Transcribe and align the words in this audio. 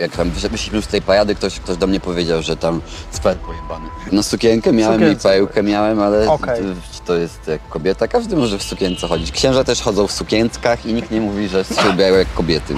Jak 0.00 0.16
tam 0.16 0.30
wyszliśmy 0.30 0.82
z 0.82 0.86
tej 0.86 1.02
parady, 1.02 1.34
ktoś, 1.34 1.60
ktoś 1.60 1.76
do 1.76 1.86
mnie 1.86 2.00
powiedział, 2.00 2.42
że 2.42 2.56
tam 2.56 2.80
sfer 3.10 3.36
pojebany. 3.36 3.88
No 4.12 4.22
sukienkę 4.22 4.72
miałem 4.72 5.00
Sukience. 5.00 5.28
i 5.28 5.32
perukę 5.32 5.62
miałem, 5.62 6.00
ale 6.00 6.28
Okej. 6.30 6.60
to, 6.62 7.04
to 7.06 7.14
jest 7.16 7.48
jak 7.48 7.68
kobieta. 7.68 8.08
Każdy 8.08 8.36
może 8.36 8.58
w 8.58 8.62
sukience 8.62 9.08
chodzić. 9.08 9.32
Księża 9.32 9.64
też 9.64 9.82
chodzą 9.82 10.06
w 10.06 10.12
sukienkach 10.12 10.86
i 10.86 10.92
nikt 10.94 11.10
nie 11.10 11.20
mówi, 11.20 11.48
że 11.48 11.64
się 11.64 11.88
ubierają 11.90 12.14
jak 12.14 12.34
kobiety. 12.34 12.74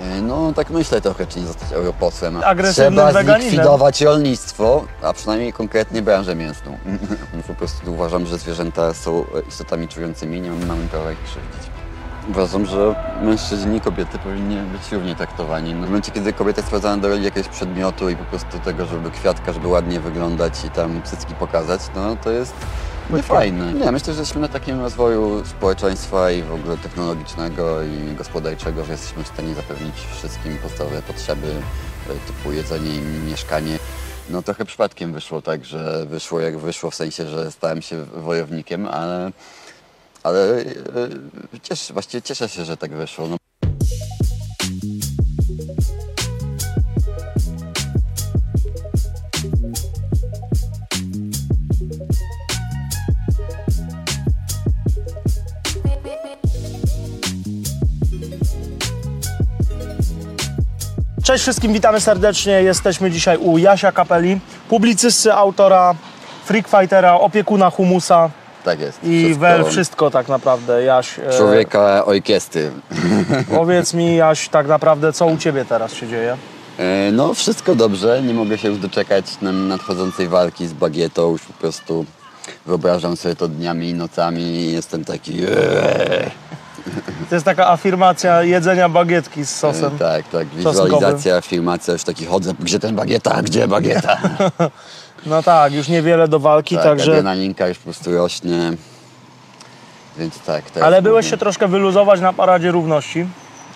E, 0.00 0.20
No 0.20 0.52
tak 0.52 0.70
myślę 0.70 1.00
trochę, 1.00 1.26
czy 1.26 1.40
nie 1.40 1.46
zostać 1.46 1.72
europosłem. 1.72 2.36
Agresywnym 2.44 2.94
Trzeba 2.94 3.12
weganinem. 3.12 3.50
zlikwidować 3.50 4.00
rolnictwo, 4.00 4.84
a 5.02 5.12
przynajmniej 5.12 5.52
konkretnie 5.52 6.02
branżę 6.02 6.34
mięsną. 6.34 6.78
po 7.48 7.54
prostu 7.54 7.92
uważam, 7.92 8.26
że 8.26 8.38
zwierzęta 8.38 8.94
są 8.94 9.24
istotami 9.48 9.88
czującymi, 9.88 10.40
nie 10.40 10.50
mamy 10.50 10.86
prawa 10.88 11.12
ich 11.12 11.18
krzywdzić. 11.24 11.73
Uważam, 12.28 12.66
że 12.66 12.94
mężczyźni 13.22 13.76
i 13.76 13.80
kobiety 13.80 14.18
powinni 14.18 14.56
być 14.56 14.92
równie 14.92 15.16
traktowani. 15.16 15.74
No, 15.74 15.80
w 15.80 15.84
momencie, 15.84 16.12
kiedy 16.12 16.32
kobieta 16.32 16.58
jest 16.58 16.66
sprowadzana 16.66 17.02
do 17.02 17.08
roli 17.08 17.24
jakiegoś 17.24 17.48
przedmiotu 17.48 18.08
i 18.08 18.16
po 18.16 18.24
prostu 18.24 18.58
tego, 18.58 18.86
żeby 18.86 19.10
kwiatka, 19.10 19.52
żeby 19.52 19.68
ładnie 19.68 20.00
wyglądać 20.00 20.64
i 20.64 20.70
tam 20.70 21.02
cycki 21.02 21.34
pokazać, 21.34 21.80
no 21.94 22.16
to 22.16 22.30
jest 22.30 22.54
niefajne. 23.10 23.72
Nie, 23.72 23.92
myślę, 23.92 24.14
że 24.14 24.20
jesteśmy 24.20 24.40
na 24.40 24.48
takim 24.48 24.80
rozwoju 24.80 25.44
społeczeństwa 25.44 26.30
i 26.30 26.42
w 26.42 26.52
ogóle 26.52 26.76
technologicznego 26.76 27.82
i 27.82 28.14
gospodarczego, 28.14 28.84
że 28.84 28.92
jesteśmy 28.92 29.24
w 29.24 29.28
stanie 29.28 29.54
zapewnić 29.54 29.94
wszystkim 30.16 30.58
podstawowe 30.58 31.02
potrzeby 31.02 31.52
e, 32.10 32.26
typu 32.26 32.52
jedzenie 32.52 32.94
i 32.94 33.30
mieszkanie. 33.30 33.78
No 34.30 34.42
trochę 34.42 34.64
przypadkiem 34.64 35.12
wyszło 35.12 35.42
tak, 35.42 35.64
że 35.64 36.06
wyszło 36.06 36.40
jak 36.40 36.58
wyszło, 36.58 36.90
w 36.90 36.94
sensie, 36.94 37.26
że 37.26 37.50
stałem 37.50 37.82
się 37.82 38.04
wojownikiem, 38.04 38.88
ale 38.88 39.30
ale 40.24 40.40
e, 40.40 41.60
cieszę, 41.62 41.92
właściwie 41.92 42.22
cieszę 42.22 42.48
się, 42.48 42.64
że 42.64 42.76
tak 42.76 42.92
wyszło. 42.94 43.26
No. 43.28 43.36
Cześć 61.24 61.42
wszystkim, 61.42 61.72
witamy 61.72 62.00
serdecznie. 62.00 62.52
Jesteśmy 62.52 63.10
dzisiaj 63.10 63.38
u 63.38 63.58
Jasia 63.58 63.92
Kapeli, 63.92 64.40
publicysty, 64.68 65.32
autora, 65.32 65.94
freak 66.44 66.68
fightera, 66.68 67.14
opiekuna 67.14 67.70
humusa 67.70 68.30
Tak 68.64 68.80
jest. 68.80 68.98
i 69.04 69.22
Wszystko 69.24 69.40
wel 69.40 69.64
wszystko 69.64 70.10
tak 70.10 70.28
naprawdę. 70.28 70.82
Jaś, 70.84 71.18
e, 71.18 71.36
Człowieka 71.36 72.04
orkiestry. 72.04 72.70
powiedz 73.58 73.94
mi 73.94 74.16
Jaś 74.16 74.48
tak 74.48 74.66
naprawdę, 74.66 75.12
co 75.12 75.26
u 75.26 75.36
Ciebie 75.36 75.64
teraz 75.64 75.92
się 75.94 76.08
dzieje? 76.08 76.36
E, 76.78 77.12
No 77.12 77.34
wszystko 77.34 77.74
dobrze, 77.74 78.22
nie 78.22 78.34
mogę 78.34 78.58
się 78.58 78.68
już 78.68 78.78
doczekać 78.78 79.24
na 79.42 79.52
nadchodzącej 79.52 80.28
walki 80.28 80.66
z 80.66 80.72
bagietą, 80.72 81.30
już 81.30 81.42
po 81.42 81.52
prostu 81.52 82.04
wyobrażam 82.66 83.16
sobie 83.16 83.36
to 83.36 83.48
dniami 83.48 83.88
i 83.88 83.94
nocami 83.94 84.42
i 84.42 84.72
jestem 84.72 85.04
taki 85.04 85.32
eee. 85.44 86.30
To 87.28 87.34
jest 87.36 87.44
taka 87.44 87.68
afirmacja 87.70 88.42
jedzenia 88.42 88.88
bagietki 88.88 89.44
z 89.46 89.52
E, 89.52 89.56
sosem. 89.56 89.98
Tak, 89.98 90.28
tak, 90.28 90.46
Czosnkowym. 90.62 90.90
wizualizacja, 90.92 91.40
filmacja, 91.40 91.92
już 91.92 92.04
taki 92.04 92.26
chodzę, 92.26 92.54
gdzie 92.60 92.78
ten 92.78 92.96
bagieta, 92.96 93.42
gdzie 93.42 93.68
bagieta? 93.68 94.18
No 95.26 95.42
tak, 95.42 95.72
już 95.72 95.88
niewiele 95.88 96.28
do 96.28 96.38
walki, 96.38 96.74
tak, 96.74 96.84
także... 96.84 97.12
adrenalinka 97.12 97.68
już 97.68 97.78
po 97.78 97.84
prostu 97.84 98.12
rośnie, 98.12 98.72
więc 100.18 100.40
tak. 100.40 100.64
Ale 100.82 101.02
byłeś 101.02 101.30
się 101.30 101.36
troszkę 101.36 101.68
wyluzować 101.68 102.20
na 102.20 102.32
Paradzie 102.32 102.70
Równości. 102.72 103.26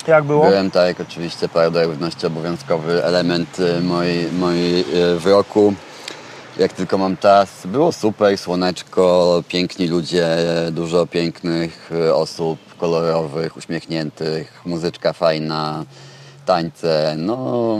Jak 0.07 0.25
było? 0.25 0.47
Byłem 0.47 0.71
tak, 0.71 1.01
oczywiście 1.01 1.49
Parada 1.49 1.85
Równości 1.85 2.27
obowiązkowy 2.27 3.05
element 3.05 3.59
y, 3.59 3.81
mojej, 3.81 4.33
mojej 4.33 4.81
y, 4.81 5.19
wyroku. 5.19 5.75
Jak 6.59 6.73
tylko 6.73 6.99
mam 6.99 7.17
czas. 7.17 7.49
Było 7.65 7.93
super, 7.93 8.39
słoneczko, 8.39 9.43
piękni 9.49 9.87
ludzie, 9.87 10.27
dużo 10.71 11.07
pięknych 11.07 11.91
y, 11.93 12.15
osób, 12.15 12.59
kolorowych, 12.79 13.57
uśmiechniętych, 13.57 14.63
muzyczka 14.67 15.13
fajna, 15.13 15.85
tańce. 16.47 17.15
No, 17.19 17.79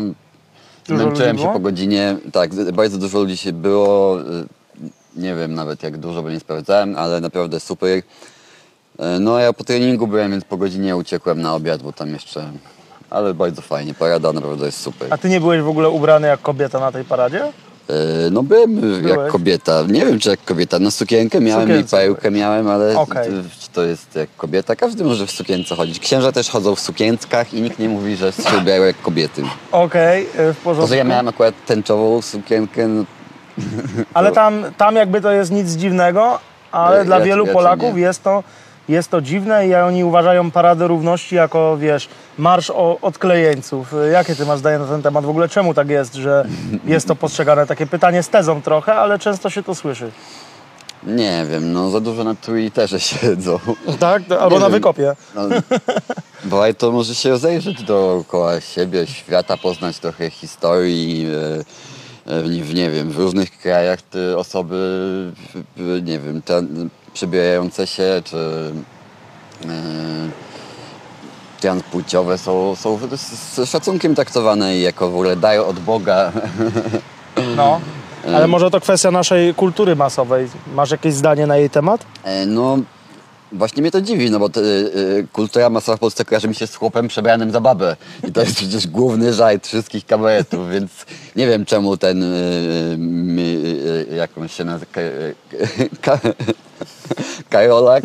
Dużo 0.89 1.03
zmęczyłem 1.03 1.37
ludzi 1.37 1.43
się 1.47 1.53
po 1.53 1.59
godzinie. 1.61 2.17
Tak, 2.33 2.51
bardzo 2.73 2.99
dużo 2.99 3.19
ludzi 3.19 3.37
się 3.37 3.53
było. 3.53 4.21
y, 4.21 4.25
Nie 5.17 5.35
wiem 5.35 5.55
nawet 5.55 5.83
jak 5.83 5.97
dużo, 5.97 6.23
bo 6.23 6.31
nie 6.31 6.41
sprawdzałem, 6.41 6.97
ale 6.97 7.21
naprawdę 7.21 7.61
super. 7.61 8.03
E, 8.99 9.19
No 9.21 9.39
ja 9.39 9.53
po 9.53 9.65
treningu 9.65 10.07
byłem, 10.07 10.31
więc 10.31 10.45
po 10.45 10.57
godzinie 10.57 10.97
uciekłem 10.97 11.43
na 11.43 11.55
obiad, 11.55 11.83
bo 11.83 11.93
tam 11.93 12.09
jeszcze... 12.13 12.51
Ale 13.11 13.35
bardzo 13.35 13.63
fajnie, 13.63 13.95
parada 13.95 14.33
naprawdę 14.33 14.67
jest 14.67 14.81
super. 14.81 15.09
A 15.15 15.19
Ty 15.19 15.29
nie 15.29 15.41
byłeś 15.41 15.61
w 15.63 15.69
ogóle 15.69 15.89
ubrany 15.91 16.27
jak 16.29 16.43
kobieta 16.43 16.81
na 16.81 16.93
tej 16.93 17.05
paradzie? 17.05 17.53
E, 17.89 18.31
No 18.31 18.43
byłem 18.43 18.85
y, 18.85 18.93
jak 18.93 19.03
Byłeś? 19.03 19.33
kobieta, 19.33 19.83
nie 19.89 20.07
wiem 20.07 20.19
czy 20.19 20.31
jak 20.31 20.45
kobieta, 20.45 20.79
no 20.79 20.91
sukienkę 20.91 21.41
miałem 21.41 21.69
Sukience 21.69 21.97
i 21.97 22.01
perukę 22.01 22.31
miałem, 22.31 22.69
ale 22.69 22.95
t- 22.95 23.43
czy 23.61 23.69
to 23.73 23.83
jest 23.85 24.15
jak 24.17 24.29
kobieta? 24.37 24.77
Każdy 24.77 25.05
może 25.05 25.27
w 25.27 25.31
sukience 25.31 25.75
chodzić. 25.77 25.99
Księża 26.01 26.33
też 26.33 26.51
chodzą 26.51 26.75
w 26.75 26.81
sukienkach 26.81 27.55
i 27.55 27.61
nikt 27.61 27.79
nie 27.79 27.89
mówi, 27.89 28.17
że 28.17 28.33
się 28.33 28.57
ubierają 28.59 28.85
jak 28.85 29.03
kobiety. 29.03 29.43
Okej, 29.73 30.23
y, 30.23 30.53
w 30.55 30.57
porządku. 30.57 30.81
Może 30.83 30.97
ja 30.97 31.05
miałem 31.05 31.29
akurat 31.29 31.55
tęczową 31.67 32.23
sukienkę, 32.23 32.89
no, 32.89 33.05
Ale 34.15 34.33
tam, 34.43 34.65
tam 34.77 34.97
jakby 34.97 35.21
to 35.21 35.33
jest 35.33 35.51
nic 35.51 35.71
dziwnego, 35.73 36.39
ale 36.73 36.99
Ja- 36.99 37.05
dla 37.05 37.21
wielu 37.21 37.47
ja- 37.47 37.53
Polaków 37.53 37.99
jest 37.99 38.23
to, 38.23 38.43
jest 38.89 39.11
to 39.11 39.21
dziwne 39.21 39.67
i 39.69 39.75
oni 39.75 40.05
uważają 40.05 40.51
Paradę 40.51 40.87
Równości 40.89 41.35
jako, 41.35 41.77
wiesz, 41.77 42.09
marsz 42.39 42.71
o, 42.71 42.99
odklejeńców. 43.03 43.95
Jakie 44.13 44.35
ty 44.37 44.47
masz 44.47 44.59
zdanie 44.59 44.79
na 44.79 44.87
ten 44.87 45.03
temat? 45.03 45.25
W 45.25 45.29
ogóle 45.29 45.49
czemu 45.49 45.75
tak 45.75 45.89
jest, 45.89 46.15
że 46.15 46.45
jest 46.85 47.09
to 47.09 47.17
postrzegane? 47.17 47.67
Takie 47.67 47.87
pytanie 47.87 48.23
z 48.23 48.29
tezą 48.29 48.63
trochę, 48.63 48.95
ale 48.95 49.19
często 49.19 49.51
się 49.51 49.63
to 49.63 49.75
słyszy. 49.75 50.11
nie 51.07 51.47
wiem, 51.51 51.73
no 51.73 51.91
za 51.91 52.01
dużo 52.01 52.25
na 52.25 52.35
Twitterze 52.35 53.01
siedzą. 53.11 53.59
Tak? 54.01 54.23
Albo 54.41 54.55
Nie 54.57 54.61
na 54.61 54.67
wiem. 54.67 54.73
wykopie. 54.73 55.17
No, 55.35 55.43
warto 56.45 56.93
może 56.93 57.15
się 57.15 57.31
rozejrzeć 57.31 57.83
dookoła 57.83 58.61
siebie, 58.61 59.07
świata, 59.07 59.57
poznać 59.57 59.99
trochę 59.99 60.31
historii. 60.31 61.27
e, 62.27 62.35
e, 62.35 62.43
W, 62.43 62.75
nie 62.75 62.91
wiem, 62.91 63.11
w 63.11 63.19
różnych 63.19 63.59
krajach 63.59 64.03
te 64.03 64.37
osoby, 64.39 65.33
nie 66.03 66.19
wiem, 66.19 66.43
te, 66.43 66.63
przebierające 67.15 67.87
się, 67.87 68.23
czy 68.25 68.73
e, 69.65 69.69
transpłciowe 71.61 72.39
są, 72.39 72.77
są 72.77 72.99
z, 73.17 73.71
szacunkiem 73.71 74.15
traktowane 74.15 74.77
i 74.77 74.83
jako 74.83 75.11
w 75.11 75.15
ogóle 75.15 75.37
dają 75.37 75.67
od 75.67 75.79
Boga. 75.79 76.33
No. 77.57 77.81
Ale 78.35 78.47
może 78.47 78.71
to 78.71 78.81
kwestia 78.81 79.11
naszej 79.11 79.55
kultury 79.55 79.97
masowej. 79.97 80.49
Masz 80.75 80.91
jakieś 80.91 81.15
zdanie 81.15 81.47
na 81.47 81.57
jej 81.57 81.71
temat? 81.71 82.07
E, 82.25 82.47
No, 82.47 82.79
właśnie 83.53 83.83
mnie 83.83 83.91
to 83.91 84.01
dziwi, 84.01 84.31
no 84.31 84.39
bo 84.39 84.49
te, 84.49 84.61
e, 84.61 84.65
kultura 85.33 85.71
masowa 85.71 85.97
w 85.97 86.01
Polsce 86.01 86.25
kojarzy 86.25 86.49
mi 86.49 86.55
się 86.55 86.67
z 86.67 86.75
chłopem 86.75 87.09
przebranym 87.09 87.51
za 87.51 87.61
babę. 87.61 87.97
I 88.29 88.33
to 88.33 88.41
jest 88.41 88.57
przecież 88.61 88.87
główny 88.87 89.33
żart 89.33 89.67
wszystkich 89.67 90.07
kabaretów, 90.07 90.71
więc 90.71 90.91
nie 91.37 91.47
wiem 91.47 91.65
czemu 91.65 91.97
ten, 91.97 92.23
e, 92.23 92.27
e, 94.13 94.17
jak 94.17 94.39
on 94.39 94.49
się 94.49 94.65
nazywa, 94.65 94.93
Ka- 97.51 97.59
Ka- 97.59 97.69
Karolak 97.69 98.05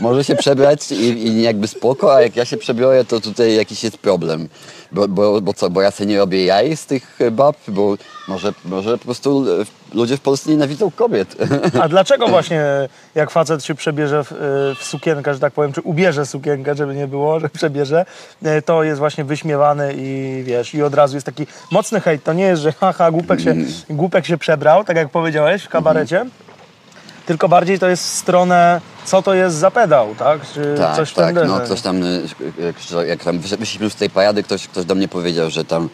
może 0.00 0.24
się 0.24 0.36
przebrać 0.36 0.92
i, 0.92 1.26
i 1.26 1.42
jakby 1.42 1.68
spoko, 1.68 2.14
a 2.14 2.22
jak 2.22 2.36
ja 2.36 2.44
się 2.44 2.56
przebiorę, 2.56 3.04
to 3.04 3.20
tutaj 3.20 3.54
jakiś 3.54 3.84
jest 3.84 3.98
problem. 3.98 4.48
Bo, 4.92 5.08
bo, 5.08 5.40
bo 5.40 5.54
co, 5.54 5.70
bo 5.70 5.82
ja 5.82 5.90
sobie 5.90 6.06
nie 6.06 6.18
robię 6.18 6.44
jaj 6.44 6.76
z 6.76 6.86
tych 6.86 7.18
bab, 7.32 7.56
bo 7.68 7.96
może, 8.28 8.52
może 8.64 8.98
po 8.98 9.04
prostu 9.04 9.44
e, 9.60 9.64
ludzie 9.94 10.16
w 10.16 10.20
Polsce 10.20 10.50
nienawidzą 10.50 10.90
kobiet. 10.90 11.36
A 11.82 11.88
dlaczego 11.88 12.28
właśnie 12.28 12.62
jak 13.14 13.30
facet 13.30 13.64
się 13.64 13.74
przebierze 13.74 14.24
w, 14.24 14.32
y, 14.32 14.36
w 14.74 14.84
sukienkę, 14.84 15.34
że 15.34 15.40
tak 15.40 15.52
powiem, 15.52 15.72
czy 15.72 15.80
ubierze 15.80 16.26
sukienkę, 16.26 16.74
żeby 16.74 16.94
nie 16.94 17.06
było, 17.06 17.40
że 17.40 17.48
przebierze, 17.48 18.06
to 18.64 18.82
jest 18.82 18.98
właśnie 18.98 19.24
wyśmiewany 19.24 19.94
i 19.96 20.42
wiesz, 20.44 20.74
i 20.74 20.82
od 20.82 20.94
razu 20.94 21.16
jest 21.16 21.26
taki 21.26 21.46
mocny 21.70 22.00
hejt. 22.00 22.24
To 22.24 22.32
nie 22.32 22.44
jest, 22.44 22.62
że 22.62 22.72
haha, 22.72 23.10
głupek 23.10 23.40
się, 23.40 23.54
głupek 23.90 24.26
się 24.26 24.38
przebrał, 24.38 24.84
tak 24.84 24.96
jak 24.96 25.08
powiedziałeś 25.08 25.62
w 25.62 25.68
kabarecie, 25.68 26.26
tylko 27.26 27.48
bardziej 27.48 27.78
to 27.78 27.88
jest 27.88 28.04
w 28.04 28.08
stronę, 28.08 28.80
co 29.04 29.22
to 29.22 29.34
jest 29.34 29.56
za 29.56 29.70
pedał, 29.70 30.14
tak? 30.14 30.40
Czy 30.54 30.74
Tak, 30.78 30.96
coś 30.96 31.12
tak, 31.12 31.34
no 31.46 31.60
ktoś 31.60 31.80
tam, 31.80 32.02
y, 32.02 32.22
jak, 33.06 33.24
tam 33.24 33.38
wysz- 33.38 33.56
wyszliśmy 33.58 33.90
z 33.90 33.94
tej 33.94 34.10
parady, 34.10 34.42
ktoś, 34.42 34.68
ktoś 34.68 34.84
do 34.84 34.94
mnie 34.94 35.08
powiedział, 35.08 35.50
że 35.50 35.64
tam 35.64 35.88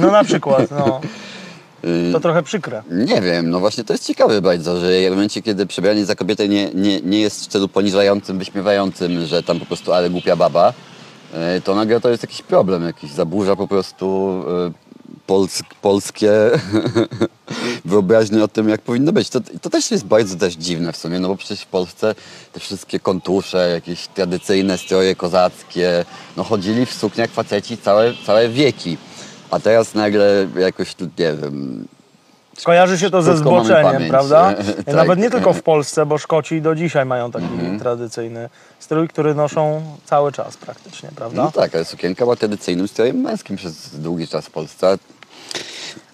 No 0.00 0.10
na 0.10 0.24
przykład, 0.24 0.70
no. 0.70 1.00
y, 1.84 2.12
To 2.12 2.20
trochę 2.20 2.42
przykre. 2.42 2.82
Nie 2.90 3.20
wiem, 3.20 3.50
no 3.50 3.60
właśnie 3.60 3.84
to 3.84 3.92
jest 3.94 4.06
ciekawe 4.06 4.40
bardzo, 4.42 4.80
że 4.80 4.86
w 5.08 5.10
momencie, 5.10 5.42
kiedy 5.42 5.66
przebranie 5.66 6.04
za 6.06 6.14
kobietę 6.14 6.48
nie, 6.48 6.70
nie, 6.74 7.00
nie 7.00 7.20
jest 7.20 7.44
w 7.44 7.46
celu 7.46 7.68
poniżającym, 7.68 8.38
wyśmiewającym, 8.38 9.26
że 9.26 9.42
tam 9.42 9.60
po 9.60 9.66
prostu 9.66 9.92
ale 9.92 10.10
głupia 10.10 10.36
baba, 10.36 10.72
y, 11.56 11.60
to 11.60 11.74
nagle 11.74 12.00
to 12.00 12.08
jest 12.08 12.22
jakiś 12.22 12.42
problem, 12.42 12.84
jakiś 12.86 13.10
zaburza 13.10 13.56
po 13.56 13.68
prostu 13.68 14.32
pols, 15.32 15.62
polskie 15.82 16.30
wyobraźnie 17.84 18.44
o 18.44 18.48
tym, 18.48 18.68
jak 18.68 18.80
powinno 18.80 19.12
być. 19.12 19.30
To, 19.30 19.40
to 19.62 19.70
też 19.70 19.90
jest 19.90 20.04
bardzo 20.04 20.36
też 20.36 20.54
dziwne 20.54 20.92
w 20.92 20.96
sumie, 20.96 21.20
no 21.20 21.28
bo 21.28 21.36
przecież 21.36 21.60
w 21.60 21.66
Polsce 21.66 22.14
te 22.52 22.60
wszystkie 22.60 23.00
kontusze, 23.00 23.70
jakieś 23.70 24.06
tradycyjne 24.06 24.78
stroje 24.78 25.16
kozackie, 25.16 26.04
no 26.36 26.44
chodzili 26.44 26.86
w 26.86 26.94
sukniach 26.94 27.30
faceci 27.30 27.78
całe, 27.78 28.12
całe 28.26 28.48
wieki. 28.48 28.98
A 29.50 29.60
teraz 29.60 29.94
nagle 29.94 30.48
jakoś 30.56 30.94
tu, 30.94 31.04
nie 31.04 31.32
wiem, 31.34 31.88
Kojarzy 32.64 32.98
się 32.98 33.10
to 33.10 33.22
ze 33.22 33.36
zboczeniem, 33.36 34.08
prawda? 34.08 34.54
Tak. 34.86 34.94
Nawet 34.94 35.18
nie 35.18 35.30
tylko 35.30 35.52
w 35.52 35.62
Polsce, 35.62 36.06
bo 36.06 36.18
Szkoci 36.18 36.62
do 36.62 36.74
dzisiaj 36.74 37.06
mają 37.06 37.30
taki 37.30 37.44
Mhm. 37.44 37.78
tradycyjny 37.78 38.48
strój, 38.78 39.08
który 39.08 39.34
noszą 39.34 39.82
cały 40.04 40.32
czas 40.32 40.56
praktycznie, 40.56 41.10
prawda? 41.16 41.42
no 41.42 41.50
tak, 41.52 41.74
ale 41.74 41.84
sukienka 41.84 42.24
była 42.24 42.36
tradycyjnym 42.36 42.88
strojem 42.88 43.16
męskim 43.20 43.56
przez 43.56 44.00
długi 44.00 44.28
czas 44.28 44.46
w 44.46 44.50
Polsce. 44.50 44.98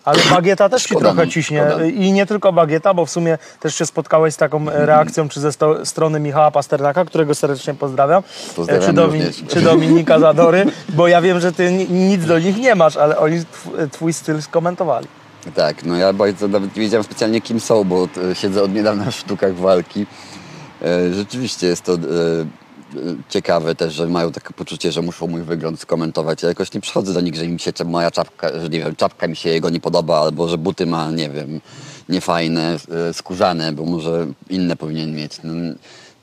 Ale 0.05 0.19
bagieta 0.31 0.69
też 0.69 0.83
ci 0.83 0.89
Szkoda, 0.89 1.07
trochę 1.07 1.25
no, 1.27 1.33
ciśnie. 1.33 1.65
szkoda. 1.69 1.85
I 1.85 2.13
nie 2.13 2.27
tylko 2.27 2.53
bagieta, 2.53 2.95
bo 2.95 3.07
w 3.07 3.11
sumie 3.11 3.39
też 3.61 3.75
się 3.75 3.87
spotkałeś 3.87 4.35
z 4.35 4.37
taką 4.37 4.69
e, 4.71 4.87
reakcją, 4.87 5.29
czy 5.29 5.41
ze 5.41 5.53
sto, 5.53 5.87
strony 5.87 6.21
Michała 6.21 6.51
Pasternaka, 6.51 7.05
którego 7.05 7.35
serdecznie 7.35 7.75
pozdrawiam, 7.75 8.23
e, 8.51 8.55
Pozdrawiam 8.57 8.87
czy, 8.87 8.93
Domi, 8.93 9.19
również. 9.25 9.43
czy 9.49 9.61
Dominika 9.61 10.19
Zadory, 10.19 10.67
bo 10.89 11.09
ja 11.09 11.23
wiem, 11.23 11.41
że 11.41 11.53
ty 11.53 11.73
ni- 11.73 11.89
nic 11.89 12.25
do 12.25 12.39
nich 12.39 12.57
nie 12.57 12.75
masz, 12.75 12.97
ale 12.97 13.19
oni 13.19 13.37
tw- 13.41 13.91
twój 13.91 14.13
styl 14.13 14.43
skomentowali. 14.43 15.07
Tak, 15.55 15.85
no 15.85 15.97
ja 15.97 16.13
bardzo 16.13 16.49
nawet 16.49 16.77
nie 16.77 16.83
wiedziałem 16.83 17.05
specjalnie 17.05 17.41
kim 17.41 17.61
są, 17.61 17.85
bo 17.85 18.09
siedzę 18.35 18.63
od 18.63 18.75
niedawna 18.75 19.11
w 19.11 19.15
sztukach 19.15 19.55
walki. 19.55 20.07
E, 20.83 21.15
Rzeczywiście 21.15 21.67
jest 21.67 21.83
to 21.83 21.93
ciekawe 23.29 23.75
też, 23.75 23.95
że 23.95 24.07
mają 24.07 24.33
takie 24.33 24.55
poczucie, 24.55 24.93
że 24.93 25.03
muszą 25.03 25.27
mój 25.27 25.43
wygląd 25.43 25.81
skomentować. 25.81 26.43
Ja 26.43 26.49
jakoś 26.49 26.73
nie 26.75 26.81
przychodzę 26.81 27.13
do 27.15 27.21
nich, 27.21 27.35
że 27.35 27.49
mi 27.49 27.61
się 27.61 27.73
cze- 27.73 27.85
moja 27.85 28.11
czapka, 28.11 28.49
że 28.61 28.69
nie 28.69 28.79
wiem, 28.81 28.97
czapka 28.97 29.29
mi 29.29 29.37
się 29.37 29.51
jego 29.51 29.71
nie 29.71 29.81
podoba, 29.81 30.21
albo 30.21 30.49
że 30.49 30.59
buty 30.59 30.87
ma, 30.87 31.11
nie 31.11 31.31
wiem, 31.31 31.61
niefajne, 32.09 32.77
e, 33.11 33.15
skórzane, 33.15 33.73
bo 33.73 33.85
może 33.85 34.27
inne 34.51 34.77
powinien 34.77 35.15
mieć. 35.17 35.33
No, 35.45 35.53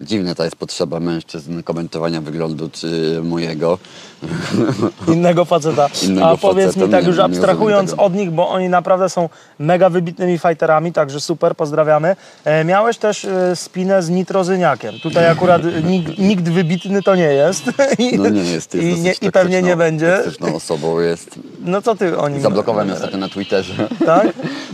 dziwna 0.02 0.36
to 0.36 0.44
jest 0.44 0.56
potrzeba 0.56 1.00
mężczyzn 1.00 1.64
komentowania 1.64 2.22
wyglądu 2.22 2.70
czy 2.70 3.20
mojego. 3.24 3.80
Innego 5.14 5.46
faceta. 5.46 5.90
Innego 6.04 6.30
A 6.30 6.38
powiedz 6.38 6.68
faceta, 6.68 6.86
mi 6.86 6.92
tak 6.92 7.04
nie- 7.04 7.10
już 7.10 7.20
abstrahując 7.20 7.94
od 7.98 8.14
nich, 8.14 8.32
bo 8.32 8.50
oni 8.50 8.70
naprawdę 8.70 9.10
są 9.10 9.30
mega 9.60 9.90
wybitnymi 9.90 10.38
fighterami, 10.40 10.94
także 10.94 11.20
super, 11.22 11.56
pozdrawiamy. 11.56 12.16
E, 12.46 12.64
miałeś 12.64 12.98
też 12.98 13.26
e, 13.26 13.56
spinę 13.56 14.04
z 14.04 14.10
nitrozyniakiem. 14.10 15.00
Tutaj 15.04 15.28
akurat 15.30 15.62
nikt, 15.84 16.18
nikt 16.20 16.50
wybitny 16.50 17.02
to 17.04 17.16
nie 17.16 17.24
jest. 17.34 17.64
I, 18.00 18.18
No 18.20 18.30
nie 18.30 18.44
jest, 18.44 18.74
jest 18.74 18.98
i, 18.98 19.02
nie, 19.02 19.14
i 19.22 19.32
pewnie 19.32 19.62
nie 19.62 19.76
będzie. 19.76 20.18
toksyczną 20.18 20.56
osobą 20.56 21.00
jest. 21.00 21.40
No 21.60 21.82
co 21.82 21.96
ty 21.96 22.18
o 22.18 22.30
nim... 22.30 22.42
Zablokowałem 22.42 22.92
ostatnio 22.92 23.18
na 23.18 23.30
Twitterze. 23.30 23.88
Tak? 24.06 24.28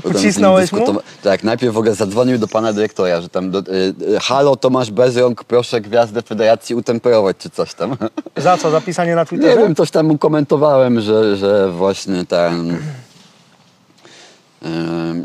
Ucisnąłeś 0.15 0.71
mu? 0.71 0.85
Tak, 1.23 1.43
najpierw 1.43 1.73
w 1.73 1.77
ogóle 1.77 1.95
zadzwonił 1.95 2.37
do 2.37 2.47
pana 2.47 2.73
dyrektora, 2.73 3.21
że 3.21 3.29
tam 3.29 3.51
do, 3.51 3.59
y, 3.59 3.63
y, 4.15 4.19
halo 4.21 4.55
Tomasz 4.55 4.91
Bezrąk, 4.91 5.43
proszę 5.43 5.81
gwiazdę 5.81 6.21
federacji 6.21 6.75
utemperować 6.75 7.37
czy 7.37 7.49
coś 7.49 7.73
tam. 7.73 7.97
Za 8.37 8.57
co? 8.57 8.71
Zapisanie 8.71 9.15
na 9.15 9.25
Nie 9.41 9.57
wiem, 9.57 9.75
coś 9.75 9.91
tam 9.91 10.05
mu 10.05 10.17
komentowałem, 10.17 11.01
że, 11.01 11.37
że 11.37 11.71
właśnie 11.71 12.25
ten... 12.25 12.77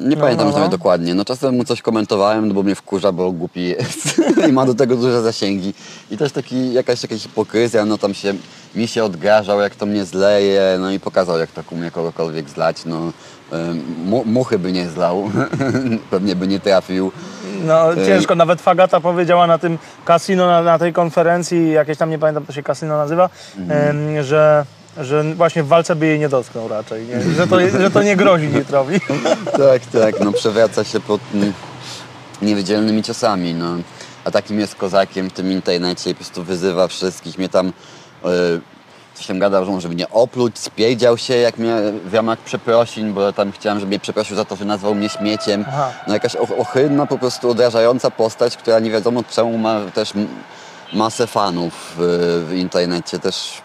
Nie 0.09 0.17
pamiętam 0.17 0.39
no, 0.39 0.45
już 0.45 0.55
nawet 0.55 0.71
no. 0.71 0.79
dokładnie. 0.79 1.15
No 1.15 1.25
czasem 1.25 1.57
mu 1.57 1.65
coś 1.65 1.83
komentowałem, 1.83 2.49
no 2.49 2.55
bo 2.55 2.63
mnie 2.63 2.75
wkurza, 2.75 3.13
bo 3.13 3.33
głupi 3.33 3.63
jest 3.63 4.23
i 4.49 4.53
ma 4.53 4.67
do 4.67 4.75
tego 4.75 4.97
duże 4.97 5.23
zasięgi. 5.23 5.75
I 6.11 6.17
też 6.17 6.33
taki, 6.33 6.73
jakaś, 6.73 7.03
jakaś 7.03 7.23
hipokryzja, 7.23 7.85
no 7.85 7.99
tam 7.99 8.15
się 8.15 8.35
mi 8.75 8.89
się 8.89 9.05
odgrażał, 9.05 9.61
jak 9.61 9.75
to 9.75 9.87
mnie 9.87 10.05
zleje, 10.05 10.77
no 10.81 10.91
i 10.91 11.01
pokazał, 11.01 11.39
jak 11.39 11.51
tak 11.51 11.73
umie 11.73 11.91
kogokolwiek 11.91 12.51
zlać. 12.51 12.85
No, 12.85 13.13
mu, 14.05 14.25
muchy 14.25 14.59
by 14.59 14.73
nie 14.73 14.89
zlał, 14.89 15.31
pewnie 16.11 16.37
by 16.37 16.49
nie 16.49 16.61
trafił. 16.61 17.13
No 17.65 17.93
E, 17.93 18.07
ciężko, 18.07 18.35
nawet 18.35 18.61
Fagata 18.63 19.01
powiedziała 19.01 19.47
na 19.47 19.59
tym 19.59 19.79
kasino, 20.05 20.47
na, 20.47 20.63
na 20.63 20.79
tej 20.79 20.93
konferencji, 20.93 21.73
jakieś 21.73 21.99
tam 21.99 22.11
nie 22.11 22.19
pamiętam, 22.19 22.47
to 22.47 22.53
się 22.53 22.63
kasino 22.63 22.97
nazywa, 22.97 23.29
Mhm. 23.59 24.23
że, 24.25 24.65
że 25.01 25.25
właśnie 25.35 25.63
w 25.63 25.67
walce 25.69 25.97
by 25.97 26.07
jej 26.07 26.19
nie 26.19 26.29
dotknął 26.29 26.69
raczej, 26.69 27.07
nie? 27.07 27.35
Że, 27.35 27.47
to, 27.47 27.61
że 27.81 27.91
to 27.91 28.03
nie 28.03 28.17
grozi 28.17 28.49
Nitrowi. 28.49 29.01
Tak, 29.53 29.83
tak, 29.93 30.21
no 30.21 30.33
przewraca 30.33 30.85
się 30.85 31.01
pod 31.01 31.21
niewydzielnymi 32.43 33.03
ciosami, 33.03 33.55
no. 33.55 33.77
A 34.25 34.31
takim 34.31 34.61
jest 34.61 34.75
kozakiem 34.75 35.31
w 35.31 35.33
tym 35.33 35.53
internecie 35.53 36.11
i 36.11 36.15
po 36.15 36.19
prostu 36.19 36.43
wyzywa 36.45 36.89
wszystkich. 36.89 37.39
Mnie 37.39 37.49
tam 37.49 37.67
yy, 38.25 38.31
coś 39.17 39.27
tam 39.27 39.39
gadał, 39.39 39.81
że 39.81 39.89
mnie 39.89 40.11
opluć, 40.11 40.59
spierdział 40.59 41.19
się 41.19 41.37
jak 41.37 41.59
mnie 41.59 41.75
w 42.05 42.15
ramach 42.15 42.39
przeprosin, 42.39 43.13
bo 43.13 43.33
tam 43.33 43.53
chciałem, 43.53 43.79
żeby 43.79 43.89
mnie 43.89 43.99
przeprosił 43.99 44.37
za 44.37 44.45
to, 44.45 44.57
że 44.57 44.65
nazwał 44.65 44.95
mnie 44.95 45.09
śmieciem. 45.09 45.65
Aha. 45.69 45.91
No 46.07 46.15
jakaś 46.15 46.37
ohydna, 46.37 47.07
po 47.07 47.19
prostu 47.19 47.51
odrażająca 47.51 48.11
postać, 48.11 48.57
która 48.57 48.79
nie 48.79 48.91
wiadomo 48.91 49.23
czemu 49.31 49.59
ma 49.59 49.81
też 49.95 50.13
masę 50.93 51.27
fanów 51.27 51.95
w, 51.97 52.45
w 52.49 52.53
internecie 52.53 53.19
też. 53.19 53.63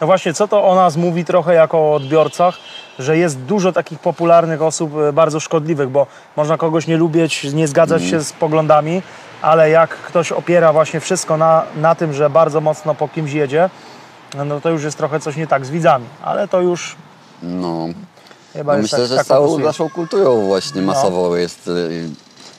No 0.00 0.06
właśnie, 0.06 0.34
co 0.34 0.48
to 0.48 0.64
o 0.64 0.74
nas 0.74 0.96
mówi 0.96 1.24
trochę 1.24 1.54
jako 1.54 1.78
o 1.78 1.94
odbiorcach, 1.94 2.58
że 2.98 3.18
jest 3.18 3.40
dużo 3.40 3.72
takich 3.72 3.98
popularnych 3.98 4.62
osób 4.62 4.92
e, 4.98 5.12
bardzo 5.12 5.40
szkodliwych, 5.40 5.88
bo 5.88 6.06
można 6.36 6.56
kogoś 6.56 6.86
nie 6.86 6.96
lubić, 6.96 7.44
nie 7.44 7.68
zgadzać 7.68 8.02
się 8.02 8.20
z 8.20 8.32
poglądami, 8.32 9.02
ale 9.42 9.70
jak 9.70 9.90
ktoś 9.90 10.32
opiera 10.32 10.72
właśnie 10.72 11.00
wszystko 11.00 11.36
na, 11.36 11.62
na 11.76 11.94
tym, 11.94 12.12
że 12.12 12.30
bardzo 12.30 12.60
mocno 12.60 12.94
po 12.94 13.08
kimś 13.08 13.32
jedzie, 13.32 13.70
no 14.44 14.60
to 14.60 14.70
już 14.70 14.82
jest 14.84 14.98
trochę 14.98 15.20
coś 15.20 15.36
nie 15.36 15.46
tak 15.46 15.66
z 15.66 15.70
widzami, 15.70 16.04
ale 16.24 16.48
to 16.48 16.60
już 16.60 16.96
No, 17.42 17.88
chyba 18.52 18.76
No 18.76 18.82
myślę, 18.82 18.98
tak, 18.98 19.08
że 19.08 19.16
tak 19.16 19.24
z 19.24 19.28
całą 19.28 19.58
naszą 19.58 19.90
kulturą 19.90 20.46
właśnie 20.46 20.80
No. 20.80 20.86
masową 20.86 21.34
jest 21.34 21.68
y, 21.68 22.08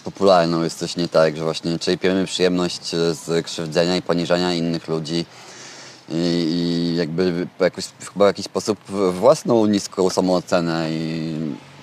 popularną, 0.03 0.63
jest 0.63 0.79
coś 0.79 0.95
nie 0.95 1.07
tak, 1.07 1.37
że 1.37 1.43
właśnie 1.43 1.79
czerpiemy 1.79 2.25
przyjemność 2.25 2.89
z 2.91 3.45
krzywdzenia 3.45 3.95
i 3.95 4.01
poniżania 4.01 4.53
innych 4.53 4.87
ludzi 4.87 5.25
i, 6.09 6.13
i 6.51 6.95
jakby 6.95 7.47
jakoś, 7.59 7.85
chyba 8.13 8.25
w 8.25 8.27
jakiś 8.27 8.45
sposób 8.45 8.79
własną 9.11 9.65
niską 9.65 10.09
samoocenę 10.09 10.87
i 10.91 11.35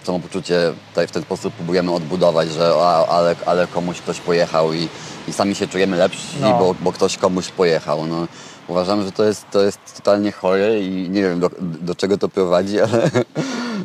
samopoczucie 0.05 0.73
tutaj 0.91 1.07
w 1.07 1.11
ten 1.11 1.23
sposób 1.23 1.55
próbujemy 1.55 1.93
odbudować, 1.93 2.51
że 2.53 2.75
a, 2.81 3.07
ale, 3.07 3.37
ale 3.47 3.67
komuś 3.67 3.99
ktoś 4.01 4.21
pojechał 4.21 4.73
i, 4.73 4.89
i 5.29 5.33
sami 5.33 5.55
się 5.55 5.69
czujemy 5.69 5.97
lepsi, 5.97 6.27
No. 6.41 6.59
bo, 6.59 6.75
bo 6.81 6.93
ktoś 6.93 7.17
komuś 7.19 7.49
pojechał. 7.49 8.07
No, 8.07 8.27
uważam, 8.69 9.03
że 9.05 9.13
to 9.13 9.25
jest, 9.25 9.51
to 9.51 9.63
jest 9.63 9.79
totalnie 9.97 10.33
chore 10.33 10.81
i 10.81 11.11
nie 11.11 11.23
wiem 11.23 11.41
do, 11.41 11.51
do 11.61 11.95
czego 11.95 12.19
to 12.19 12.29
prowadzi, 12.29 12.81
ale 12.85 13.11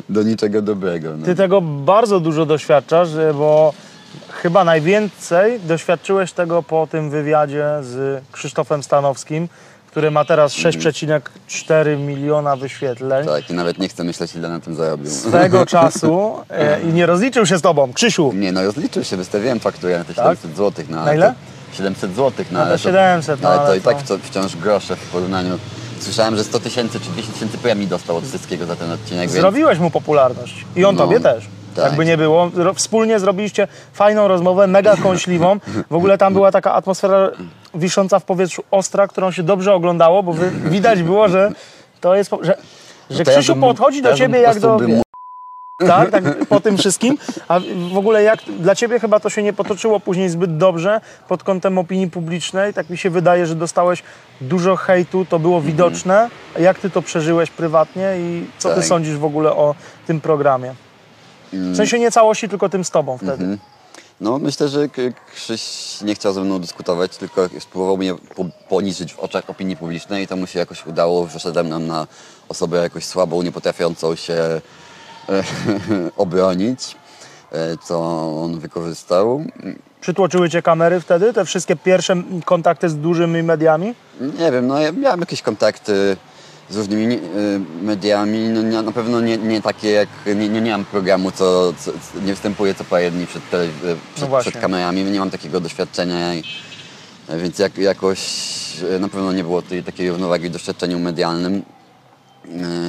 do 0.08 0.22
niczego 0.22 0.62
dobrego. 0.62 1.16
No. 1.16 1.24
Ty 1.24 1.34
tego 1.34 1.60
bardzo 1.60 2.20
dużo 2.20 2.46
doświadczasz, 2.46 3.14
e, 3.14 3.34
bo 3.34 3.72
chyba 4.30 4.64
najwięcej 4.64 5.60
doświadczyłeś 5.60 6.32
tego 6.32 6.62
po 6.62 6.86
tym 6.86 7.10
wywiadzie 7.10 7.64
z 7.82 8.22
Krzysztofem 8.32 8.82
Stanowskim, 8.82 9.48
który 9.90 10.10
ma 10.10 10.24
teraz 10.24 10.52
6,4 10.52 11.98
miliona 11.98 12.56
wyświetleń. 12.56 13.26
Tak, 13.26 13.50
i 13.50 13.54
nawet 13.54 13.78
nie 13.78 13.88
chcę 13.88 14.04
myśleć, 14.04 14.34
ile 14.36 14.48
na 14.48 14.60
tym 14.60 14.74
zarobił. 14.74 15.10
Swego 15.10 15.66
czasu 15.76 16.32
e, 16.50 16.80
i 16.82 16.86
nie 16.86 17.06
rozliczył 17.06 17.46
się 17.46 17.58
z 17.58 17.62
tobą. 17.62 17.92
Krzysiu, 17.92 18.32
Nie, 18.34 18.52
no 18.52 18.62
rozliczył 18.62 19.04
się, 19.04 19.16
wystawiłem 19.16 19.60
fakturę 19.60 19.98
na 19.98 20.04
te 20.04 20.14
Tak? 20.14 20.38
700 20.38 20.56
zł. 20.56 20.84
No, 20.88 21.04
Na 21.04 21.14
ile? 21.14 21.26
To 21.26 21.59
700 21.72 22.10
zł, 22.16 22.44
no, 22.50 22.58
No 22.58 22.64
to 22.64 22.66
ale 22.70 22.78
700, 22.78 23.42
no, 23.42 23.48
ale 23.48 23.58
to 23.58 23.64
ale 23.64 23.78
i 23.78 23.80
tak 23.80 24.02
to- 24.02 24.18
wciąż 24.18 24.56
grosze 24.56 24.96
w 24.96 25.10
porównaniu. 25.10 25.58
Słyszałem, 26.00 26.36
że 26.36 26.44
100 26.44 26.60
tysięcy 26.60 27.00
czy 27.00 27.10
200 27.10 27.32
tysięcy 27.32 27.58
premii 27.58 27.86
dostał 27.86 28.16
od 28.16 28.24
wszystkiego 28.24 28.66
za 28.66 28.76
ten 28.76 28.92
odcinek, 28.92 29.20
więc 29.30 29.32
zrobiłeś 29.40 29.78
mu 29.78 29.90
popularność 29.90 30.64
i 30.76 30.84
on 30.84 30.94
No, 30.96 31.02
tobie 31.02 31.20
też. 31.20 31.46
tak. 31.76 31.84
Jakby 31.84 32.04
nie 32.04 32.16
było, 32.16 32.50
wspólnie 32.74 33.20
zrobiliście 33.20 33.68
fajną 33.92 34.28
rozmowę, 34.28 34.66
mega 34.66 34.96
kąśliwą. 34.96 35.60
W 35.90 35.94
ogóle 35.94 36.18
tam 36.18 36.32
była 36.32 36.52
taka 36.52 36.74
atmosfera 36.74 37.30
wisząca 37.74 38.18
w 38.18 38.24
powietrzu 38.24 38.62
ostra, 38.70 39.06
którą 39.08 39.30
się 39.30 39.42
dobrze 39.42 39.74
oglądało, 39.74 40.22
bo 40.22 40.32
wy, 40.32 40.50
widać 40.50 41.02
było, 41.02 41.28
że 41.28 41.52
to 42.00 42.14
jest, 42.14 42.30
że, 42.42 42.54
że 43.10 43.24
to 43.24 43.30
ja 43.30 43.36
Krzysiu 43.36 43.52
bym- 43.52 43.60
podchodzi 43.62 43.98
to 43.98 44.02
do 44.04 44.10
ja 44.10 44.16
ciebie 44.16 44.40
jak 44.40 44.60
do... 44.60 44.78
Tak, 45.86 46.10
tak, 46.10 46.46
po 46.48 46.60
tym 46.60 46.76
wszystkim. 46.78 47.18
A 47.48 47.60
w 47.92 47.96
ogóle 47.96 48.22
jak 48.22 48.38
dla 48.58 48.74
ciebie 48.74 49.00
chyba 49.00 49.20
to 49.20 49.30
się 49.30 49.42
nie 49.42 49.52
potoczyło 49.52 50.00
później 50.00 50.28
zbyt 50.28 50.56
dobrze 50.56 51.00
pod 51.28 51.42
kątem 51.44 51.78
opinii 51.78 52.10
publicznej. 52.10 52.74
Tak 52.74 52.90
mi 52.90 52.98
się 52.98 53.10
wydaje, 53.10 53.46
że 53.46 53.54
dostałeś 53.54 54.02
dużo 54.40 54.76
hejtu, 54.76 55.24
to 55.24 55.38
było 55.38 55.60
widoczne. 55.60 56.30
Jak 56.58 56.78
ty 56.78 56.90
to 56.90 57.02
przeżyłeś 57.02 57.50
prywatnie 57.50 58.14
i 58.18 58.46
co 58.58 58.68
ty 58.68 58.74
Tak. 58.74 58.84
sądzisz 58.84 59.16
w 59.16 59.24
ogóle 59.24 59.52
o 59.52 59.74
tym 60.06 60.20
programie? 60.20 60.74
W 61.52 61.76
sensie 61.76 61.98
nie 61.98 62.10
całości, 62.10 62.48
tylko 62.48 62.68
tym 62.68 62.84
z 62.84 62.90
tobą 62.90 63.18
wtedy. 63.18 63.58
No 64.20 64.38
myślę, 64.38 64.68
że 64.68 64.88
Krzyś 65.34 65.62
nie 66.02 66.14
chciał 66.14 66.32
ze 66.32 66.40
mną 66.40 66.58
dyskutować, 66.58 67.16
tylko 67.16 67.48
spróbował 67.60 67.96
mnie 67.96 68.14
po- 68.14 68.44
poniżyć 68.68 69.12
w 69.14 69.18
oczach 69.18 69.50
opinii 69.50 69.76
publicznej 69.76 70.24
i 70.24 70.26
to 70.26 70.36
mu 70.36 70.46
się 70.46 70.58
jakoś 70.58 70.86
udało. 70.86 71.26
Wyszedłem 71.26 71.68
nam 71.68 71.86
na 71.86 72.06
osobę 72.48 72.78
jakoś 72.82 73.04
słabą, 73.04 73.42
nie 73.42 73.52
potrafiącą 73.52 74.14
się 74.14 74.60
obronić, 76.16 76.96
e, 77.52 77.76
co 77.76 78.00
on 78.42 78.58
wykorzystał. 78.58 79.44
Przytłoczyły 80.00 80.50
cię 80.50 80.62
kamery 80.62 81.00
wtedy, 81.00 81.32
te 81.32 81.44
wszystkie 81.44 81.76
pierwsze 81.76 82.22
kontakty 82.44 82.88
z 82.88 82.96
dużymi 82.96 83.42
mediami? 83.42 83.94
Nie 84.38 84.52
wiem, 84.52 84.66
no 84.66 84.78
ja 84.78 84.92
miałem 84.92 85.20
jakieś 85.20 85.42
kontakty 85.42 86.16
z 86.70 86.76
różnymi 86.76 87.14
y, 87.14 87.18
mediami, 87.82 88.38
no 88.38 88.62
nie, 88.62 88.82
na 88.82 88.92
pewno 88.92 89.20
nie, 89.20 89.38
nie 89.38 89.62
takie 89.62 89.90
jak, 89.90 90.08
nie, 90.26 90.48
nie, 90.48 90.60
nie 90.60 90.70
mam 90.70 90.84
programu, 90.84 91.30
co, 91.30 91.72
co, 91.78 91.92
nie 92.14 92.32
występuję 92.32 92.74
co 92.74 92.84
parę 92.84 93.10
dni 93.10 93.26
przed, 93.26 93.50
tele, 93.50 93.64
y, 93.64 93.68
przed, 94.14 94.28
właśnie. 94.28 94.50
przed 94.50 94.62
kamerami, 94.62 95.04
nie 95.04 95.18
mam 95.18 95.30
takiego 95.30 95.60
doświadczenia, 95.60 96.30
więc 97.28 97.58
jak, 97.58 97.78
jakoś 97.78 98.20
na 99.00 99.08
pewno 99.08 99.32
nie 99.32 99.44
było 99.44 99.62
tej 99.62 99.82
takiej 99.82 100.10
równowagi 100.10 100.48
w 100.48 100.52
doświadczeniu 100.52 100.98
medialnym. 100.98 101.62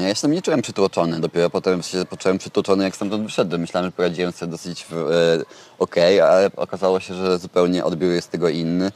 Ja 0.07 0.15
tam 0.21 0.31
nie 0.31 0.41
czułem 0.41 0.61
przytłoczony, 0.61 1.19
dopiero 1.19 1.49
potem 1.49 1.83
się 1.83 2.05
poczułem 2.05 2.37
przytłoczony, 2.37 2.83
jak 2.83 2.95
stamtąd 2.95 3.23
wyszedłem. 3.23 3.61
Myślałem, 3.61 3.87
że 3.87 3.91
poradziłem 3.91 4.31
sobie 4.31 4.51
dosyć 4.51 4.85
w- 4.89 4.93
e, 5.11 5.45
okej, 5.79 6.21
ale 6.21 6.51
okazało 6.55 6.99
się, 6.99 7.13
że 7.13 7.39
zupełnie 7.39 7.83
odbiór 7.83 8.11
jest 8.11 8.31
tego 8.31 8.49
inny 8.49 8.91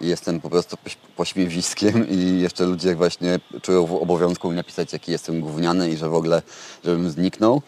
i 0.00 0.06
jestem 0.08 0.40
po 0.40 0.50
prostu 0.50 0.76
poś- 0.76 0.96
pośmiewiskiem 1.16 2.08
i 2.10 2.40
jeszcze 2.40 2.64
ludzie 2.64 2.94
właśnie 2.94 3.40
czują 3.62 3.86
w 3.86 3.92
obowiązku 3.92 4.52
napisać, 4.52 4.92
jaki 4.92 5.12
jestem 5.12 5.40
gówniany 5.40 5.90
i 5.90 5.96
że 5.96 6.08
w 6.08 6.14
ogóle, 6.14 6.42
żebym 6.84 7.10
zniknął. 7.10 7.62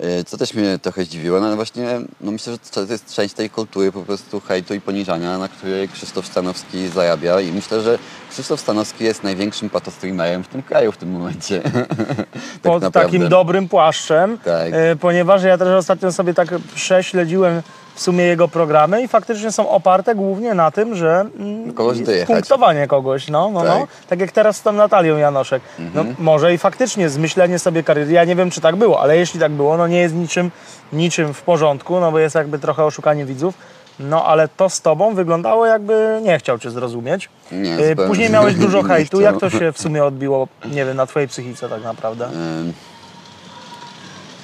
E, 0.00 0.24
Co 0.24 0.36
też 0.36 0.54
mnie 0.54 0.78
trochę 0.78 1.04
zdziwiło, 1.04 1.40
no 1.40 1.46
ale 1.46 1.56
właśnie 1.56 2.00
no 2.20 2.32
myślę, 2.32 2.52
że 2.52 2.58
to 2.58 2.92
jest 2.92 3.14
część 3.14 3.34
tej 3.34 3.50
kultury 3.50 3.92
po 3.92 4.02
prostu 4.02 4.40
hejtu 4.40 4.74
i 4.74 4.80
poniżania, 4.80 5.38
na 5.38 5.48
której 5.48 5.88
Krzysztof 5.88 6.26
Stanowski 6.26 6.88
zarabia 6.88 7.40
i 7.40 7.52
myślę, 7.52 7.82
że 7.82 7.98
Krzysztof 8.30 8.60
Stanowski 8.60 9.04
jest 9.04 9.22
największym 9.22 9.70
patostreamerem 9.70 10.44
w 10.44 10.48
tym 10.48 10.62
kraju 10.62 10.92
w 10.92 10.96
tym 10.96 11.10
momencie. 11.10 11.60
tak 11.62 12.26
pod 12.62 12.82
naprawdę. 12.82 13.12
takim 13.12 13.28
dobrym 13.28 13.68
płaszczem, 13.68 14.38
Tak. 14.38 14.68
e, 14.72 14.96
ponieważ 14.96 15.42
ja 15.42 15.58
też 15.58 15.68
ostatnio 15.68 16.12
sobie 16.12 16.34
tak 16.34 16.48
prześledziłem 16.74 17.62
w 17.96 18.00
sumie 18.00 18.24
jego 18.24 18.48
programy 18.48 19.02
i 19.02 19.08
faktycznie 19.08 19.52
są 19.52 19.68
oparte 19.70 20.14
głównie 20.14 20.54
na 20.54 20.70
tym, 20.70 20.94
że 20.94 21.26
mm, 21.38 21.72
Kogoś 21.72 21.98
punktowanie 22.26 22.86
kogoś, 22.86 23.28
no, 23.28 23.50
no, 23.50 23.58
no. 23.58 23.64
Tak. 23.64 23.70
Mhm. 23.70 23.88
Tak 24.08 24.20
jak 24.20 24.32
teraz 24.32 24.56
z 24.56 24.62
tą 24.62 24.72
Natalią 24.72 25.16
Janoszek. 25.16 25.62
No, 25.94 26.04
może 26.18 26.54
i 26.54 26.58
faktycznie 26.58 27.08
zmyślenie 27.08 27.58
sobie 27.58 27.82
kariery, 27.82 28.12
ja 28.12 28.24
nie 28.24 28.36
wiem 28.36 28.50
czy 28.50 28.60
tak 28.60 28.76
było, 28.76 29.00
ale 29.00 29.16
jeśli 29.16 29.40
tak 29.40 29.52
było, 29.52 29.76
no 29.76 29.86
nie 29.86 29.98
jest 29.98 30.14
niczym, 30.14 30.50
niczym 30.92 31.34
w 31.34 31.42
porządku, 31.42 32.00
no 32.00 32.12
bo 32.12 32.18
jest 32.18 32.34
jakby 32.34 32.58
trochę 32.58 32.84
oszukanie 32.84 33.24
widzów. 33.24 33.54
No 34.00 34.24
ale 34.24 34.48
to 34.48 34.70
z 34.70 34.80
tobą 34.80 35.14
wyglądało 35.14 35.66
jakby 35.66 36.20
nie 36.22 36.38
chciał 36.38 36.58
cię 36.58 36.70
zrozumieć. 36.70 37.28
Nie, 37.52 37.76
zupełnie 37.76 38.08
Później 38.08 38.30
miałeś 38.30 38.54
dużo 38.66 38.82
hejtu. 38.82 39.20
Jak 39.20 39.40
to 39.40 39.50
się 39.50 39.72
w 39.72 39.78
sumie 39.78 40.04
odbiło, 40.04 40.48
nie 40.64 40.84
wiem, 40.84 40.96
na 40.96 41.06
twojej 41.06 41.28
psychice 41.28 41.68
tak 41.68 41.82
naprawdę? 41.82 42.28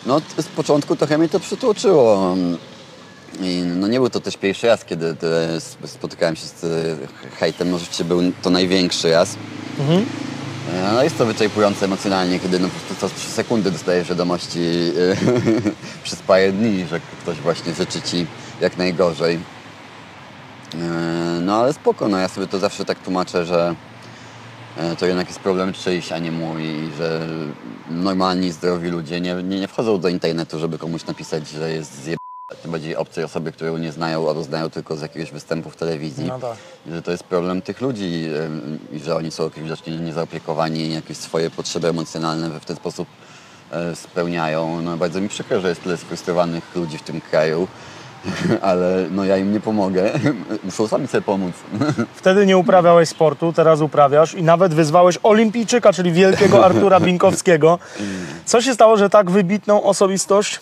No 0.07 0.21
z 0.39 0.47
początku 0.47 0.97
trochę 0.97 1.19
mnie 1.19 1.29
to 1.29 1.41
przytłoczyło. 1.41 2.37
I 3.41 3.63
no 3.77 3.89
nie 3.89 3.99
był 3.99 4.11
to 4.11 4.21
też 4.21 4.37
pierwszy 4.37 4.67
raz, 4.67 4.85
kiedy 4.85 5.07
e, 5.23 5.57
sp- 5.71 5.87
spotykałem 5.89 6.37
się 6.37 6.47
z 6.47 6.65
e, 6.65 7.37
hejtem. 7.37 7.71
Może 7.71 7.81
rzeczywiście 7.81 8.05
był 8.05 8.21
to 8.43 8.51
największy 8.51 9.11
raz. 9.11 9.37
Mhm. 9.79 10.07
E, 10.75 10.93
No 10.93 11.03
jest 11.05 11.19
to 11.19 11.27
wyczerpujące 11.27 11.85
emocjonalnie, 11.85 12.41
kiedy 12.41 12.59
no 12.59 12.69
po 12.69 12.75
prostu 12.75 12.95
co 13.09 13.15
3 13.21 13.29
sekundy 13.31 13.71
dostajesz 13.71 14.09
wiadomości 14.09 14.61
przez 16.05 16.19
parę 16.23 16.53
dni, 16.53 16.87
że 16.91 17.01
ktoś 17.23 17.37
właśnie 17.37 17.75
życzy 17.75 18.03
ci 18.03 18.27
jak 18.61 18.77
najgorzej. 18.77 19.39
No 21.41 21.57
ale 21.61 21.73
spoko, 21.73 22.09
no 22.09 22.19
ja 22.19 22.29
sobie 22.29 22.47
to 22.47 22.59
zawsze 22.59 22.85
tak 22.85 22.99
tłumaczę, 22.99 23.45
że 23.45 23.75
to 24.99 25.07
jednak 25.07 25.29
jest 25.29 25.41
problem 25.41 25.73
czyjś, 25.73 26.13
a 26.13 26.19
nie 26.19 26.31
mój, 26.33 26.63
że 26.99 27.27
normalni, 27.91 28.53
zdrowi 28.53 28.89
ludzie 28.89 29.21
nie, 29.21 29.35
nie, 29.35 29.61
nie 29.61 29.69
wchodzą 29.69 30.01
do 30.01 30.09
internetu, 30.09 30.59
żeby 30.59 30.79
komuś 30.79 31.07
napisać, 31.07 31.49
że 31.49 31.73
jest 31.73 32.03
zjeb... 32.05 32.19
tym 32.63 32.71
bardziej 32.71 32.97
obcej 32.97 33.25
osoby, 33.25 33.53
którą 33.53 33.79
nie 33.79 33.93
znają 33.93 34.29
albo 34.29 34.43
znają 34.43 34.71
tylko 34.71 34.97
z 34.97 35.03
jakiegoś 35.03 35.31
występu 35.31 35.71
w 35.71 35.77
telewizji. 35.77 36.25
No 36.29 36.39
tak. 36.39 36.57
Że 36.87 37.03
to 37.03 37.11
jest 37.11 37.25
problem 37.25 37.63
tych 37.63 37.81
ludzi 37.81 38.29
i 38.93 38.99
że 38.99 39.17
oni 39.17 39.31
są 39.31 39.51
widocznie 39.57 39.97
niezaopiekowani 39.97 40.81
i 40.81 40.95
jakieś 40.95 41.17
swoje 41.17 41.51
potrzeby 41.51 41.89
emocjonalne 41.89 42.61
w 42.61 42.65
ten 42.65 42.77
sposób 42.77 43.09
e, 43.73 43.97
spełniają. 43.97 44.83
No 44.83 44.97
bardzo 44.97 45.21
mi 45.21 45.29
przykro, 45.29 45.61
że 45.61 45.69
jest 45.69 45.83
tyle 45.83 45.97
sfrustrowanych 45.97 46.77
ludzi 46.77 46.99
w 46.99 47.03
tym 47.03 47.21
kraju, 47.21 47.69
ale 48.63 49.07
no 49.11 49.25
ja 49.25 49.37
im 49.37 49.53
nie 49.53 49.61
pomogę. 49.61 50.11
Muszą 50.65 50.89
sami 50.89 51.09
sobie 51.09 51.23
pomóc. 51.23 51.53
Wtedy 52.15 52.47
nie 52.47 52.59
uprawiałeś 52.59 53.09
sportu, 53.09 53.53
teraz 53.53 53.81
uprawiasz 53.81 54.35
i 54.35 54.43
nawet 54.43 54.75
wyzwałeś 54.75 55.19
olimpijczyka, 55.23 55.93
czyli 55.93 56.13
wielkiego 56.13 56.65
Artura 56.65 57.01
Binkowskiego. 57.01 57.79
Co 58.45 58.61
się 58.61 58.75
stało, 58.75 58.97
że 58.97 59.11
tak 59.11 59.31
wybitną 59.31 59.83
osobistość, 59.83 60.61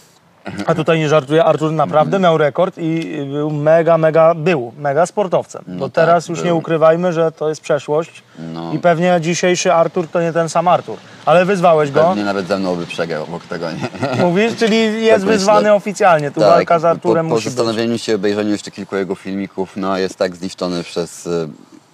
a 0.66 0.74
tutaj 0.74 0.98
nie 0.98 1.08
żartuję, 1.08 1.44
Artur 1.44 1.72
naprawdę 1.72 2.18
miał 2.18 2.38
rekord 2.38 2.74
i 2.78 3.18
był 3.32 3.50
mega, 3.50 3.98
mega, 3.98 4.34
był 4.34 4.72
mega 4.78 5.06
sportowcem. 5.06 5.64
Bo 5.66 5.84
tak, 5.88 5.94
teraz 6.04 6.28
już 6.28 6.38
nie 6.38 6.44
był. 6.44 6.58
ukrywajmy, 6.58 7.12
że 7.12 7.32
to 7.32 7.48
jest 7.48 7.60
przeszłość 7.60 8.22
No. 8.54 8.72
i 8.72 8.78
pewnie 8.78 9.18
dzisiejszy 9.20 9.72
Artur 9.72 10.08
to 10.08 10.20
nie 10.22 10.32
ten 10.32 10.48
sam 10.48 10.68
Artur. 10.68 10.96
Ale 11.26 11.44
wyzwałeś 11.44 11.90
go, 11.90 12.04
Pewnie 12.08 12.24
nawet 12.24 12.46
ze 12.48 12.58
mną 12.58 12.76
by 12.76 12.86
przegrał 12.86 13.26
w 13.26 13.34
oktagonie. 13.34 13.88
mówisz, 14.20 14.56
czyli 14.56 14.76
jest 15.04 15.24
myślę. 15.24 15.36
wyzwany 15.38 15.72
oficjalnie. 15.74 16.30
Tu 16.30 16.40
walka 16.40 16.78
z 16.78 16.84
Arturem 16.84 17.26
po, 17.26 17.30
po 17.30 17.34
musi 17.34 17.44
być. 17.48 17.54
zastanowieniu 17.54 17.98
się, 17.98 18.14
obejrzeniu 18.14 18.50
jeszcze 18.50 18.70
kilku 18.70 18.96
jego 18.96 19.14
filmików, 19.14 19.72
no 19.76 19.98
jest 19.98 20.16
tak 20.16 20.36
zniszczony 20.36 20.82
przez 20.82 21.26
e, 21.26 21.30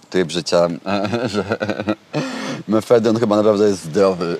tryb 0.09 0.31
życia, 0.31 0.67
że 1.25 1.43
Mefedron 2.67 3.19
chyba 3.19 3.35
naprawdę 3.35 3.67
jest 3.67 3.83
zdrowy. 3.83 4.37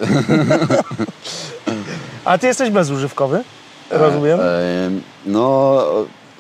A 2.25 2.37
ty 2.37 2.47
jesteś 2.47 2.69
bezużywkowy? 2.69 3.43
Rozumiem. 3.91 4.39
E, 4.41 4.89
No, 5.25 5.83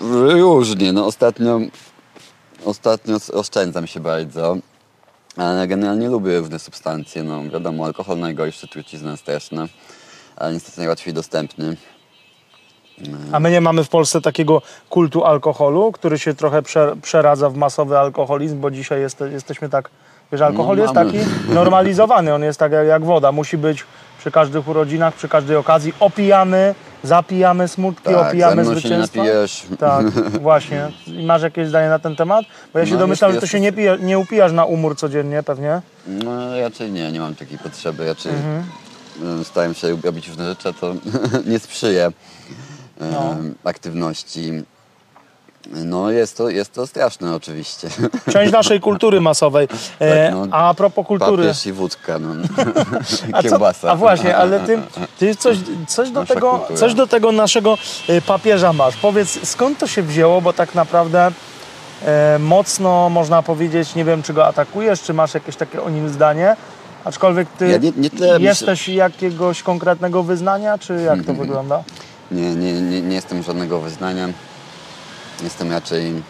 różnie. 0.01 0.91
No, 0.93 1.05
ostatnio, 1.05 1.59
ostatnio 2.65 3.17
oszczędzam 3.33 3.87
się 3.87 3.99
bardzo, 3.99 4.57
ale 5.37 5.67
generalnie 5.67 6.09
lubię 6.09 6.39
różne 6.39 6.59
substancje. 6.59 7.23
No, 7.23 7.43
wiadomo, 7.49 7.85
alkohol 7.85 8.19
najgorszy, 8.19 8.67
trucizna 8.67 9.17
straszna, 9.17 9.67
ale 10.35 10.53
niestety 10.53 10.77
najłatwiej 10.77 11.13
dostępny. 11.13 11.77
A 13.31 13.39
my 13.39 13.51
nie 13.51 13.61
mamy 13.61 13.83
w 13.83 13.89
Polsce 13.89 14.21
takiego 14.21 14.61
kultu 14.89 15.23
alkoholu, 15.25 15.91
który 15.91 16.19
się 16.19 16.33
trochę 16.33 16.61
prze, 16.61 16.95
przeradza 17.01 17.49
w 17.49 17.55
masowy 17.55 17.97
alkoholizm, 17.99 18.59
bo 18.59 18.71
dzisiaj 18.71 19.01
jest, 19.01 19.23
jesteśmy 19.31 19.69
tak, 19.69 19.89
wiesz, 20.31 20.41
alkohol 20.41 20.77
No, 20.77 20.83
jest 20.83 20.95
mamy. 20.95 21.11
taki 21.13 21.25
normalizowany, 21.53 22.33
on 22.33 22.43
jest 22.43 22.59
tak 22.59 22.71
jak, 22.71 22.87
jak 22.87 23.05
woda, 23.05 23.31
musi 23.31 23.57
być 23.57 23.83
przy 24.19 24.31
każdych 24.31 24.67
urodzinach, 24.67 25.13
przy 25.13 25.29
każdej 25.29 25.55
okazji, 25.57 25.93
opijamy, 25.99 26.75
zapijamy 27.03 27.67
smutki, 27.67 28.03
Tak, 28.03 28.27
opijamy 28.27 28.65
zwycięstwa. 28.65 29.21
Tak, 29.79 30.09
właśnie. 30.49 30.91
I 31.07 31.25
masz 31.25 31.41
jakieś 31.41 31.67
zdanie 31.67 31.89
na 31.89 31.99
ten 31.99 32.15
temat? 32.15 32.45
Bo 32.73 32.79
ja 32.79 32.85
się 32.85 32.93
No, 32.93 32.99
domyślam, 32.99 33.31
że 33.31 33.37
to 33.37 33.43
jest- 33.45 33.51
się 33.51 33.59
nie, 33.59 33.71
pije, 33.73 33.97
nie 34.01 34.19
upijasz 34.19 34.51
na 34.51 34.65
umór 34.65 34.95
codziennie 34.97 35.43
pewnie. 35.43 35.81
No, 36.07 36.59
raczej 36.61 36.91
nie, 36.91 37.11
nie 37.11 37.19
mam 37.19 37.35
takiej 37.35 37.57
potrzeby. 37.57 38.05
Raczej 38.05 38.31
Mhm. 38.31 38.63
staram 39.45 39.73
się 39.73 39.97
robić 40.03 40.27
różne 40.27 40.49
rzeczy, 40.49 40.73
to 40.81 40.95
nie 41.51 41.59
sprzyja 41.59 42.07
e, 42.07 42.11
No. 43.11 43.35
aktywności. 43.63 44.63
No 45.73 46.11
jest 46.11 46.37
to, 46.37 46.49
jest 46.49 46.73
to 46.73 46.87
straszne 46.87 47.35
oczywiście. 47.35 47.87
Część 48.33 48.51
naszej 48.53 48.79
kultury 48.79 49.21
masowej. 49.21 49.67
E, 49.99 50.31
no. 50.31 50.47
a 50.51 50.73
propos 50.73 51.07
kultury... 51.07 51.43
Papież 51.43 51.65
i 51.65 51.73
wódka, 51.73 52.19
no. 52.19 52.29
A, 53.33 53.41
co, 53.43 53.49
Kiełbasa. 53.49 53.89
a 53.91 53.95
właśnie, 53.95 54.37
ale 54.37 54.59
ty, 54.59 54.79
ty 55.19 55.35
coś, 55.35 55.57
coś, 55.87 56.09
do 56.09 56.19
Nasza 56.19 56.33
tego, 56.33 56.51
kultura. 56.51 56.79
coś 56.79 56.93
do 56.93 57.07
tego 57.07 57.31
naszego 57.31 57.77
y, 58.09 58.21
papieża 58.21 58.73
masz. 58.73 58.95
Powiedz, 58.95 59.49
skąd 59.49 59.77
to 59.77 59.87
się 59.87 60.03
wzięło, 60.03 60.41
bo 60.41 60.53
tak 60.53 60.75
naprawdę 60.75 61.31
e, 62.05 62.39
mocno 62.39 63.09
można 63.09 63.43
powiedzieć, 63.43 63.95
nie 63.95 64.05
wiem, 64.05 64.23
czy 64.23 64.33
go 64.33 64.47
atakujesz, 64.47 65.01
czy 65.01 65.13
masz 65.13 65.33
jakieś 65.33 65.55
takie 65.55 65.83
o 65.83 65.89
nim 65.89 66.09
zdanie, 66.09 66.55
aczkolwiek 67.03 67.47
ty 67.57 67.67
Ja 67.67 67.77
nie- 67.77 67.91
nie 67.97 68.09
tyle 68.09 68.27
myślę- 68.33 68.41
jesteś 68.49 68.87
jakiegoś 68.89 69.63
konkretnego 69.63 70.23
wyznania, 70.23 70.77
czy 70.77 71.01
jak 71.01 71.23
to 71.25 71.33
wygląda? 71.33 71.83
Nie, 72.31 72.55
nie, 72.55 72.73
nie, 72.81 73.01
nie 73.01 73.15
jestem 73.15 73.43
żadnego 73.43 73.79
wyznania. 73.79 74.27
Jestem 75.43 75.71
raczej 75.71 76.09
e, 76.09 76.21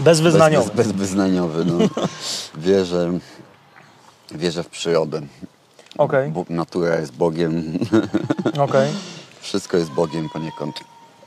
Bezwyznaniowy. 0.00 0.66
Bez, 0.66 0.76
bez, 0.76 0.86
bezwyznaniowy. 0.86 1.64
No. 1.64 1.78
wierzę, 2.66 3.12
wierzę 4.30 4.62
w 4.62 4.68
przyrodę. 4.68 5.22
Okej, 5.98 6.30
Bóg, 6.30 6.50
natura 6.50 6.96
jest 7.00 7.12
Bogiem. 7.12 7.78
okej. 8.58 8.90
Wszystko 9.40 9.76
jest 9.76 9.90
Bogiem 9.90 10.28
poniekąd. 10.28 10.76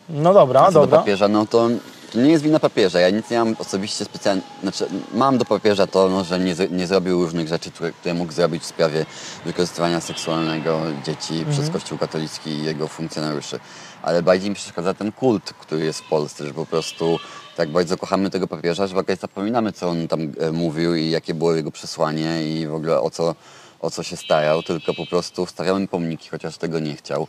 No 0.10 0.34
dobra, 0.34 0.66
Co 0.66 0.72
do 0.72 0.80
dobra. 0.80 1.00
papieża, 1.00 1.28
no 1.28 1.46
to, 1.46 1.70
to 2.12 2.20
nie 2.20 2.30
jest 2.32 2.44
wina 2.44 2.60
papieża. 2.60 3.00
Ja 3.00 3.10
nic 3.10 3.30
nie 3.30 3.38
mam 3.40 3.56
osobiście 3.60 4.06
specjalnie. 4.06 4.42
Znaczy, 4.62 4.86
mam 5.14 5.38
do 5.38 5.46
papieża 5.46 5.88
to, 5.88 6.10
no, 6.10 6.24
że 6.24 6.40
nie, 6.40 6.56
nie 6.72 6.88
zrobił 6.88 7.22
różnych 7.24 7.48
rzeczy, 7.48 7.72
które, 7.72 7.92
które 7.92 8.14
mógł 8.14 8.32
zrobić 8.34 8.64
w 8.64 8.66
sprawie 8.66 9.06
wykorzystywania 9.46 10.02
seksualnego 10.02 10.80
dzieci 11.06 11.34
Mhm. 11.34 11.52
przez 11.52 11.70
Kościół 11.70 11.98
katolicki 11.98 12.50
i 12.50 12.64
jego 12.64 12.88
funkcjonariuszy. 12.88 13.60
Ale 14.06 14.24
bardziej 14.24 14.50
mi 14.50 14.56
przeszkadza 14.56 14.94
ten 14.94 15.12
kult, 15.12 15.54
który 15.60 15.86
jest 15.86 16.00
w 16.00 16.10
Polsce, 16.10 16.46
że 16.46 16.54
po 16.54 16.66
prostu 16.66 17.20
tak 17.58 17.70
bardzo 17.70 17.98
kochamy 17.98 18.30
tego 18.30 18.48
papieża, 18.48 18.88
że 18.88 18.96
w 18.96 18.98
ogóle 18.98 19.18
zapominamy, 19.18 19.72
co 19.72 19.90
on 19.90 20.08
tam 20.08 20.32
e, 20.40 20.52
mówił 20.52 20.96
i 20.96 21.10
jakie 21.10 21.34
było 21.34 21.56
jego 21.56 21.72
przesłanie 21.72 22.44
i 22.44 22.68
w 22.68 22.74
ogóle 22.74 23.02
o 23.02 23.10
co 23.10 23.36
o 23.82 23.92
co 23.92 24.04
się 24.04 24.18
starał, 24.18 24.64
tylko 24.64 24.94
po 24.94 25.06
prostu 25.06 25.46
stawiamy 25.46 25.88
pomniki, 25.88 26.30
chociaż 26.30 26.58
tego 26.58 26.80
nie 26.80 26.96
chciał. 26.96 27.28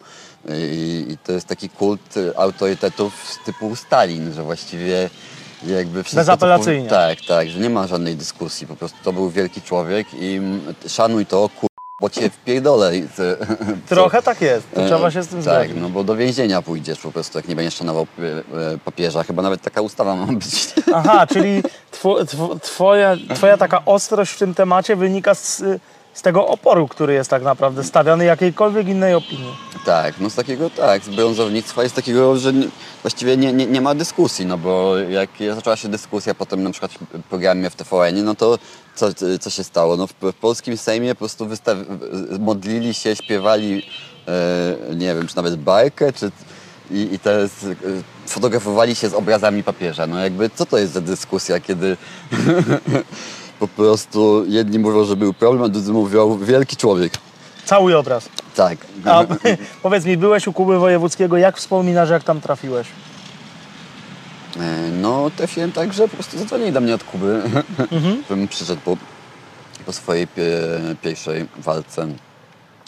I, 0.48 1.06
i 1.08 1.18
to 1.18 1.32
jest 1.32 1.46
taki 1.46 1.68
kult 1.68 2.16
y, 2.16 2.36
autorytetów 2.36 3.38
typu 3.44 3.76
Stalin, 3.76 4.32
że 4.32 4.42
właściwie 4.42 5.10
jakby 5.66 6.02
wszystko 6.02 6.20
Bezapelacyjnie. 6.20 6.88
To, 6.88 6.94
tak, 6.94 7.18
tak, 7.20 7.48
że 7.48 7.60
nie 7.60 7.70
ma 7.70 7.86
żadnej 7.86 8.16
dyskusji, 8.16 8.66
po 8.66 8.76
prostu 8.76 8.98
to 9.04 9.12
był 9.12 9.30
wielki 9.30 9.62
człowiek 9.62 10.06
i 10.20 10.40
szanuj 10.88 11.26
to, 11.26 11.48
kur... 11.60 11.75
bo 12.00 12.10
cię 12.10 12.30
wpierdolę. 12.30 12.90
ty- 13.16 13.36
Trochę 13.88 14.22
tak 14.22 14.40
jest, 14.40 14.70
to 14.74 14.82
E, 14.82 14.86
trzeba 14.86 15.10
się 15.10 15.22
z 15.22 15.28
tym 15.28 15.42
Tak, 15.42 15.64
zgodzić. 15.66 15.82
no 15.82 15.88
bo 15.88 16.04
do 16.04 16.16
więzienia 16.16 16.62
pójdziesz 16.62 16.98
po 16.98 17.12
prostu, 17.12 17.38
jak 17.38 17.48
nie 17.48 17.56
będziesz 17.56 17.74
szanował 17.74 18.06
e, 18.18 18.22
e, 18.72 18.78
papieża. 18.78 19.22
Chyba 19.22 19.42
nawet 19.42 19.62
taka 19.62 19.80
ustawa 19.80 20.16
ma 20.16 20.26
być. 20.26 20.74
Aha, 20.94 21.26
czyli 21.26 21.62
two, 22.02 22.24
two, 22.26 22.56
twoja, 22.62 23.16
twoja 23.34 23.56
taka 23.56 23.84
ostrość 23.84 24.32
w 24.32 24.38
tym 24.38 24.54
temacie 24.54 24.96
wynika 24.96 25.34
z, 25.34 25.62
z 26.14 26.22
tego 26.22 26.46
oporu, 26.46 26.88
który 26.88 27.14
jest 27.14 27.30
tak 27.30 27.42
naprawdę 27.42 27.84
stawiany 27.84 28.24
jakiejkolwiek 28.24 28.88
innej 28.88 29.14
opinii. 29.14 29.56
Tak, 29.86 30.20
no 30.20 30.30
z 30.30 30.34
takiego, 30.34 30.70
tak, 30.70 31.04
z 31.04 31.08
brązownictwa 31.08 31.82
jest 31.82 31.94
takiego, 31.94 32.38
że 32.38 32.52
właściwie 33.02 33.36
nie, 33.36 33.52
nie, 33.52 33.66
nie 33.66 33.80
ma 33.80 33.94
dyskusji, 33.94 34.46
no 34.46 34.58
bo 34.58 34.98
jak 34.98 35.30
zaczęła 35.54 35.76
się 35.76 35.88
dyskusja 35.88 36.34
potem 36.34 36.62
na 36.62 36.70
przykład 36.70 36.92
w 36.92 37.22
programie 37.22 37.70
w 37.70 37.76
TVN, 37.76 38.24
no 38.24 38.34
to 38.34 38.58
co, 38.94 39.06
co 39.40 39.50
się 39.50 39.64
stało? 39.64 39.96
No 39.96 40.06
w, 40.06 40.12
w 40.22 40.34
polskim 40.34 40.76
Sejmie 40.76 41.14
po 41.14 41.18
prostu 41.18 41.48
modlili 42.38 42.94
się, 42.94 43.16
śpiewali, 43.16 43.82
e, 44.28 44.94
nie 44.94 45.14
wiem, 45.14 45.26
czy 45.26 45.36
nawet 45.36 45.56
bajkę, 45.56 46.12
czy 46.12 46.30
i, 46.90 47.08
i 47.14 47.18
teraz 47.18 47.50
e, 47.64 47.74
fotografowali 48.26 48.94
się 48.94 49.08
z 49.08 49.14
obrazami 49.14 49.62
papieża. 49.62 50.06
No 50.06 50.18
jakby 50.18 50.50
co 50.54 50.66
to 50.66 50.78
jest 50.78 50.92
za 50.92 51.00
dyskusja, 51.00 51.60
kiedy 51.60 51.96
po 53.60 53.68
prostu 53.68 54.44
jedni 54.48 54.78
mówią, 54.78 55.04
że 55.04 55.16
był 55.16 55.34
problem, 55.34 55.62
a 55.62 55.68
drudzy 55.68 55.92
mówią 55.92 56.38
wielki 56.38 56.76
człowiek. 56.76 57.12
Cały 57.66 57.96
obraz. 57.96 58.28
Tak. 58.56 58.78
A 59.04 59.24
powiedz 59.82 60.04
mi, 60.04 60.16
byłeś 60.16 60.46
u 60.46 60.52
Kuby 60.52 60.78
Wojewódzkiego, 60.78 61.36
jak 61.36 61.56
wspominasz, 61.56 62.10
jak 62.10 62.24
tam 62.24 62.40
trafiłeś? 62.40 62.86
E, 64.60 64.90
No, 64.90 65.30
trafiłem 65.36 65.72
tak, 65.72 65.92
że 65.92 66.08
po 66.08 66.14
prostu 66.14 66.38
zadzwonili 66.38 66.72
do 66.72 66.80
mnie 66.80 66.94
od 66.94 67.04
Kuby, 67.04 67.42
żebym 68.28 68.48
przyszedł 68.48 68.80
po, 68.84 68.96
po 69.86 69.92
swojej 69.92 70.26
pie, 70.26 70.52
pierwszej 71.02 71.48
walce 71.58 72.06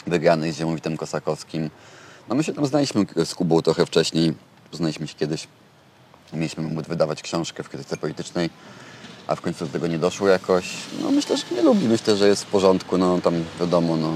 wygranej 0.07 0.51
z 0.51 0.57
Ziemowitem 0.57 0.97
Kosakowskim. 0.97 1.69
No 2.29 2.35
my 2.35 2.43
się 2.43 2.53
tam 2.53 2.65
znaliśmy 2.65 3.05
z 3.25 3.35
Kubą 3.35 3.61
trochę 3.61 3.85
wcześniej, 3.85 4.33
poznaliśmy 4.71 5.07
się 5.07 5.15
kiedyś. 5.15 5.47
Mieliśmy 6.33 6.63
mu 6.63 6.81
wydawać 6.81 7.21
książkę 7.21 7.63
w 7.63 7.69
krytyce 7.69 7.97
politycznej, 7.97 8.49
a 9.27 9.35
w 9.35 9.41
końcu 9.41 9.65
do 9.65 9.71
tego 9.71 9.87
nie 9.87 9.99
doszło 9.99 10.27
jakoś. 10.27 10.65
No 11.01 11.11
myślę, 11.11 11.37
że 11.37 11.43
nie 11.55 11.61
lubi, 11.61 11.87
myślę, 11.87 12.17
że 12.17 12.27
jest 12.27 12.43
w 12.43 12.47
porządku, 12.47 12.97
no 12.97 13.21
tam 13.21 13.33
wiadomo, 13.59 13.97
no 13.97 14.13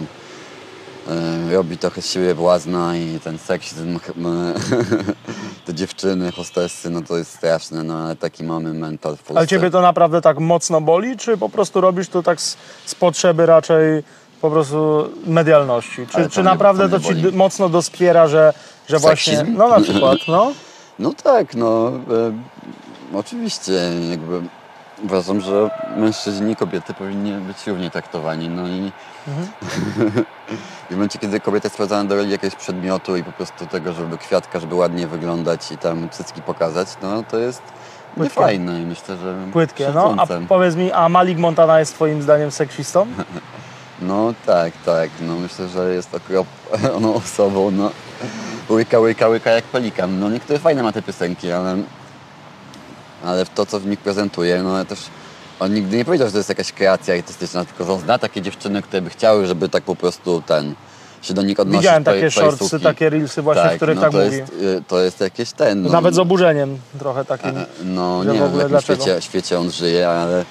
robi 1.51 1.77
trochę 1.77 2.01
z 2.01 2.11
siebie 2.11 2.35
błazna 2.35 2.97
i 2.97 3.19
ten 3.23 3.37
seksizm, 3.39 3.99
te 5.65 5.73
dziewczyny, 5.73 6.31
hostessy, 6.31 6.89
no 6.89 7.01
to 7.01 7.17
jest 7.17 7.33
straszne, 7.35 7.83
no 7.83 7.97
ale 7.97 8.15
taki 8.15 8.43
mamy 8.43 8.73
mental 8.73 9.17
w. 9.17 9.31
Ale 9.31 9.47
ciebie 9.47 9.71
to 9.71 9.81
naprawdę 9.81 10.21
tak 10.21 10.39
mocno 10.39 10.81
boli, 10.81 11.17
czy 11.17 11.37
po 11.37 11.49
prostu 11.49 11.81
robisz 11.81 12.07
to 12.09 12.23
tak 12.23 12.41
z, 12.41 12.57
z 12.85 12.95
potrzeby 12.95 13.45
raczej 13.45 14.03
po 14.41 14.51
prostu 14.51 15.09
medialności? 15.25 16.07
Czy, 16.07 16.29
czy 16.29 16.39
mnie- 16.39 16.49
naprawdę 16.49 16.89
to 16.89 16.99
to 16.99 17.13
ci 17.13 17.15
mocno 17.31 17.69
doskwiera, 17.69 18.27
że, 18.27 18.53
że 18.87 18.99
właśnie... 18.99 19.37
Seksizm? 19.37 19.57
No 19.57 19.67
na 19.67 19.81
przykład, 19.81 20.19
no. 20.27 20.51
No 20.99 21.13
tak, 21.23 21.55
no 21.55 21.87
e, 21.87 23.17
oczywiście 23.17 23.73
jakby 24.09 24.41
uważam, 25.03 25.41
że 25.41 25.69
mężczyźni 25.97 26.51
i 26.51 26.55
kobiety 26.55 26.93
powinni 26.93 27.31
być 27.31 27.67
równie 27.67 27.91
traktowani, 27.91 28.49
no 28.49 28.67
i 28.67 28.91
w 30.93 30.97
momencie, 30.97 31.19
kiedy 31.19 31.39
kobieta 31.39 31.65
jest 31.65 31.73
sprowadzana 31.75 32.09
do 32.09 32.15
roli 32.15 32.31
jakiegoś 32.31 32.55
przedmiotu 32.55 33.17
i 33.17 33.23
po 33.23 33.31
prostu 33.31 33.65
tego, 33.65 33.93
żeby 33.93 34.17
kwiatka, 34.17 34.59
żeby 34.59 34.75
ładnie 34.75 35.07
wyglądać 35.07 35.71
i 35.71 35.77
tam 35.77 36.09
cycki 36.09 36.41
pokazać, 36.41 36.87
no 37.01 37.23
to 37.31 37.37
jest 37.37 37.61
Płytkie. 38.15 38.23
niefajne 38.23 38.81
i 38.81 38.85
myślę, 38.85 39.17
że 39.17 39.35
Płytkie, 39.53 39.91
no. 39.95 40.15
A 40.17 40.27
powiedz 40.47 40.75
mi, 40.75 40.91
a 40.91 41.09
Malik 41.09 41.37
Montana 41.37 41.79
jest 41.79 41.93
twoim 41.93 42.21
zdaniem 42.21 42.51
seksistą? 42.51 43.07
No 44.01 44.33
tak, 44.45 44.73
tak. 44.85 45.09
No 45.21 45.35
myślę, 45.35 45.67
że 45.67 45.93
jest 45.93 46.15
okropną 46.15 47.15
osobą. 47.15 47.71
No. 47.71 47.91
Łyka, 48.69 48.99
łyka, 48.99 49.27
łyka 49.27 49.51
jak 49.51 49.63
pelikan. 49.63 50.19
No 50.19 50.29
niektóre 50.29 50.59
fajne 50.59 50.83
ma 50.83 50.91
te 50.91 51.01
piosenki, 51.01 51.51
ale, 51.51 51.77
ale 53.25 53.45
w 53.45 53.49
to, 53.49 53.65
co 53.65 53.79
w 53.79 53.85
nich 53.85 53.99
prezentuje, 53.99 54.63
no 54.63 54.75
ale 54.75 54.85
też 54.85 54.99
on 55.59 55.73
nigdy 55.73 55.97
nie 55.97 56.05
powiedział, 56.05 56.27
że 56.27 56.31
to 56.31 56.37
jest 56.37 56.49
jakaś 56.49 56.71
kreacja 56.71 57.15
artystyczna, 57.15 57.65
tylko 57.65 57.85
że 57.85 57.93
on 57.93 57.99
zna 57.99 58.19
takie 58.19 58.41
dziewczyny, 58.41 58.81
które 58.81 59.01
by 59.01 59.09
chciały, 59.09 59.47
żeby 59.47 59.69
tak 59.69 59.83
po 59.83 59.95
prostu 59.95 60.41
ten 60.41 60.75
się 61.23 61.33
do 61.33 61.41
nich 61.41 61.59
odnosić. 61.59 61.81
Widziałem 61.81 62.03
takie 62.03 62.31
shortsy, 62.31 62.79
takie 62.79 63.09
reelsy 63.09 63.41
właśnie, 63.41 63.69
w 63.69 63.75
których 63.75 63.95
no 63.95 64.01
tak 64.01 64.11
to 64.11 64.17
mówi. 64.17 64.37
Jest, 64.37 64.53
y, 64.53 64.83
to 64.87 64.99
jest 64.99 65.19
jakieś 65.21 65.51
ten. 65.51 65.81
No, 65.81 65.89
Nawet 65.89 66.15
z 66.15 66.19
oburzeniem 66.19 66.77
trochę 66.99 67.25
takim. 67.25 67.57
E, 67.57 67.65
No 67.83 68.23
nie 68.23 68.31
w 68.33 68.33
wiem, 68.33 68.51
w 68.51 68.59
jakim 68.59 68.81
świecie, 68.81 69.21
świecie 69.21 69.59
on 69.59 69.71
żyje, 69.71 70.09
ale 70.09 70.45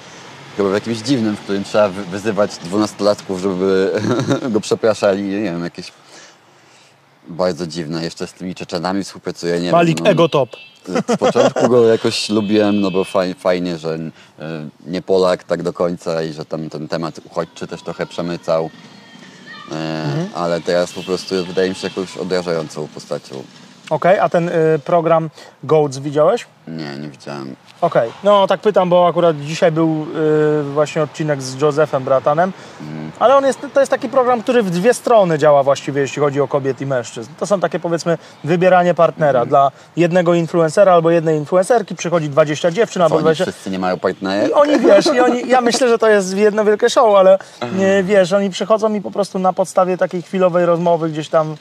chyba 0.56 0.68
w 0.70 0.72
jakimś 0.72 0.98
dziwnym, 0.98 1.36
w 1.36 1.40
którym 1.40 1.64
trzeba 1.64 1.88
wy- 1.88 2.04
wyzywać 2.04 2.56
dwunastolatków, 2.56 3.40
żeby 3.40 3.92
go 4.52 4.60
przepraszali. 4.60 5.22
Nie 5.22 5.40
wiem, 5.42 5.64
jakieś 5.64 5.92
bardzo 7.28 7.66
dziwne. 7.66 8.04
Jeszcze 8.04 8.26
z 8.26 8.32
tymi 8.32 8.54
Czeczenami 8.54 9.04
współpracuję. 9.04 9.60
Nie 9.60 9.72
Malik 9.72 9.96
wiem, 9.98 10.04
no, 10.04 10.10
Ego 10.10 10.28
Top. 10.28 10.50
Z 11.08 11.16
początku 11.18 11.68
go 11.68 11.86
jakoś 11.86 12.28
lubiłem, 12.30 12.80
no 12.80 12.90
bo 12.90 13.04
faj, 13.04 13.34
fajnie, 13.34 13.78
że 13.78 13.94
e, 13.94 14.68
nie 14.86 15.02
Polak 15.02 15.44
tak 15.44 15.62
do 15.62 15.72
końca 15.72 16.22
i 16.22 16.32
że 16.32 16.44
tam 16.44 16.70
ten 16.70 16.88
temat 16.88 17.20
uchodźczy 17.24 17.66
też 17.66 17.82
trochę 17.82 18.06
przemycał. 18.06 18.70
E, 19.72 20.02
Mhm. 20.02 20.28
Ale 20.34 20.60
teraz 20.60 20.92
po 20.92 21.02
prostu 21.02 21.46
wydaje 21.46 21.68
mi 21.68 21.74
się 21.74 21.88
jakąś 21.88 22.16
odrażającą 22.16 22.88
postacią. 22.88 23.42
Okej, 23.92 24.18
a 24.18 24.28
ten 24.28 24.48
y, 24.48 24.52
program 24.84 25.30
Goats 25.64 25.98
widziałeś? 25.98 26.46
Nie, 26.68 26.98
nie 26.98 27.08
widziałem. 27.08 27.56
Okej, 27.80 28.10
no 28.24 28.46
tak 28.46 28.60
pytam, 28.60 28.88
bo 28.88 29.06
akurat 29.08 29.40
dzisiaj 29.40 29.72
był 29.72 30.06
y, 30.60 30.62
właśnie 30.62 31.02
odcinek 31.02 31.42
z 31.42 31.60
Josephem 31.60 32.04
Bratanem, 32.04 32.52
ale 33.18 33.36
on 33.36 33.44
jest, 33.44 33.66
to 33.74 33.80
jest 33.80 33.90
taki 33.90 34.08
program, 34.08 34.42
który 34.42 34.62
w 34.62 34.70
dwie 34.70 34.94
strony 34.94 35.38
działa 35.38 35.62
właściwie, 35.62 36.00
jeśli 36.00 36.22
chodzi 36.22 36.40
o 36.40 36.48
kobiet 36.48 36.80
i 36.80 36.86
mężczyzn. 36.86 37.30
To 37.38 37.46
są 37.46 37.60
takie 37.60 37.80
powiedzmy 37.80 38.18
wybieranie 38.44 38.94
partnera. 38.94 39.46
Dla 39.46 39.70
jednego 39.96 40.34
influencera 40.34 40.92
albo 40.92 41.10
jednej 41.10 41.38
influencerki 41.38 41.94
przychodzi 41.94 42.28
20 42.28 42.70
dziewczyn 42.70 43.02
albo 43.02 43.14
oni 43.14 43.22
20... 43.22 43.44
wszyscy 43.44 43.70
nie 43.70 43.78
mają 43.78 43.98
partnera? 43.98 44.48
I 44.48 44.52
oni, 44.52 44.78
wiesz, 44.78 45.06
i 45.06 45.20
oni, 45.20 45.48
ja 45.48 45.60
myślę, 45.70 45.88
że 45.88 45.98
to 45.98 46.08
jest 46.08 46.36
jedno 46.36 46.64
wielkie 46.64 46.90
show, 46.90 47.16
ale 47.16 47.38
nie, 47.78 48.02
wiesz, 48.02 48.32
oni 48.32 48.50
przychodzą 48.50 48.94
i 48.94 49.00
po 49.00 49.10
prostu 49.10 49.38
na 49.38 49.52
podstawie 49.52 49.96
takiej 49.96 50.22
chwilowej 50.22 50.66
rozmowy 50.66 51.10
gdzieś 51.10 51.28
tam 51.28 51.56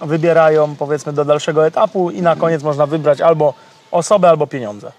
wybierają, 0.00 0.76
powiedzmy, 0.76 1.12
do 1.12 1.24
dalszego 1.24 1.66
etapu 1.66 2.10
i 2.10 2.22
na 2.22 2.36
koniec 2.36 2.62
można 2.62 2.86
wybrać 2.86 3.20
albo 3.20 3.54
osobę, 3.90 4.28
albo 4.28 4.46
pieniądze. 4.46 4.92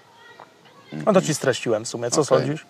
No 1.06 1.12
to 1.12 1.22
ci 1.22 1.34
streściłem 1.34 1.84
w 1.84 1.88
sumie, 1.88 2.10
co 2.10 2.20
Okej. 2.20 2.38
sądzisz? 2.38 2.66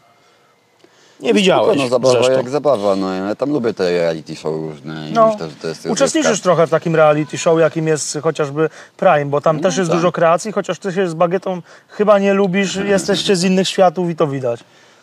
Nie 1.20 1.34
widziałeś 1.34 1.78
No 1.78 1.88
zabawa 1.88 2.14
zresztą. 2.14 2.32
jak 2.32 2.50
zabawa, 2.50 2.96
no 2.96 3.14
ja 3.14 3.34
tam 3.34 3.50
lubię 3.50 3.74
te 3.74 3.90
reality 3.90 4.36
show 4.36 4.54
różne 4.54 5.08
i 5.08 5.12
No, 5.12 5.30
myślę, 5.32 5.50
że 5.50 5.56
to 5.56 5.68
jest 5.68 5.86
uczestniczysz 5.86 6.40
trochę 6.40 6.66
w 6.66 6.70
takim 6.70 6.96
reality 6.96 7.38
show, 7.38 7.60
jakim 7.60 7.86
jest 7.86 8.18
chociażby 8.22 8.68
Prime, 8.96 9.26
bo 9.26 9.40
tam 9.40 9.60
też 9.60 9.76
jest 9.76 9.90
tak. 9.90 9.98
dużo 9.98 10.12
kreacji, 10.12 10.52
chociaż 10.52 10.78
ty 10.78 10.92
się 10.92 11.08
z 11.08 11.14
bagietą 11.14 11.62
chyba 11.88 12.18
nie 12.18 12.34
lubisz, 12.34 12.76
jesteście 12.96 13.36
z 13.36 13.44
innych 13.44 13.68
światów 13.68 14.10
i 14.10 14.16
to 14.16 14.26
widać. 14.26 14.60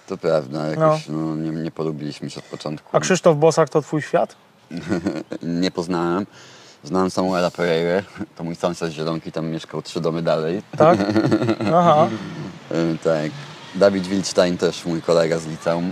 To 0.07 0.17
prawda, 0.17 0.67
jakoś 0.67 1.07
no. 1.07 1.35
nie, 1.35 1.49
nie 1.49 1.71
polubiliśmy 1.71 2.29
się 2.29 2.39
od 2.39 2.45
początku. 2.45 2.89
A 2.97 2.99
Krzysztof 2.99 3.37
Bosak 3.37 3.69
to 3.69 3.81
twój 3.81 4.01
świat? 4.01 4.35
Nie 5.43 5.71
poznałem. 5.71 6.25
Znałem 6.83 7.09
Samuela 7.09 7.51
Pereira, 7.51 8.01
to 8.37 8.43
mój 8.43 8.55
sąsiad 8.55 8.89
z 8.89 8.91
Zielonki, 8.91 9.31
tam 9.31 9.47
mieszkał 9.47 9.81
trzy 9.81 10.01
domy 10.01 10.21
dalej. 10.21 10.61
Tak? 10.77 10.99
Aha. 11.75 12.07
Y, 12.71 12.97
tak. 13.03 13.31
Dawid 13.75 14.07
Wilstein 14.07 14.57
też 14.57 14.85
mój 14.85 15.01
kolega 15.01 15.37
z 15.39 15.47
liceum, 15.47 15.91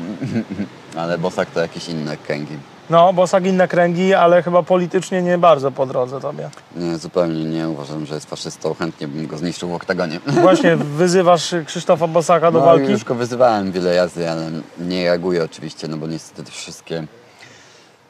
ale 1.01 1.17
Bosak 1.17 1.51
to 1.51 1.59
jakieś 1.59 1.89
inne 1.89 2.17
kręgi. 2.17 2.57
No, 2.89 3.13
Bosak 3.13 3.45
inne 3.45 3.67
kręgi, 3.67 4.13
ale 4.13 4.43
chyba 4.43 4.63
politycznie 4.63 5.21
nie 5.21 5.37
bardzo 5.37 5.71
po 5.71 5.85
drodze 5.85 6.21
tobie. 6.21 6.49
Nie, 6.75 6.97
zupełnie 6.97 7.45
nie. 7.45 7.69
Uważam, 7.69 8.05
że 8.05 8.15
jest 8.15 8.29
faszystą. 8.29 8.73
Chętnie 8.73 9.07
bym 9.07 9.27
go 9.27 9.37
zniszczył 9.37 9.69
w 9.69 9.73
oktagonie. 9.73 10.19
Właśnie 10.41 10.75
wyzywasz 10.75 11.55
Krzysztofa 11.65 12.07
Bosaka 12.07 12.51
do 12.51 12.59
no, 12.59 12.65
walki? 12.65 12.91
już 12.91 13.03
go 13.03 13.15
wyzywałem 13.15 13.71
wiele 13.71 13.95
razy, 13.95 14.29
ale 14.29 14.51
nie 14.79 15.03
reaguje 15.03 15.43
oczywiście, 15.43 15.87
no 15.87 15.97
bo 15.97 16.07
niestety 16.07 16.43
te 16.43 16.51
wszystkie 16.51 17.07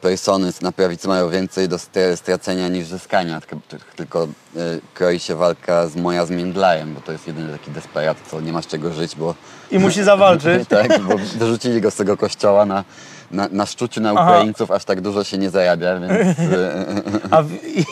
persony 0.00 0.52
na 0.62 0.72
prawicy 0.72 1.08
mają 1.08 1.30
więcej 1.30 1.68
do 1.68 1.76
stra- 1.76 2.16
stracenia 2.16 2.68
niż 2.68 2.86
zyskania, 2.86 3.40
tylko, 3.40 3.56
tylko 3.96 4.24
y, 4.24 4.28
kroi 4.94 5.18
się 5.18 5.34
walka 5.34 5.86
z 5.88 5.96
moja 5.96 6.26
z 6.26 6.30
Międlajem, 6.30 6.94
bo 6.94 7.00
to 7.00 7.12
jest 7.12 7.26
jedyny 7.26 7.52
taki 7.52 7.70
desperat, 7.70 8.16
co 8.30 8.40
nie 8.40 8.52
ma 8.52 8.62
z 8.62 8.66
czego 8.66 8.92
żyć, 8.92 9.16
bo 9.16 9.34
I 9.70 9.78
musi 9.78 10.02
zawalczyć. 10.02 10.68
tak, 10.78 11.02
bo 11.02 11.16
wyrzucili 11.18 11.80
go 11.80 11.90
z 11.90 11.94
tego 11.94 12.16
kościoła 12.16 12.64
na, 12.66 12.84
na, 13.30 13.48
na 13.52 13.66
szczuciu 13.66 14.00
na 14.00 14.10
Aha. 14.10 14.22
Ukraińców, 14.30 14.70
aż 14.70 14.84
tak 14.84 15.00
dużo 15.00 15.24
się 15.24 15.38
nie 15.38 15.50
zarabia, 15.50 15.98
więc 16.00 16.38
A 17.30 17.42
w, 17.42 17.48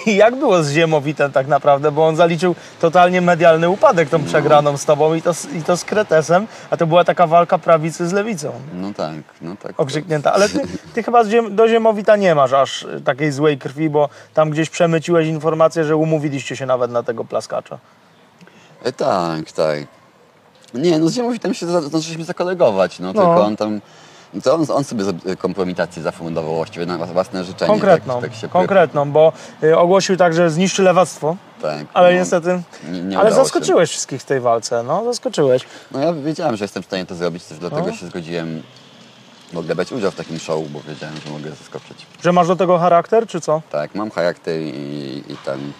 jak 0.07 0.37
było 0.37 0.62
z 0.62 0.70
Ziemowitem 0.70 1.33
tak 1.33 1.46
naprawdę? 1.49 1.92
Bo 1.92 2.07
on 2.07 2.16
zaliczył 2.16 2.55
totalnie 2.81 3.20
medialny 3.20 3.68
upadek 3.68 4.09
tą 4.09 4.25
przegraną 4.25 4.77
z 4.77 4.85
tobą 4.85 5.14
i 5.14 5.22
to, 5.22 5.35
z- 5.35 5.53
i 5.53 5.62
to 5.62 5.77
z 5.77 5.85
Kretesem, 5.85 6.46
a 6.70 6.77
to 6.77 6.87
była 6.87 7.05
taka 7.05 7.27
walka 7.27 7.59
prawicy 7.59 8.09
z 8.09 8.12
lewicą. 8.12 8.53
no 8.75 8.92
tak, 8.96 9.14
no 9.42 9.57
tak. 9.62 9.81
Okrzyknięta. 9.81 10.33
Ale 10.33 10.49
ty, 10.49 10.61
ty 10.94 11.03
chyba 11.03 11.25
ziem, 11.25 11.57
do 11.57 11.68
Ziemowita 11.68 12.16
nie 12.16 12.35
masz 12.35 12.53
aż 12.53 12.83
y, 12.83 13.01
takiej 13.05 13.33
złej 13.33 13.59
krwi, 13.59 13.90
bo 13.90 14.09
tam 14.35 14.51
gdzieś 14.51 14.70
przemyciłeś 14.70 15.27
informację, 15.29 15.85
że 15.85 15.96
umówiliście 15.96 16.57
się 16.57 16.66
nawet 16.66 16.90
na 16.90 17.03
tego 17.03 17.25
plaskacza. 17.25 17.79
E, 18.85 18.92
tak, 18.92 19.53
tak. 19.53 19.79
Nie, 20.75 20.99
no 20.99 21.09
z 21.09 21.12
Ziemowitem 21.12 21.55
się 21.55 21.66
za- 21.66 21.81
zdążyliśmy 21.83 22.25
zakolegować, 22.25 22.99
no, 22.99 23.07
No. 23.07 23.12
tylko 23.12 23.44
on 23.44 23.57
tam... 23.57 23.81
To 24.44 24.54
on, 24.54 24.66
on 24.72 24.84
sobie 24.84 25.04
kompromitację 25.38 26.02
zafundował 26.02 26.54
właściwie 26.54 26.86
na 26.86 26.98
własne 26.98 27.44
życzenie. 27.44 27.70
Konkretną, 27.70 28.20
tak, 28.20 28.30
tak 28.30 28.40
się 28.40 28.48
konkretną, 28.48 29.12
bo 29.12 29.32
y, 29.62 29.78
ogłosił 29.78 30.16
także 30.16 30.50
zniszczy 30.50 30.82
lewactwo, 30.82 31.36
Tak, 31.62 31.86
ale 31.94 32.12
no, 32.12 32.18
niestety... 32.18 32.62
Nie, 32.90 33.00
nie 33.02 33.18
ale 33.18 33.32
zaskoczyłeś 33.32 33.90
wszystkich 33.90 34.22
w 34.22 34.24
tej 34.24 34.40
walce, 34.40 34.82
no 34.82 35.04
zaskoczyłeś. 35.04 35.62
Się. 35.62 35.68
No 35.92 36.00
ja 36.00 36.12
wiedziałem, 36.12 36.56
że 36.56 36.64
jestem 36.64 36.82
w 36.82 36.86
stanie 36.86 37.06
to 37.06 37.14
zrobić, 37.14 37.44
też 37.44 37.58
dlatego 37.58 37.86
No. 37.86 37.92
się 37.92 38.06
zgodziłem 38.06 38.62
ogóle 39.58 39.74
brać 39.74 39.92
udział 39.92 40.10
w 40.10 40.14
takim 40.14 40.38
show, 40.38 40.68
bo 40.68 40.80
wiedziałem, 40.88 41.16
że 41.24 41.30
mogę 41.30 41.50
zaskoczyć. 41.50 42.06
Że 42.22 42.32
masz 42.32 42.48
do 42.48 42.56
tego 42.56 42.78
charakter, 42.78 43.26
czy 43.26 43.40
co? 43.40 43.62
Tak, 43.70 43.94
mam 43.94 44.10
charakter 44.10 44.60
i, 44.60 45.22
i 45.28 45.36
tam 45.44 45.72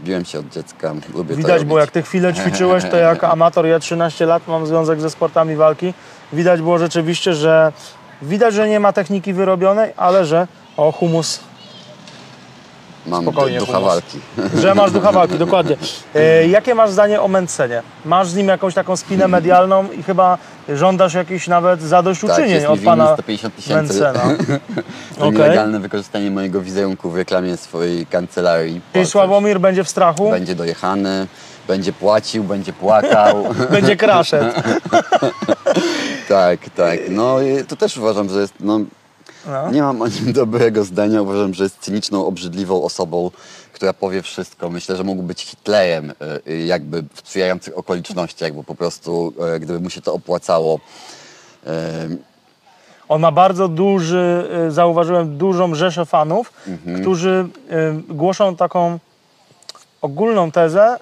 biłem 0.00 0.24
się 0.24 0.38
od 0.38 0.48
dziecka, 0.48 0.94
lubię 1.14 1.36
Widać, 1.36 1.64
bo 1.64 1.78
jak 1.78 1.90
ty 1.90 2.02
chwilę 2.02 2.34
ćwiczyłeś, 2.34 2.84
to 2.90 2.96
jak 2.96 3.24
amator, 3.34 3.66
ja 3.66 3.78
13 3.78 4.26
lat 4.26 4.48
mam 4.48 4.66
związek 4.66 5.00
ze 5.00 5.10
sportami 5.10 5.56
walki, 5.56 5.94
widać 6.32 6.60
było 6.60 6.78
rzeczywiście, 6.78 7.34
że 7.34 7.72
widać, 8.22 8.54
że 8.54 8.68
nie 8.68 8.80
ma 8.80 8.92
techniki 8.92 9.32
wyrobionej, 9.32 9.92
ale 9.96 10.24
że 10.24 10.46
o 10.76 10.92
humus, 10.92 11.40
Mam 13.06 13.22
spokojnie, 13.22 13.58
ducha 13.58 13.72
humus. 13.72 13.88
walki. 13.88 14.18
że 14.60 14.74
masz 14.74 14.90
ducha 14.92 15.12
walki, 15.12 15.38
dokładnie. 15.38 15.76
E, 16.14 16.48
jakie 16.48 16.74
masz 16.74 16.90
zdanie 16.90 17.20
o 17.20 17.28
Mencenie? 17.28 17.82
Masz 18.04 18.28
z 18.28 18.36
nim 18.36 18.48
jakąś 18.48 18.74
taką 18.74 18.96
spinę 18.96 19.28
medialną 19.28 19.84
i 19.98 20.02
chyba 20.02 20.38
żądasz 20.68 21.14
jakichś 21.14 21.46
nawet 21.48 21.80
Tak, 21.80 21.88
zadośćuczynień 21.88 22.60
mi 22.60 22.66
od 22.66 22.80
pana 22.80 23.14
150 23.14 23.56
tysięcy 23.56 23.74
Mencena. 24.00 24.20
Okej. 25.18 25.32
nielegalne 25.32 25.80
wykorzystanie 25.80 26.30
mojego 26.30 26.60
wizerunku 26.60 27.10
w 27.10 27.16
reklamie 27.16 27.56
swojej 27.56 28.06
kancelarii. 28.06 28.80
Czyli 28.92 29.06
Sławomir 29.06 29.60
będzie 29.60 29.84
w 29.84 29.88
strachu, 29.88 30.30
Będzie 30.30 30.54
dojechany, 30.54 31.26
będzie 31.68 31.92
płacił, 31.92 32.44
będzie 32.44 32.72
płakał. 32.72 33.44
będzie 33.70 33.96
kraszet. 33.96 34.54
tak, 36.28 36.60
tak. 36.76 36.98
No 37.10 37.40
i 37.42 37.64
to 37.64 37.76
też 37.76 37.96
uważam, 37.96 38.28
że 38.28 38.40
jest, 38.40 38.54
no, 38.60 38.80
No. 39.46 39.70
nie 39.70 39.82
mam 39.82 40.02
o 40.02 40.06
nim 40.08 40.32
dobrego 40.42 40.84
zdania. 40.84 41.22
Uważam, 41.22 41.54
że 41.54 41.64
jest 41.64 41.78
cyniczną, 41.80 42.26
obrzydliwą 42.26 42.82
osobą, 42.84 43.30
która 43.72 43.92
powie 43.92 44.22
wszystko. 44.22 44.70
Myślę, 44.70 44.96
że 44.96 45.04
mógł 45.04 45.22
być 45.22 45.42
Hitlerem, 45.42 46.10
y, 46.46 46.50
y, 46.52 46.58
jakby 46.66 47.02
w 47.02 47.18
sprzyjających 47.18 47.78
okolicznościach, 47.78 48.52
bo 48.52 48.64
po 48.64 48.74
prostu, 48.74 49.32
y, 49.56 49.60
gdyby 49.60 49.80
mu 49.80 49.90
się 49.90 50.00
to 50.00 50.14
opłacało. 50.14 50.80
On 53.08 53.20
ma 53.20 53.32
bardzo 53.32 53.68
duży, 53.68 54.48
y, 54.68 54.70
zauważyłem, 54.70 55.38
dużą 55.38 55.74
rzeszę 55.74 56.06
fanów, 56.06 56.52
Mhm. 56.66 57.00
którzy 57.00 57.48
głoszą 58.08 58.56
taką 58.56 58.98
ogólną 60.02 60.50
tezę, 60.50 60.96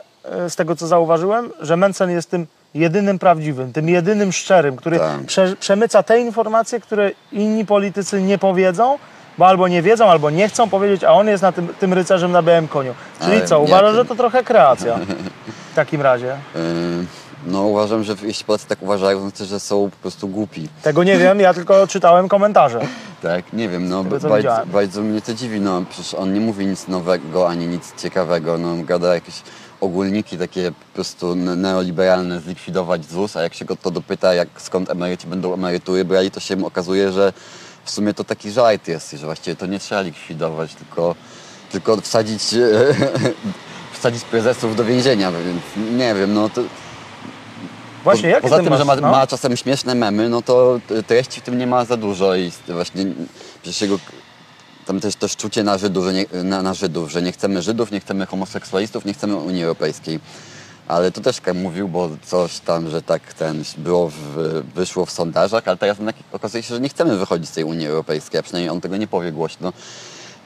z 0.48 0.56
tego 0.56 0.76
co 0.76 0.86
zauważyłem, 0.86 1.50
że 1.60 1.76
Mencen 1.76 2.10
jest 2.10 2.30
tym 2.30 2.46
jedynym 2.74 3.18
prawdziwym, 3.18 3.72
tym 3.72 3.88
jedynym 3.88 4.32
szczerym, 4.32 4.76
który 4.76 4.98
Tak. 4.98 5.20
prze, 5.26 5.56
przemyca 5.56 6.02
te 6.02 6.20
informacje, 6.20 6.80
które 6.80 7.10
inni 7.32 7.66
politycy 7.66 8.22
nie 8.22 8.38
powiedzą, 8.38 8.98
bo 9.38 9.46
albo 9.46 9.68
nie 9.68 9.82
wiedzą, 9.82 10.06
albo 10.10 10.30
nie 10.30 10.48
chcą 10.48 10.68
powiedzieć, 10.70 11.04
a 11.04 11.12
on 11.12 11.28
jest 11.28 11.42
na 11.42 11.52
tym, 11.52 11.68
tym 11.80 11.92
rycerzem 11.92 12.32
na 12.32 12.42
białym 12.42 12.68
koniu. 12.68 12.94
Czyli 13.20 13.32
Ale 13.36 13.46
co, 13.46 13.60
uważasz, 13.60 13.94
że 13.94 14.04
to 14.04 14.14
trochę 14.14 14.44
kreacja 14.44 14.98
w 15.72 15.74
takim 15.74 16.02
razie? 16.02 16.32
y, 16.32 16.36
no 17.46 17.62
uważam, 17.62 18.04
że 18.04 18.14
jeśli 18.22 18.44
Polacy 18.44 18.66
tak 18.66 18.82
uważają, 18.82 19.18
to 19.18 19.22
znaczy, 19.22 19.44
że 19.44 19.60
są 19.60 19.90
po 19.90 19.96
prostu 19.96 20.28
głupi. 20.28 20.68
Tego 20.82 21.04
nie 21.04 21.18
wiem, 21.18 21.40
ja 21.40 21.54
tylko 21.54 21.86
czytałem 21.94 22.28
komentarze. 22.28 22.80
Tak, 23.22 23.52
nie 23.52 23.68
wiem, 23.68 23.88
no 23.88 24.04
tego, 24.04 24.28
bardzo, 24.28 24.56
bardzo 24.66 25.02
mnie 25.02 25.20
to 25.22 25.34
dziwi, 25.34 25.60
no 25.60 25.82
przecież 25.90 26.14
on 26.14 26.34
nie 26.34 26.40
mówi 26.40 26.66
nic 26.66 26.88
nowego, 26.88 27.48
ani 27.48 27.66
nic 27.66 27.94
ciekawego, 28.02 28.58
no 28.58 28.76
gada 28.84 29.14
jakieś 29.14 29.42
ogólniki 29.80 30.38
takie 30.38 30.70
po 30.72 30.94
prostu 30.94 31.34
ne- 31.36 31.56
neoliberalne, 31.56 32.40
zlikwidować 32.40 33.04
ZUS, 33.04 33.36
a 33.36 33.42
jak 33.42 33.54
się 33.54 33.64
go 33.64 33.76
to 33.76 33.90
dopyta, 33.90 34.34
jak 34.34 34.48
skąd 34.58 34.90
emeryci 34.90 35.26
będą 35.26 35.54
emerytury 35.54 36.04
brali, 36.04 36.30
to 36.30 36.40
się 36.40 36.66
okazuje, 36.66 37.12
że 37.12 37.32
w 37.84 37.90
sumie 37.90 38.14
to 38.14 38.24
taki 38.24 38.50
żart 38.50 38.88
jest 38.88 39.14
i 39.14 39.18
że 39.18 39.26
właściwie 39.26 39.56
to 39.56 39.66
nie 39.66 39.78
trzeba 39.78 40.00
likwidować, 40.00 40.74
tylko, 40.74 41.14
tylko 41.72 41.96
wsadzić, 42.00 42.42
wsadzić 43.98 44.24
prezesów 44.24 44.76
do 44.76 44.84
więzienia, 44.84 45.32
więc 45.32 45.62
nie 45.98 46.14
wiem, 46.14 46.34
no 46.34 46.48
to... 46.48 46.62
Właśnie, 48.04 48.34
Po- 48.34 48.40
Poza 48.40 48.56
ty 48.56 48.62
tym, 48.62 48.70
masz, 48.70 48.78
że 48.78 48.84
ma, 48.84 48.96
no? 48.96 49.10
ma 49.10 49.26
czasem 49.26 49.56
śmieszne 49.56 49.94
memy, 49.94 50.28
no 50.28 50.42
to 50.42 50.80
treści 51.06 51.40
w 51.40 51.44
tym 51.44 51.58
nie 51.58 51.66
ma 51.66 51.84
za 51.84 51.96
dużo 51.96 52.36
i 52.36 52.52
właśnie 52.68 53.06
przecież 53.62 53.80
jego 53.80 53.98
tam 54.86 55.00
też 55.00 55.16
to 55.16 55.28
szczucie 55.28 55.64
na 55.64 55.78
Żydów, 55.78 56.04
że 56.04 56.12
nie, 56.12 56.26
na, 56.44 56.62
na 56.62 56.74
Żydów, 56.74 57.10
że 57.10 57.22
nie 57.22 57.32
chcemy 57.32 57.62
Żydów, 57.62 57.90
nie 57.90 58.00
chcemy 58.00 58.26
homoseksualistów, 58.26 59.04
nie 59.04 59.14
chcemy 59.14 59.36
Unii 59.36 59.62
Europejskiej. 59.62 60.20
Ale 60.88 61.12
to 61.12 61.20
też 61.20 61.36
tak 61.40 61.54
mówił, 61.54 61.88
bo 61.88 62.10
coś 62.26 62.58
tam, 62.58 62.90
że 62.90 63.02
tak 63.02 63.34
ten 63.34 63.64
było 63.78 64.08
w, 64.08 64.62
wyszło 64.74 65.06
w 65.06 65.10
sondażach, 65.10 65.68
ale 65.68 65.76
teraz 65.76 65.96
okazuje 66.32 66.62
się, 66.62 66.74
że 66.74 66.80
nie 66.80 66.88
chcemy 66.88 67.16
wychodzić 67.16 67.48
z 67.48 67.52
tej 67.52 67.64
Unii 67.64 67.86
Europejskiej, 67.86 68.40
a 68.40 68.42
przynajmniej 68.42 68.70
on 68.70 68.80
tego 68.80 68.96
nie 68.96 69.06
powie 69.06 69.32
głośno. 69.32 69.72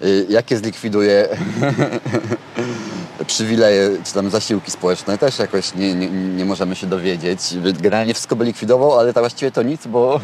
Y, 0.02 0.26
Jakie 0.28 0.56
zlikwiduje 0.56 1.28
przywileje 3.26 3.90
czy 4.04 4.14
tam 4.14 4.30
zasiłki 4.30 4.70
społeczne 4.70 5.18
też 5.18 5.38
jakoś 5.38 5.74
nie, 5.74 5.94
nie, 5.94 6.08
nie 6.10 6.44
możemy 6.44 6.76
się 6.76 6.86
dowiedzieć. 6.86 7.40
Generalnie 7.80 8.14
wszystko 8.14 8.36
by 8.36 8.44
likwidował, 8.44 8.98
ale 8.98 9.12
to 9.12 9.20
właściwie 9.20 9.50
to 9.50 9.62
nic, 9.62 9.86
bo 9.86 10.20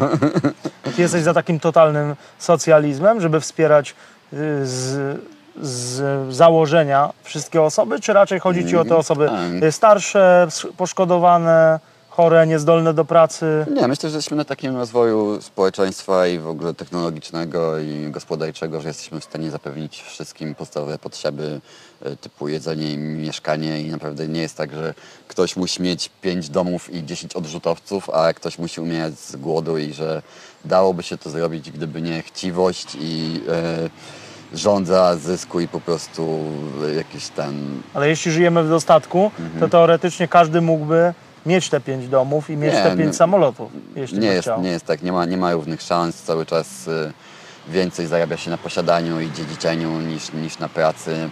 Ty 0.97 1.03
jesteś 1.03 1.23
za 1.23 1.35
takim 1.35 1.61
totalnym 1.61 2.15
socjalizmem, 2.39 3.21
żeby 3.21 3.41
wspierać 3.41 3.91
y, 3.91 4.37
z, 4.67 5.21
z 5.63 6.35
założenia 6.35 7.13
wszystkie 7.23 7.63
osoby, 7.63 8.01
czy 8.01 8.13
raczej 8.13 8.41
chodzi 8.41 8.67
ci 8.67 8.77
o 8.77 8.85
te 8.85 8.97
osoby 8.97 9.29
tak. 9.61 9.75
starsze, 9.75 10.49
poszkodowane, 10.77 11.81
chore, 12.17 12.47
niezdolne 12.47 12.95
do 12.95 13.05
pracy? 13.05 13.67
nie, 13.75 13.89
myślę, 13.89 14.11
że 14.11 14.17
jesteśmy 14.17 14.37
na 14.37 14.45
takim 14.45 14.77
rozwoju 14.77 15.43
społeczeństwa 15.43 16.27
i 16.27 16.39
w 16.39 16.49
ogóle 16.49 16.75
technologicznego 16.75 17.79
i 17.79 18.11
gospodarczego, 18.11 18.81
że 18.81 18.89
jesteśmy 18.89 19.21
w 19.21 19.25
stanie 19.25 19.51
zapewnić 19.51 20.03
wszystkim 20.03 20.55
podstawowe 20.55 20.99
potrzeby 20.99 21.61
e, 22.03 22.17
typu 22.17 22.49
jedzenie 22.49 22.93
i 22.93 22.99
mieszkanie 22.99 23.81
i 23.81 23.91
naprawdę 23.91 24.29
nie 24.29 24.41
jest 24.41 24.57
tak, 24.57 24.73
że 24.75 24.95
ktoś 25.29 25.57
musi 25.57 25.83
mieć 25.83 26.11
pięć 26.23 26.49
domów 26.49 26.95
i 26.95 27.05
10 27.05 27.37
odrzutowców, 27.37 28.11
a 28.11 28.33
ktoś 28.33 28.59
musi 28.59 28.81
umierać 28.81 29.19
z 29.19 29.37
głodu 29.37 29.79
i 29.79 29.93
że 29.93 30.23
dałoby 30.65 31.03
się 31.03 31.19
to 31.19 31.31
zrobić, 31.31 31.71
gdyby 31.71 32.03
nie 32.03 32.23
chciwość 32.23 32.97
i 33.01 33.41
e, 33.49 33.91
żądza 34.55 35.17
zysku 35.17 35.61
i 35.61 35.69
po 35.69 35.81
prostu 35.81 36.39
jakiś 36.97 37.29
ten 37.29 37.83
Ale 37.95 38.09
jeśli 38.09 38.33
żyjemy 38.33 38.63
w 38.65 38.69
dostatku, 38.69 39.31
Mhm. 39.41 39.61
to 39.61 39.69
teoretycznie 39.69 40.29
każdy 40.29 40.61
mógłby 40.61 41.15
mieć 41.47 41.69
te 41.71 41.81
pięć 41.81 42.09
domów 42.09 42.51
i 42.51 42.57
mieć 42.57 42.75
Nie, 42.75 42.83
te 42.83 42.97
pięć 42.97 43.07
no, 43.07 43.13
samolotów, 43.13 43.73
jeśli 43.97 44.19
nie 44.19 44.29
jest, 44.29 44.43
chciał. 44.43 44.63
nie 44.63 44.71
jest 44.71 44.85
tak, 44.87 45.03
nie 45.03 45.13
ma, 45.13 45.25
nie 45.25 45.37
ma 45.37 45.53
równych 45.53 45.83
szans, 45.83 46.23
cały 46.23 46.47
czas 46.47 46.89
y, 46.89 47.13
więcej 47.69 48.07
zarabia 48.07 48.37
się 48.37 48.51
na 48.51 48.59
posiadaniu 48.59 49.21
i 49.21 49.33
dziedziczeniu 49.33 50.01
niż, 50.01 50.33
niż 50.33 50.59
na 50.59 50.69
pracy. 50.69 51.29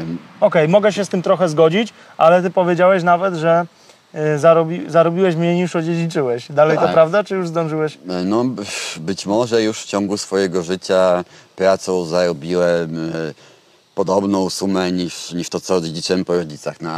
Ym, 0.00 0.18
Okej, 0.40 0.68
mogę 0.68 0.92
się 0.92 1.04
z 1.04 1.08
tym 1.08 1.22
trochę 1.22 1.48
zgodzić, 1.48 1.92
ale 2.16 2.42
ty 2.42 2.50
powiedziałeś 2.50 3.02
nawet, 3.02 3.34
że 3.34 3.66
y, 4.34 4.38
zarobi, 4.38 4.90
zarobiłeś 4.90 5.36
mniej 5.36 5.56
niż 5.56 5.76
odziedziczyłeś. 5.76 6.52
Dalej 6.52 6.76
to 6.78 6.82
Tak. 6.84 6.92
prawda, 6.92 7.24
czy 7.24 7.34
już 7.34 7.48
zdążyłeś? 7.48 7.98
No, 8.24 8.44
być 9.00 9.26
może 9.26 9.62
już 9.62 9.80
w 9.82 9.86
ciągu 9.86 10.16
swojego 10.16 10.62
życia 10.62 11.24
pracą 11.56 12.04
zarobiłem 12.04 13.14
y, 13.14 13.34
podobną 13.94 14.50
sumę 14.50 14.92
niż, 14.92 15.32
niż 15.32 15.48
to, 15.48 15.60
co 15.60 15.74
odziedziczyłem 15.74 16.24
po 16.24 16.34
rodzicach. 16.36 16.80
No, 16.80 16.90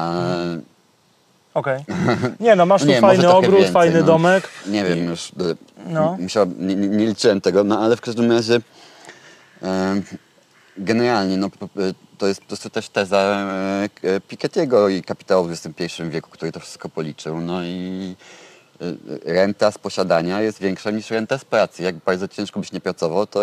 Okej. 1.54 1.84
Nie 2.40 2.56
no, 2.56 2.66
masz 2.66 2.82
tu 2.82 2.88
nie, 2.94 3.00
fajny 3.00 3.28
ogród, 3.32 3.54
więcej, 3.54 3.72
fajny 3.72 4.00
no. 4.00 4.06
domek. 4.06 4.48
Nie 4.66 4.84
wiem 4.84 5.04
już. 5.04 5.28
y, 5.28 5.32
No. 5.86 6.16
Musiał, 6.20 6.46
nie, 6.58 6.74
nie 6.76 7.06
liczyłem 7.06 7.40
tego, 7.40 7.64
no 7.64 7.80
ale 7.80 7.96
w 7.96 8.00
każdym 8.00 8.32
razie 8.32 8.60
em, 9.62 10.02
generalnie 10.76 11.36
no, 11.36 11.50
to 12.18 12.26
jest 12.26 12.40
po 12.40 12.46
prostu 12.46 12.70
też 12.70 12.88
teza 12.88 13.18
e, 13.18 13.88
K- 13.88 14.08
Piketty'ego 14.30 14.90
i 14.90 15.02
kapitału 15.02 15.44
w 15.48 15.50
XXI 15.52 16.02
wieku, 16.02 16.30
który 16.30 16.52
to 16.52 16.60
wszystko 16.60 16.88
policzył. 16.88 17.40
No 17.40 17.62
i 17.64 18.16
y, 18.82 18.96
renta 19.24 19.70
z 19.70 19.78
posiadania 19.78 20.40
jest 20.40 20.60
większa 20.60 20.90
niż 20.90 21.10
renta 21.10 21.38
z 21.38 21.44
pracy. 21.44 21.82
Jak 21.82 21.96
bardzo 21.96 22.28
ciężko 22.28 22.60
byś 22.60 22.72
nie 22.72 22.80
pracował, 22.80 23.26
to 23.26 23.40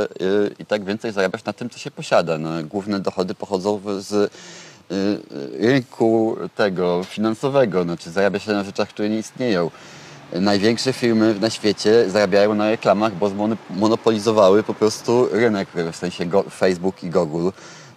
i 0.59 0.65
tak 0.65 0.83
więcej 0.85 1.11
zarabiasz 1.11 1.43
na 1.43 1.53
tym, 1.53 1.69
co 1.69 1.79
się 1.79 1.91
posiada. 1.91 2.37
No, 2.37 2.49
główne 2.63 2.99
dochody 2.99 3.35
pochodzą 3.35 3.81
z 3.99 4.31
rynku 5.59 6.37
tego 6.55 7.03
finansowego, 7.03 7.83
znaczy 7.83 8.11
zarabia 8.11 8.39
się 8.39 8.51
na 8.51 8.63
rzeczach, 8.63 8.89
które 8.89 9.09
nie 9.09 9.17
istnieją. 9.17 9.71
Największe 10.33 10.93
firmy 10.93 11.35
na 11.39 11.49
świecie 11.49 12.09
zarabiają 12.09 12.55
na 12.55 12.69
reklamach, 12.69 13.15
bo 13.15 13.31
zmonopolizowały 13.75 14.63
po 14.63 14.73
prostu 14.73 15.27
rynek, 15.31 15.69
w 15.91 15.95
sensie 15.95 16.29
Facebook 16.51 17.03
i 17.03 17.09
Google 17.09 17.49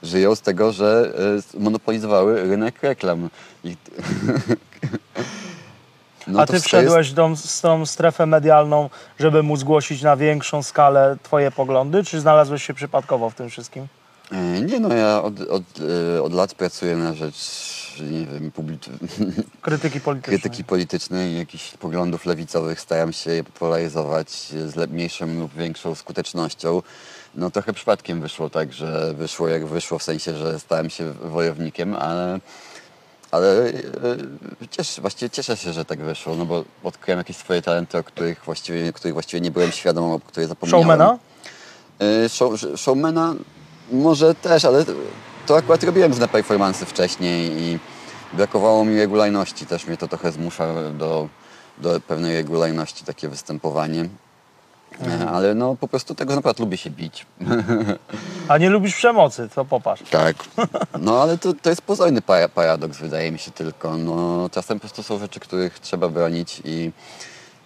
żyją 0.03 0.35
z 0.35 0.41
tego, 0.41 0.73
że 0.73 1.13
y, 1.57 1.61
monopolizowały 1.61 2.43
rynek 2.43 2.83
reklam. 2.83 3.31
I, 3.65 3.77
no 6.27 6.41
A 6.41 6.47
ty 6.47 6.53
jest- 6.53 6.67
wszedłeś 6.67 7.11
w 7.11 7.15
tą, 7.15 7.37
z 7.37 7.61
tą 7.61 7.87
strefę 7.87 8.27
medialną, 8.27 8.91
żeby 9.19 9.43
móc 9.43 9.61
zgłosić 9.61 10.03
na 10.03 10.17
większą 10.17 10.63
skalę 10.63 11.17
twoje 11.23 11.51
poglądy, 11.51 12.05
czy 12.05 12.21
znalazłeś 12.21 12.63
się 12.63 12.75
przypadkowo 12.75 13.31
w 13.31 13.35
tym 13.35 13.51
wszystkim? 13.51 13.87
E, 14.33 14.61
Nie 14.61 14.81
no, 14.81 14.95
ja 14.95 15.23
od, 15.23 15.41
od, 15.41 15.63
e, 16.17 16.23
od 16.23 16.33
lat 16.33 16.55
pracuję 16.55 16.97
na 16.97 17.15
rzecz, 17.15 17.37
nie 18.11 18.27
wiem. 18.27 18.51
Krytyki 19.63 20.01
politycznej. 20.01 20.41
krytyki 20.41 20.65
politycznej, 20.65 21.39
jakichś 21.39 21.71
poglądów 21.71 22.27
lewicowych. 22.27 22.81
Staram 22.81 23.13
się 23.13 23.31
je 23.31 23.45
popularyzować 23.45 24.31
z 24.67 24.91
mniejszą 24.91 25.27
lub 25.27 25.55
większą 25.55 25.95
skutecznością. 25.95 26.83
No 27.35 27.51
trochę 27.51 27.73
przypadkiem 27.73 28.21
wyszło 28.21 28.51
tak, 28.51 28.73
że 28.73 29.15
wyszło 29.15 29.49
jak 29.49 29.67
wyszło, 29.67 29.99
w 29.99 30.03
sensie, 30.03 30.37
że 30.37 30.61
stałem 30.61 30.91
się 30.91 31.13
wojownikiem, 31.13 31.97
ale, 31.97 32.41
ale 33.31 33.69
e, 33.69 33.73
cieszę, 34.71 35.01
właściwie 35.01 35.31
cieszę 35.31 35.57
się, 35.57 35.73
że 35.73 35.85
tak 35.85 36.03
wyszło, 36.03 36.37
no 36.37 36.47
bo 36.47 36.65
odkryłem 36.85 37.19
jakieś 37.19 37.37
swoje 37.37 37.63
talenty, 37.63 37.99
o 37.99 38.05
których 38.05 38.45
właściwie, 38.45 38.93
których 38.93 39.13
właściwie 39.13 39.41
nie 39.41 39.51
byłem 39.51 39.73
świadom, 39.73 40.05
o 40.11 40.21
których 40.21 40.49
zapomniałem. 40.49 40.87
Showmana? 40.87 41.19
Show, 42.29 42.61
showmana 42.77 43.35
może 43.93 44.35
też, 44.35 44.65
ale 44.65 44.85
to 45.47 45.57
akurat 45.57 45.83
robiłem 45.85 46.11
różne 46.11 46.29
performance 46.29 46.87
wcześniej 46.87 47.63
i 47.63 47.79
brakowało 48.33 48.85
mi 48.85 48.99
regularności. 48.99 49.67
Też 49.67 49.87
mnie 49.87 49.97
to 49.97 50.09
trochę 50.09 50.33
zmusza 50.33 50.75
do, 50.93 51.29
do 51.79 52.01
pewnej 52.01 52.37
regularności 52.37 53.05
takie 53.05 53.29
występowanie. 53.29 54.09
E, 55.07 55.31
Ale 55.31 55.55
no 55.55 55.77
po 55.77 55.89
prostu 55.89 56.15
tego 56.15 56.35
naprawdę 56.35 56.63
lubię 56.63 56.77
się 56.77 56.91
bić. 56.91 57.27
A 58.49 58.59
nie 58.59 58.71
lubisz 58.71 58.95
przemocy, 58.95 59.49
to 59.55 59.65
popatrz. 59.65 60.03
Tak. 60.11 60.37
No 61.01 61.23
ale 61.23 61.39
to, 61.39 61.55
to 61.63 61.71
jest 61.71 61.83
pozorny 61.83 62.23
para- 62.23 62.49
paradoks, 62.49 62.99
wydaje 62.99 63.33
mi 63.33 63.39
się 63.39 63.51
tylko. 63.51 63.97
No, 63.97 64.49
czasem 64.53 64.79
po 64.79 64.81
prostu 64.81 65.03
są 65.03 65.19
rzeczy, 65.19 65.41
których 65.41 65.79
trzeba 65.79 66.09
bronić 66.09 66.63
i 66.65 66.93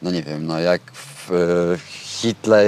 no 0.03 0.11
nie 0.11 0.23
wiem, 0.23 0.47
no 0.47 0.59
jak 0.61 0.81
w, 0.95 1.29
Hitler, 2.23 2.67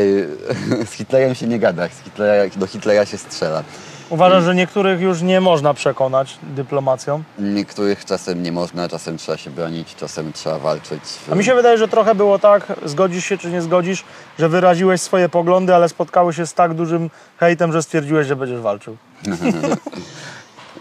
z 0.91 0.93
Hitlerem 0.93 1.35
się 1.35 1.47
nie 1.47 1.59
gada, 1.59 1.89
Hitlera, 1.89 2.51
do 2.57 2.67
Hitlera 2.67 3.07
się 3.07 3.19
strzela. 3.19 3.63
Uważasz, 4.11 4.45
że 4.45 4.55
niektórych 4.55 5.01
już 5.01 5.23
nie 5.23 5.41
można 5.41 5.75
przekonać 5.75 6.39
dyplomacją? 6.43 7.23
Niektórych 7.39 8.05
czasem 8.05 8.43
nie 8.43 8.53
można, 8.53 8.89
czasem 8.89 9.19
trzeba 9.19 9.39
się 9.39 9.51
bronić, 9.51 9.95
czasem 9.95 10.33
trzeba 10.33 10.59
walczyć. 10.59 11.01
A 11.33 11.35
mi 11.35 11.45
się 11.45 11.55
wydaje, 11.55 11.79
że 11.79 11.89
trochę 11.89 12.15
było 12.15 12.39
tak, 12.39 12.73
zgodzisz 12.85 13.25
się 13.25 13.39
czy 13.39 13.51
nie 13.51 13.63
zgodzisz, 13.63 14.05
że 14.39 14.49
wyraziłeś 14.49 15.01
swoje 15.01 15.29
poglądy, 15.29 15.75
ale 15.75 15.89
spotkały 15.89 16.33
się 16.33 16.47
z 16.47 16.55
tak 16.55 16.75
dużym 16.75 17.11
hejtem, 17.39 17.73
że 17.73 17.83
stwierdziłeś, 17.83 18.27
że 18.27 18.37
będziesz 18.37 18.61
walczył. 18.61 18.97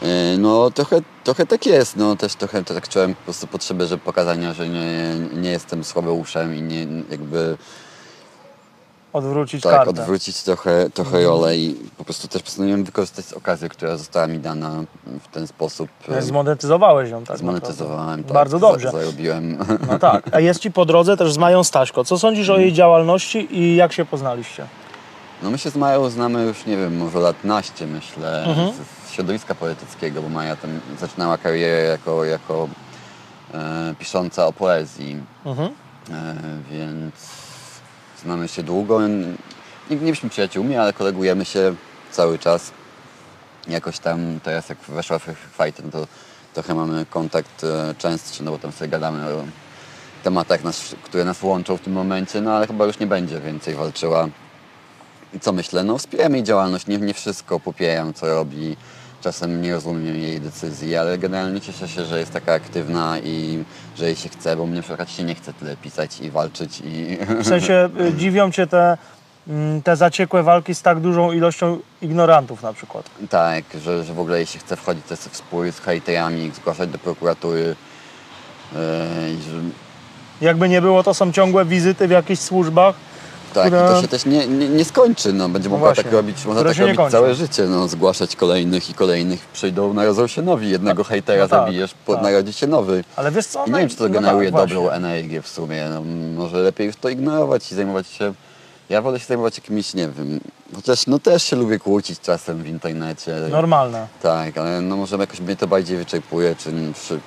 E, 0.02 0.38
No 0.38 0.72
trochę, 0.72 1.02
trochę 1.24 1.46
tak 1.46 1.66
jest, 1.66 1.96
no 1.96 2.16
też 2.16 2.36
trochę 2.36 2.64
tak 2.64 2.90
czułem 2.90 3.16
po 3.16 3.24
prostu 3.24 3.48
potrzebę, 3.48 3.86
żeby 3.86 4.04
pokazania, 4.04 4.54
że 4.54 4.70
nie, 4.70 5.16
nie 5.34 5.50
jestem 5.50 5.84
słabeuszem 5.84 6.56
i 6.56 6.62
nie 6.62 6.88
jakby 7.12 7.58
Odwrócić 9.14 9.64
tak, 9.64 9.74
kartę. 9.74 9.90
odwrócić 9.90 10.44
trochę, 10.44 10.90
trochę 10.90 11.24
rolę 11.24 11.58
i 11.58 11.76
po 11.98 12.04
prostu 12.04 12.28
też 12.28 12.42
postanowiłem 12.44 12.84
wykorzystać 12.84 13.34
okazję, 13.34 13.70
która 13.70 13.98
została 13.98 14.28
mi 14.28 14.40
dana 14.40 14.72
w 15.24 15.28
ten 15.28 15.48
sposób. 15.48 15.90
Zmonetyzowałeś 16.20 17.10
ją 17.10 17.24
tak 17.24 17.38
Zmonetyzowałem, 17.38 18.24
tak, 18.24 18.34
Bardzo 18.34 18.60
dobrze. 18.60 18.92
Za, 18.92 19.00
zarobiłem. 19.00 19.58
No 19.88 20.00
tak. 20.00 20.30
A 20.36 20.40
jest 20.40 20.60
ci 20.60 20.72
po 20.72 20.86
drodze 20.86 21.18
też 21.18 21.34
z 21.34 21.38
Mają 21.38 21.64
Staśko. 21.64 22.04
Co 22.04 22.20
sądzisz 22.20 22.50
o 22.50 22.58
jej 22.58 22.74
działalności 22.74 23.58
i 23.60 23.76
jak 23.76 23.94
się 23.94 24.06
poznaliście? 24.06 24.66
No 25.44 25.52
my 25.52 25.58
się 25.58 25.70
z 25.70 25.76
Mają 25.76 26.10
znamy 26.10 26.44
już, 26.46 26.66
nie 26.66 26.78
wiem, 26.78 26.98
może 26.98 27.20
lat 27.20 27.44
naście 27.44 27.88
myślę, 27.88 28.44
Mhm. 28.46 28.72
z, 28.72 29.10
z 29.10 29.12
środowiska 29.14 29.56
poetyckiego, 29.56 30.22
bo 30.22 30.30
Maja 30.30 30.56
tam 30.56 30.80
zaczynała 31.00 31.38
karierę 31.38 31.84
jako, 31.84 32.26
jako 32.26 32.68
e, 33.54 33.96
pisząca 34.00 34.48
o 34.48 34.54
poezji, 34.54 35.18
Mhm. 35.46 35.70
e, 36.12 36.34
więc 36.72 37.14
znamy 38.24 38.48
się 38.48 38.64
długo. 38.64 39.08
Nie, 39.08 39.26
nie 39.90 39.98
byliśmy 39.98 40.30
przyjaciółmi, 40.30 40.76
ale 40.76 40.94
kolegujemy 40.94 41.46
się 41.46 41.76
cały 42.12 42.40
czas. 42.40 42.72
Jakoś 43.68 44.00
tam 44.00 44.40
teraz 44.44 44.70
jak 44.70 44.78
weszła 44.78 45.20
w 45.20 45.26
fajtę, 45.56 45.84
no 45.86 45.92
to 45.92 46.08
trochę 46.54 46.76
mamy 46.76 47.06
kontakt 47.06 47.64
e, 47.64 47.96
częstszy, 47.98 48.44
no 48.44 48.52
bo 48.52 48.60
tam 48.60 48.72
sobie 48.72 48.90
gadamy 48.90 49.34
o 49.34 49.44
tematach, 50.24 50.64
nas, 50.64 50.96
które 51.04 51.26
nas 51.26 51.44
łączą 51.44 51.78
w 51.78 51.82
tym 51.82 51.94
momencie, 51.94 52.42
no 52.42 52.54
ale 52.54 52.68
chyba 52.68 52.86
już 52.86 53.00
nie 53.00 53.08
będzie 53.08 53.40
więcej 53.40 53.76
walczyła. 53.76 54.28
I 55.34 55.40
co 55.40 55.52
myślę? 55.52 55.84
No 55.84 55.98
wspieram 55.98 56.36
jej 56.36 56.44
działalność, 56.44 56.88
nie, 56.88 56.98
nie 56.98 57.14
wszystko 57.14 57.60
popieram, 57.60 58.14
co 58.14 58.28
robi. 58.28 58.76
Czasem 59.24 59.62
nie 59.62 59.74
rozumiem 59.74 60.16
jej 60.16 60.42
decyzji, 60.42 60.96
ale 60.96 61.18
generalnie 61.18 61.62
cieszę 61.62 61.88
się, 61.88 62.06
że 62.06 62.20
jest 62.20 62.34
taka 62.34 62.54
aktywna 62.54 63.20
i 63.20 63.64
że 63.98 64.06
jej 64.06 64.16
się 64.16 64.30
chce, 64.30 64.56
bo 64.56 64.66
mnie 64.66 64.82
przykład 64.82 65.12
się 65.12 65.24
nie 65.24 65.36
chce 65.36 65.54
tyle 65.54 65.78
pisać 65.78 66.20
i 66.20 66.32
walczyć 66.32 66.82
i... 66.86 67.18
W 67.44 67.48
sensie 67.54 67.90
y, 68.02 68.14
dziwią 68.14 68.52
cię 68.52 68.68
te, 68.68 68.98
mm, 69.48 69.82
te 69.82 69.96
zaciekłe 69.96 70.44
walki 70.44 70.76
z 70.76 70.82
tak 70.82 71.00
dużą 71.00 71.32
ilością 71.32 71.80
ignorantów 72.02 72.64
na 72.64 72.74
przykład. 72.74 73.10
Tak, 73.30 73.64
że, 73.84 74.04
że 74.04 74.14
w 74.14 74.20
ogóle 74.20 74.38
jej 74.38 74.46
się 74.46 74.60
chce 74.60 74.76
wchodzić 74.76 75.06
też 75.06 75.20
w 75.20 75.38
spór 75.38 75.72
z 75.72 75.80
hejterami, 75.80 76.52
zgłaszać 76.56 76.90
do 76.90 76.98
prokuratury. 76.98 77.76
Yy, 78.74 78.80
że, 78.80 79.62
Jakby 80.42 80.70
nie 80.70 80.82
było, 80.82 81.04
to 81.04 81.14
są 81.14 81.32
ciągłe 81.32 81.66
wizyty 81.66 82.08
w 82.08 82.12
jakichś 82.12 82.42
służbach. 82.42 82.96
Tak, 83.54 83.68
które- 83.68 83.86
i 83.86 83.96
to 83.96 84.02
się 84.02 84.08
też 84.08 84.26
nie, 84.26 84.48
nie, 84.48 84.70
nie 84.70 84.86
skończy, 84.86 85.34
no, 85.34 85.50
będzie 85.50 85.70
No 85.70 85.76
mogła 85.76 85.88
właśnie, 85.88 86.04
tak 86.04 86.14
robić, 86.14 86.46
można 86.46 86.64
tak 86.64 86.78
robić 86.78 87.12
całe 87.12 87.36
życie, 87.36 87.64
no, 87.64 87.88
zgłaszać 87.88 88.36
kolejnych 88.36 88.90
i 88.90 88.94
kolejnych, 88.94 89.46
przyjdą, 89.54 89.94
narodzą 89.94 90.28
się 90.28 90.42
nowi, 90.42 90.70
jednego 90.70 91.04
hejtera 91.04 91.44
no 91.44 91.50
tak, 91.50 91.66
zabijesz, 91.66 91.96
tak. 92.08 92.22
narodzi 92.22 92.54
się 92.54 92.68
nowy. 92.68 93.04
Ale 93.16 93.32
wiesz 93.32 93.46
co? 93.46 93.64
I 93.64 93.66
nie 93.66 93.72
no 93.72 93.78
wiem, 93.78 93.90
czy 93.90 93.96
to 93.96 94.04
no 94.04 94.10
generuje 94.10 94.52
tak, 94.52 94.62
dobrą 94.62 94.90
energię 94.90 95.42
w 95.42 95.48
sumie. 95.48 95.90
No, 95.90 96.04
może 96.36 96.58
lepiej 96.58 96.88
już 96.88 96.96
to 96.96 97.10
ignorować 97.10 97.72
i 97.72 97.76
zajmować 97.76 98.08
się. 98.08 98.34
Ja 98.90 99.02
wolę 99.02 99.20
się 99.20 99.26
zajmować 99.26 99.58
jakimiś, 99.58 99.94
nie 99.94 100.08
wiem. 100.08 100.40
Chociaż 100.76 101.08
no 101.08 101.20
też 101.20 101.44
się 101.44 101.56
lubię 101.56 101.80
kłócić 101.80 102.20
czasem 102.20 102.64
w 102.64 102.68
internecie. 102.68 103.36
Normalne. 103.52 104.08
Tak, 104.22 104.58
ale 104.58 104.82
no 104.82 104.96
może 104.96 105.18
jakoś 105.18 105.40
mnie 105.40 105.56
to 105.56 105.68
bardziej 105.68 105.98
wyczerpuje, 105.98 106.56
czy, 106.56 106.72
czy 107.08 107.20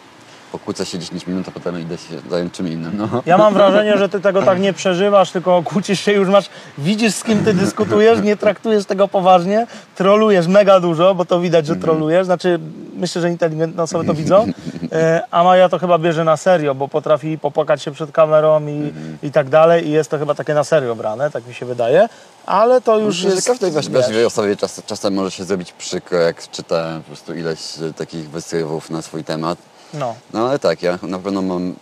pokłócę 0.59 0.87
się 0.87 0.99
10 0.99 1.27
minut, 1.27 1.49
a 1.49 1.51
potem 1.51 1.81
idę 1.81 1.99
się 1.99 2.31
zająć 2.31 2.53
czym 2.55 2.69
innym. 2.69 2.92
No. 2.97 3.23
Ja 3.27 3.38
mam 3.38 3.55
wrażenie, 3.55 3.99
że 3.99 4.09
ty 4.09 4.21
tego 4.21 4.42
tak 4.42 4.61
nie 4.61 4.73
przeżywasz, 4.73 5.31
tylko 5.31 5.62
kłócisz 5.62 6.01
się 6.01 6.12
już 6.12 6.29
masz, 6.29 6.51
widzisz 6.79 7.14
z 7.14 7.25
kim 7.25 7.45
ty 7.45 7.55
dyskutujesz, 7.55 8.23
nie 8.23 8.37
traktujesz 8.37 8.85
tego 8.85 9.09
poważnie, 9.09 9.66
trolujesz 9.95 10.47
mega 10.47 10.81
dużo, 10.81 11.14
bo 11.14 11.25
to 11.25 11.40
widać, 11.40 11.66
że 11.66 11.77
trolujesz, 11.77 12.27
znaczy 12.27 12.59
myślę, 12.95 13.23
że 13.23 13.31
inteligentne 13.31 13.83
osoby 13.83 14.05
to 14.05 14.14
widzą, 14.14 14.47
e, 14.92 15.23
a 15.31 15.45
Maja 15.45 15.69
to 15.69 15.79
chyba 15.79 15.99
bierze 15.99 16.25
na 16.25 16.37
serio, 16.37 16.75
bo 16.75 16.88
potrafi 16.88 17.38
popłakać 17.38 17.83
się 17.83 17.90
przed 17.90 18.12
kamerą 18.12 18.66
i, 18.66 18.92
i 19.23 19.33
tak 19.33 19.49
dalej 19.49 19.87
i 19.87 19.90
jest 19.90 20.11
to 20.11 20.19
chyba 20.19 20.35
takie 20.35 20.55
na 20.55 20.64
serio 20.64 20.95
brane, 20.95 21.31
tak 21.31 21.47
mi 21.47 21.55
się 21.55 21.66
wydaje, 21.66 22.09
ale 22.47 22.81
to 22.81 22.99
już 22.99 23.16
Myślę, 23.16 23.35
jest... 23.35 23.47
każdej 23.47 23.71
wrażliwej 23.71 24.25
osobie 24.25 24.57
czas, 24.57 24.83
czasem 24.87 25.14
może 25.14 25.31
się 25.31 25.45
zrobić 25.45 25.73
przykro, 25.73 26.19
jak 26.19 26.51
czyta 26.51 26.99
po 26.99 27.03
prostu 27.07 27.35
ileś 27.35 27.61
e, 27.79 27.92
takich 27.92 28.31
wysrywów 28.31 28.90
na 28.90 29.03
swój 29.03 29.25
temat. 29.25 29.59
No. 29.94 30.14
No 30.33 30.49
ale 30.49 30.59
tak, 30.59 30.83
ja 30.83 30.99
na 31.03 31.18
pewno 31.18 31.42
mam 31.42 31.75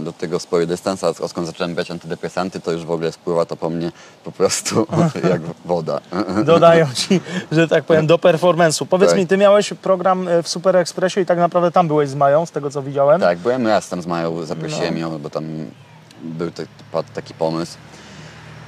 e, 0.00 0.04
do 0.04 0.12
tego 0.12 0.38
spory 0.38 0.66
dystans, 0.66 1.04
a 1.04 1.08
odkąd 1.08 1.46
zacząłem 1.46 1.74
brać 1.74 1.90
antydepresanty, 1.90 2.60
to 2.60 2.72
już 2.72 2.84
w 2.84 2.90
ogóle 2.90 3.12
spływa 3.12 3.44
to 3.44 3.56
po 3.56 3.70
mnie 3.70 3.92
po 4.24 4.32
prostu 4.32 4.86
jak 5.30 5.40
woda. 5.64 6.00
dodają 6.44 6.86
ci, 6.94 7.20
że 7.52 7.68
tak 7.68 7.84
powiem, 7.84 8.06
do 8.06 8.16
performance'u. 8.18 8.86
Powiedz 8.86 9.10
Tak. 9.10 9.18
mi, 9.18 9.26
ty 9.26 9.36
miałeś 9.36 9.72
program 9.82 10.28
e, 10.28 10.42
w 10.42 10.48
Super 10.48 10.76
Expressie 10.76 11.20
i 11.20 11.26
tak 11.26 11.38
naprawdę 11.38 11.70
tam 11.70 11.88
byłeś 11.88 12.08
z 12.08 12.14
Mają, 12.14 12.46
z 12.46 12.50
tego 12.50 12.70
co 12.70 12.82
widziałem. 12.82 13.20
Tak, 13.20 13.38
byłem 13.38 13.66
raz 13.66 13.88
tam 13.88 14.02
z 14.02 14.06
Mają, 14.06 14.44
zaprosiłem 14.44 14.94
No. 14.94 15.00
ją, 15.00 15.18
bo 15.18 15.30
tam 15.30 15.44
był 16.22 16.50
taki 17.14 17.34
pomysł. 17.34 17.76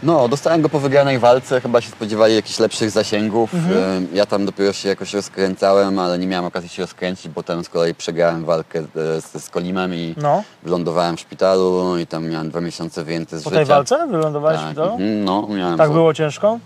No, 0.04 0.28
dostałem 0.28 0.62
go 0.62 0.68
po 0.68 0.80
wygranej 0.80 1.18
walce, 1.18 1.60
chyba 1.60 1.80
się 1.80 1.90
spodziewali 1.90 2.34
jakichś 2.34 2.58
lepszych 2.58 2.90
zasięgów. 2.90 3.54
Mhm. 3.54 4.08
Ja 4.14 4.26
tam 4.26 4.46
dopiero 4.46 4.72
się 4.72 4.88
jakoś 4.88 5.14
rozkręcałem, 5.14 5.98
ale 5.98 6.18
nie 6.18 6.26
miałem 6.26 6.44
okazji 6.44 6.68
się 6.68 6.82
rozkręcić, 6.82 7.28
bo 7.28 7.42
tam 7.42 7.64
z 7.64 7.68
kolei 7.68 7.94
przegrałem 7.94 8.44
walkę 8.44 8.78
e, 8.78 8.84
z, 9.20 9.44
z 9.44 9.50
Kolimem 9.50 9.94
i 9.94 10.14
No. 10.16 10.42
wylądowałem 10.62 11.16
w 11.16 11.20
szpitalu 11.20 11.98
i 11.98 12.06
tam 12.06 12.28
miałem 12.28 12.50
dwa 12.50 12.60
miesiące 12.60 13.04
wyjęte 13.04 13.38
z 13.38 13.42
Po 13.44 13.50
życia. 13.50 13.56
tej 13.56 13.64
walce 13.66 14.06
wylądowałeś 14.06 14.60
tak, 14.60 14.72
w 14.72 14.76
to? 14.76 14.92
mhm, 14.92 15.24
no, 15.24 15.46
miałem 15.50 15.78
Tak 15.78 15.90
było 15.92 16.14
ciężko? 16.14 16.58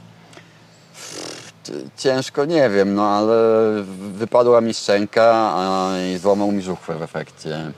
Ciężko, 1.97 2.45
nie 2.45 2.71
wiem, 2.71 2.95
no 2.95 3.09
ale 3.09 3.37
wypadła 4.13 4.61
mi 4.61 4.75
szczęka 4.75 5.53
i 6.15 6.19
złamał 6.19 6.53
mi 6.53 6.63
żuchwę 6.63 6.95
w 6.99 7.03
efekcie, 7.03 7.73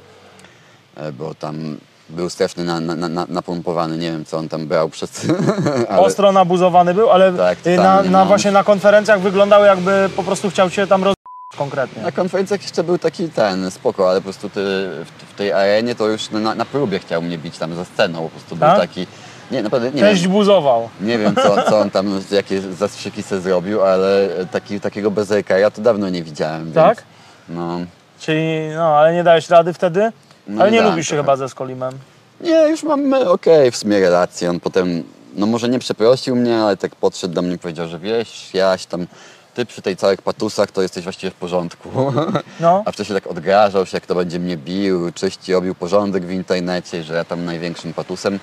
E, 0.97 1.13
bo 1.13 1.35
tam 1.35 1.77
był 2.11 2.31
straszny 2.31 2.65
na, 2.65 2.81
na, 2.81 3.09
na, 3.09 3.27
napompowany, 3.29 3.99
nie 3.99 4.11
wiem 4.13 4.25
co 4.25 4.37
on 4.39 4.49
tam 4.49 4.67
brał 4.67 4.89
przez... 4.89 5.27
ale- 5.89 5.99
Ostro 6.01 6.33
nabuzowany 6.33 6.95
był, 6.95 7.11
ale 7.11 7.33
Tak, 7.33 7.59
y, 7.67 7.71
na, 7.71 7.77
totalnie, 7.77 8.11
na 8.11 8.19
no. 8.19 8.27
właśnie 8.27 8.51
na 8.51 8.65
konferencjach 8.65 9.21
wyglądał 9.21 9.65
jakby 9.65 10.11
po 10.17 10.23
prostu 10.23 10.51
chciał 10.51 10.71
cię 10.71 10.87
tam 10.87 11.05
roz... 11.05 11.15
konkretnie. 11.59 12.03
Na 12.03 12.13
konferencjach 12.13 12.63
jeszcze 12.63 12.85
był 12.85 12.99
taki 12.99 13.29
ten, 13.29 13.71
spoko, 13.71 14.11
ale 14.11 14.21
po 14.21 14.25
prostu 14.25 14.49
ty, 14.51 14.61
w, 15.05 15.33
w 15.33 15.35
tej 15.35 15.53
arenie 15.53 15.95
to 15.95 16.09
już 16.09 16.31
na, 16.31 16.55
na 16.55 16.65
próbie 16.65 16.99
chciał 16.99 17.23
mnie 17.23 17.39
bić 17.39 17.59
tam 17.59 17.75
za 17.75 17.85
sceną, 17.85 18.23
po 18.23 18.29
prostu 18.29 18.57
Tak? 18.57 18.71
był 18.71 18.81
taki... 18.81 19.07
Nie, 19.51 19.63
naprawdę 19.63 19.91
nie 19.93 20.01
Część 20.01 20.23
wiem, 20.23 20.33
buzował. 20.33 20.89
nie 21.01 21.19
wiem 21.19 21.35
co, 21.35 21.63
co 21.71 21.79
on 21.79 21.91
tam, 21.91 22.21
jakie 22.31 22.61
zastrzyki 22.61 23.23
se 23.23 23.41
zrobił, 23.41 23.83
ale 23.83 24.29
taki, 24.51 24.81
takiego 24.81 25.11
bezrekaja 25.11 25.71
to 25.71 25.83
dawno 25.83 26.09
nie 26.09 26.23
widziałem, 26.23 26.65
więc... 26.65 26.75
Tak? 26.75 27.03
No, 27.49 27.79
Czyli, 28.21 28.69
no, 28.77 28.83
ale 28.99 29.15
nie 29.15 29.25
dałeś 29.25 29.49
rady 29.51 29.73
wtedy? 29.73 30.13
No 30.47 30.63
ale 30.63 30.71
nie 30.71 30.83
lubisz 30.83 31.07
się 31.07 31.11
trochę. 31.11 31.23
chyba 31.23 31.37
ze 31.37 31.49
Skolimem. 31.49 31.95
Nie, 32.41 32.69
już 32.69 32.83
mamy 32.83 33.31
okej 33.31 33.71
w 33.71 33.77
sumie 33.77 34.01
relację. 34.01 34.51
On 34.51 34.61
potem, 34.61 35.03
no 35.35 35.47
może 35.47 35.69
nie 35.69 35.79
przeprosił 35.79 36.37
mnie, 36.37 36.59
ale 36.59 36.77
tak 36.77 36.97
podszedł 36.97 37.35
do 37.35 37.43
mnie 37.43 37.55
i 37.55 37.59
powiedział, 37.59 37.89
że 37.89 37.99
wiesz, 37.99 38.55
Jaś 38.55 38.87
tam, 38.87 39.07
ty 39.55 39.67
przy 39.67 39.83
tej 39.83 39.97
całych 39.97 40.23
patusach 40.23 40.71
to 40.71 40.83
jesteś 40.83 41.05
właściwie 41.05 41.31
w 41.31 41.35
porządku. 41.35 41.89
No. 42.61 42.83
A 42.87 42.93
wcześniej 42.93 43.21
tak 43.21 43.31
odgrażał 43.31 43.87
się, 43.87 43.97
jak 43.97 44.07
to 44.07 44.15
będzie 44.15 44.39
mnie 44.39 44.57
bił, 44.57 45.13
czyści, 45.13 45.53
robił 45.53 45.75
porządek 45.75 46.25
w 46.25 46.31
internecie, 46.31 47.03
że 47.03 47.15
ja 47.15 47.25
tam 47.25 47.45
największym 47.45 47.95
patusem. 47.95 48.39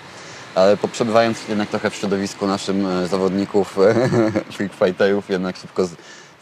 Ale 0.55 0.77
po 0.77 0.87
przebywając 0.87 1.47
jednak 1.49 1.69
trochę 1.69 1.89
w 1.89 1.95
środowisku 1.95 2.47
naszym 2.47 2.85
e, 2.85 3.07
zawodników, 3.07 3.77
freak 4.53 4.73
fighterów, 4.73 5.29
jednak 5.29 5.57
szybko 5.57 5.87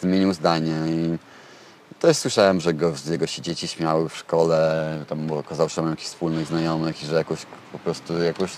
zmienił 0.02 0.34
zdanie. 0.34 0.74
I 0.88 1.18
też 2.00 2.18
słyszałem, 2.18 2.60
że 2.62 2.74
go, 2.74 2.96
z 2.96 3.08
jego 3.08 3.28
się 3.28 3.42
dzieci 3.42 3.68
śmiały 3.68 4.10
w 4.10 4.18
szkole, 4.18 4.86
tam 5.08 5.32
okazał, 5.32 5.70
że 5.70 5.82
mam 5.82 5.92
jakichś 5.92 6.08
wspólnych 6.08 6.48
znajomych 6.48 7.04
i 7.04 7.06
że 7.06 7.16
jakoś 7.16 7.40
po 7.72 7.80
prostu 7.80 8.22
jakoś 8.24 8.52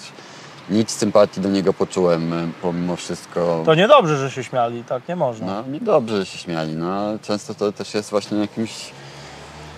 nic 0.69 0.91
sympatii 0.91 1.41
do 1.41 1.49
niego 1.49 1.73
poczułem 1.73 2.33
e, 2.33 2.47
pomimo 2.61 2.95
wszystko. 2.95 3.63
To 3.65 3.75
niedobrze, 3.75 4.17
że 4.17 4.31
się 4.31 4.43
śmiali, 4.43 4.83
tak 4.83 5.07
nie 5.07 5.15
można. 5.15 5.47
No, 5.47 5.63
mi 5.63 5.81
dobrze 5.81 6.17
że 6.17 6.25
się 6.25 6.37
śmiali, 6.37 6.73
no, 6.75 7.19
często 7.21 7.53
to 7.53 7.71
też 7.71 7.93
jest 7.93 8.09
właśnie 8.09 8.37
jakimś 8.37 8.71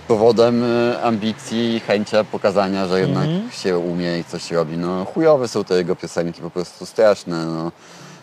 powodem 0.08 0.64
e, 0.64 1.02
ambicji 1.02 1.76
i 1.76 1.80
chęcia 1.80 2.24
pokazania, 2.24 2.88
że 2.88 3.00
jednak 3.00 3.24
Mhm. 3.26 3.52
się 3.52 3.78
umie 3.78 4.20
i 4.20 4.24
coś 4.24 4.52
robi. 4.52 4.78
No, 4.78 5.06
chujowe 5.06 5.48
są 5.48 5.64
te 5.64 5.76
jego 5.76 5.96
piosenki, 5.96 6.42
po 6.42 6.50
prostu 6.50 6.86
straszne, 6.86 7.46
no. 7.46 7.72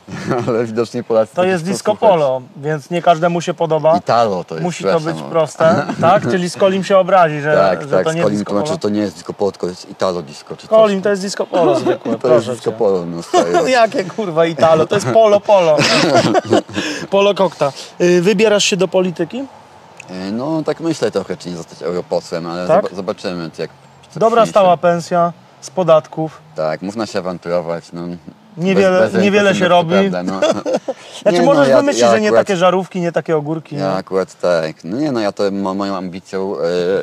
Ale 0.49 0.65
widocznie 0.65 1.03
Polacy 1.05 1.35
To 1.35 1.43
tak 1.43 1.49
jest 1.51 1.65
disco 1.65 1.97
polo, 1.97 2.43
więc 2.57 2.91
nie 2.91 3.03
każdemu 3.03 3.41
się 3.41 3.55
podoba. 3.55 3.97
Italo 3.97 4.45
to 4.45 4.55
jest, 4.55 4.63
Musi 4.65 4.85
to 4.85 5.01
być 5.01 5.17
no. 5.21 5.29
proste, 5.31 5.87
tak? 6.01 6.31
Czyli 6.31 6.51
Skolim 6.51 6.85
się 6.85 6.99
obrazi, 6.99 7.41
że, 7.41 7.57
Tak, 7.57 7.83
że 7.83 7.89
tak, 7.97 8.05
to 8.05 8.13
nie 8.13 8.21
Skolim 8.21 8.39
disco 8.39 8.51
to 8.51 8.57
znaczy, 8.57 8.67
polo. 8.69 8.75
że 8.75 8.79
to 8.79 8.89
nie 8.89 9.01
jest 9.01 9.15
disco 9.15 9.33
polo, 9.33 9.53
tylko 9.53 9.67
jest 9.67 9.91
Italo 9.91 10.23
disco 10.23 10.57
czy 10.57 10.67
Skolim 10.67 10.99
coś. 10.99 11.03
to 11.05 11.11
jest 11.11 11.23
disco 11.23 11.47
polo 11.47 11.75
zwykłe, 11.81 12.19
to 12.19 12.35
jest 12.35 12.51
disco 12.51 12.73
polo, 12.73 13.07
no 13.07 13.23
serio. 13.23 13.67
Jakie 13.67 14.05
kurwa 14.05 14.47
Italo, 14.47 14.87
to 14.87 14.95
jest 14.95 15.07
polo 15.07 15.41
polo. 15.41 15.77
polo 17.11 17.35
kokta. 17.35 17.73
Y, 18.01 18.23
Wybierasz 18.23 18.65
się 18.65 18.77
do 18.77 18.89
polityki? 18.89 19.45
E, 20.11 20.31
No 20.33 20.63
tak 20.63 20.81
myślę 20.81 21.11
trochę, 21.11 21.37
czy 21.37 21.51
nie 21.51 21.57
zostać 21.57 21.83
europosłem, 21.83 22.47
ale 22.47 22.69
Tak? 22.69 22.85
zob- 22.85 22.95
zobaczymy 22.95 23.51
jak... 23.59 23.71
Dobra 24.17 24.47
stała 24.47 24.77
pensja 24.77 25.33
z 25.61 25.71
podatków. 25.71 26.39
Tak, 26.57 26.83
można 26.83 27.07
się 27.07 27.19
awanturować. 27.19 27.85
No, 27.93 28.03
Niewiele- 28.59 29.01
rynku 29.03 29.19
niewiele 29.19 29.55
się 29.55 29.69
robi. 29.69 29.91
Prawda, 30.11 30.23
no. 30.23 30.41
Znaczy 31.23 31.39
Nie, 31.39 31.45
no, 31.47 31.55
możesz 31.55 31.69
ja- 31.69 31.77
wymyślić, 31.77 32.03
ja 32.03 32.11
że 32.11 32.21
nie 32.21 32.29
akurat- 32.29 32.47
takie 32.47 32.57
żarówki, 32.57 33.01
nie 33.01 33.13
takie 33.13 33.37
ogórki. 33.37 33.77
Ja 33.77 33.93
akurat 33.93 34.41
tak. 34.41 34.85
No 34.85 34.97
nie 35.01 35.13
no, 35.13 35.21
ja 35.21 35.33
to 35.33 35.51
mo, 35.51 35.75
moją 35.75 35.97
ambicją 35.97 36.55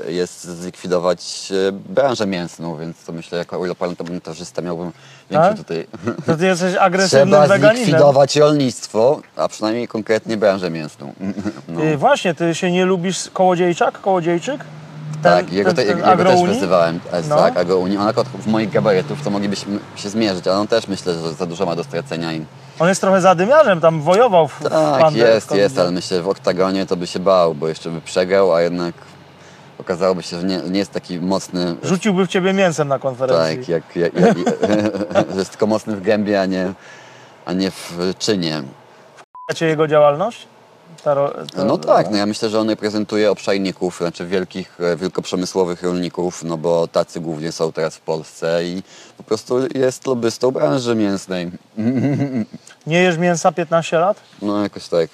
e, 0.08 0.12
jest 0.12 0.44
zlikwidować 0.44 1.52
e, 1.68 1.72
branżę 1.72 2.28
mięsną, 2.28 2.78
więc 2.78 3.04
to 3.06 3.12
myślę, 3.12 3.38
jako 3.38 3.56
europarlamentarzysta 3.56 4.62
miałbym 4.62 4.92
większy 5.32 5.50
Tak? 5.50 5.58
tutaj... 5.58 5.88
To 6.26 6.36
ty 6.36 6.46
jesteś 6.46 6.76
agresywnym 6.80 7.30
Trzeba 7.30 7.48
weganinem. 7.48 7.76
zlikwidować 7.86 8.36
rolnictwo, 8.36 9.22
a 9.36 9.48
przynajmniej 9.48 9.88
konkretnie 9.88 10.38
branżę 10.38 10.70
mięsną. 10.70 11.14
No. 11.68 11.84
Y, 11.84 11.98
właśnie, 11.98 12.34
ty 12.36 12.56
się 12.56 12.72
nie 12.72 12.86
lubisz 12.86 13.30
kołodziejczak, 13.34 14.02
kołodziejczyk? 14.02 14.62
Tak, 15.24 15.54
jego, 15.54 15.74
te, 15.74 15.86
jego 15.86 16.16
też 16.18 16.42
wyzywałem. 16.44 17.00
E, 17.12 17.22
No. 17.30 17.36
Tak, 17.36 17.58
agrouni. 17.58 17.98
On 17.98 18.08
akurat 18.08 18.28
w 18.28 18.48
moich 18.48 18.70
gabarytów 18.72 19.22
to 19.24 19.30
moglibyśmy 19.30 19.80
się 19.96 20.10
zmierzyć, 20.10 20.48
ale 20.48 20.58
on 20.58 20.68
też 20.68 20.88
myślę, 20.88 21.14
że 21.14 21.34
za 21.34 21.46
dużo 21.46 21.66
ma 21.66 21.76
do 21.76 21.84
stracenia 21.84 22.34
i 22.34 22.46
On 22.80 22.90
jest 22.90 23.02
trochę 23.02 23.22
zadymiarzem, 23.22 23.82
tam 23.82 24.02
wojował 24.02 24.48
w, 24.48 24.60
w 24.60 24.64
Tak, 24.64 25.02
bandę 25.02 25.20
jest, 25.20 25.50
w 25.52 25.56
jest, 25.56 25.80
ale 25.80 25.92
myślę, 25.92 26.18
że 26.18 26.24
w 26.24 26.30
oktagonie 26.30 26.86
to 26.86 26.96
by 26.96 27.08
się 27.08 27.20
bał, 27.20 27.56
bo 27.56 27.68
jeszcze 27.68 27.90
by 27.90 28.02
przegrał, 28.02 28.54
a 28.54 28.62
jednak 28.62 28.94
okazałoby 29.80 30.24
się, 30.24 30.40
że 30.40 30.48
nie, 30.48 30.58
nie 30.58 30.80
jest 30.80 30.92
taki 30.92 31.20
mocny. 31.20 31.76
Rzuciłby 31.84 32.26
w 32.26 32.30
ciebie 32.30 32.54
mięsem 32.54 32.88
na 32.88 33.00
konferencji. 33.00 33.58
Tak, 33.58 33.68
jak, 33.70 33.96
jak, 33.96 34.14
jak, 34.14 34.38
jest 35.38 35.52
tylko 35.52 35.68
mocny 35.68 35.96
w 35.96 36.02
gębie, 36.02 36.42
a 36.42 36.46
nie, 36.46 36.74
a 37.46 37.54
nie 37.54 37.72
w 37.72 38.14
czynie. 38.20 38.64
Cię 39.56 39.66
jego 39.66 39.88
działalność? 39.88 40.48
Ta 41.04 41.16
to- 41.16 41.66
No 41.66 41.78
tak, 41.78 42.12
no 42.12 42.18
ja 42.18 42.26
myślę, 42.26 42.50
że 42.50 42.60
on 42.60 42.70
reprezentuje 42.70 43.32
obszarników, 43.32 43.98
znaczy 43.98 44.26
wielkich, 44.28 44.78
e, 44.82 44.96
wielkoprzemysłowych 44.96 45.84
rolników, 45.84 46.44
no 46.44 46.58
bo 46.58 46.88
tacy 46.88 47.20
głównie 47.20 47.52
są 47.52 47.72
teraz 47.72 47.96
w 47.96 48.02
Polsce 48.02 48.66
i 48.66 48.84
po 49.18 49.24
prostu 49.24 49.60
jest 49.76 50.08
lobbystą 50.08 50.52
branży 50.52 50.96
mięsnej. 50.96 51.52
Nie 52.88 53.04
jesz 53.04 53.18
mięsa 53.18 53.52
15 53.52 54.00
lat? 54.00 54.18
No 54.42 54.64
jakoś 54.64 54.88
tak. 54.88 55.10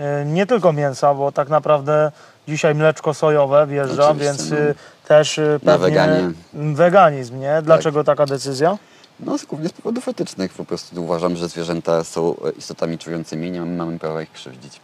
Y, 0.00 0.24
Nie 0.26 0.46
tylko 0.46 0.72
mięsa, 0.72 1.14
bo 1.14 1.32
tak 1.32 1.48
naprawdę 1.48 2.12
dzisiaj 2.48 2.74
mleczko 2.74 3.14
sojowe 3.14 3.66
wjeżdża, 3.66 4.08
Oczywiście, 4.08 4.24
więc 4.24 4.50
no. 4.50 4.56
y, 4.56 4.74
też 5.08 5.38
y, 5.38 5.60
Na 5.62 5.72
pewnie 5.72 5.88
weganie. 5.88 6.30
weganizm, 6.54 7.40
nie? 7.40 7.62
Dlaczego 7.62 8.04
taka 8.04 8.26
decyzja? 8.26 8.78
No 9.20 9.36
głównie 9.48 9.68
z 9.68 9.72
powodów 9.72 10.08
etycznych. 10.08 10.52
Po 10.52 10.64
prostu 10.64 11.02
uważam, 11.04 11.36
że 11.36 11.48
zwierzęta 11.48 12.04
są 12.04 12.34
e, 12.44 12.50
istotami 12.50 12.98
czującymi, 12.98 13.50
nie 13.50 13.60
mamy 13.60 13.98
prawa 13.98 14.22
ich 14.22 14.32
krzywdzić. 14.32 14.80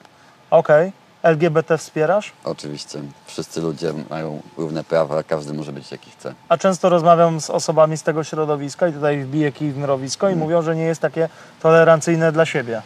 Okej. 0.50 0.92
LGBT 1.22 1.78
wspierasz? 1.78 2.33
Oczywiście. 2.44 2.98
Wszyscy 3.26 3.61
ludzie 3.61 3.92
mają 4.11 4.42
równe 4.57 4.85
prawa, 4.85 5.22
każdy 5.22 5.52
może 5.52 5.72
być 5.72 5.90
jaki 5.92 6.11
chce. 6.11 6.35
A 6.48 6.57
często 6.59 6.88
rozmawiam 6.88 7.40
z 7.40 7.50
osobami 7.50 7.96
z 7.96 8.02
tego 8.02 8.24
środowiska 8.24 8.88
i 8.88 8.92
tutaj 8.92 9.20
wbiję 9.24 9.52
kij 9.52 9.72
w 9.72 9.76
mrowisko 9.78 10.26
Mm. 10.26 10.38
i 10.38 10.42
mówią, 10.42 10.62
że 10.62 10.76
nie 10.76 10.83
jest 10.83 11.00
takie 11.00 11.28
tolerancyjne 11.62 12.33
dla 12.33 12.46
siebie. 12.46 12.83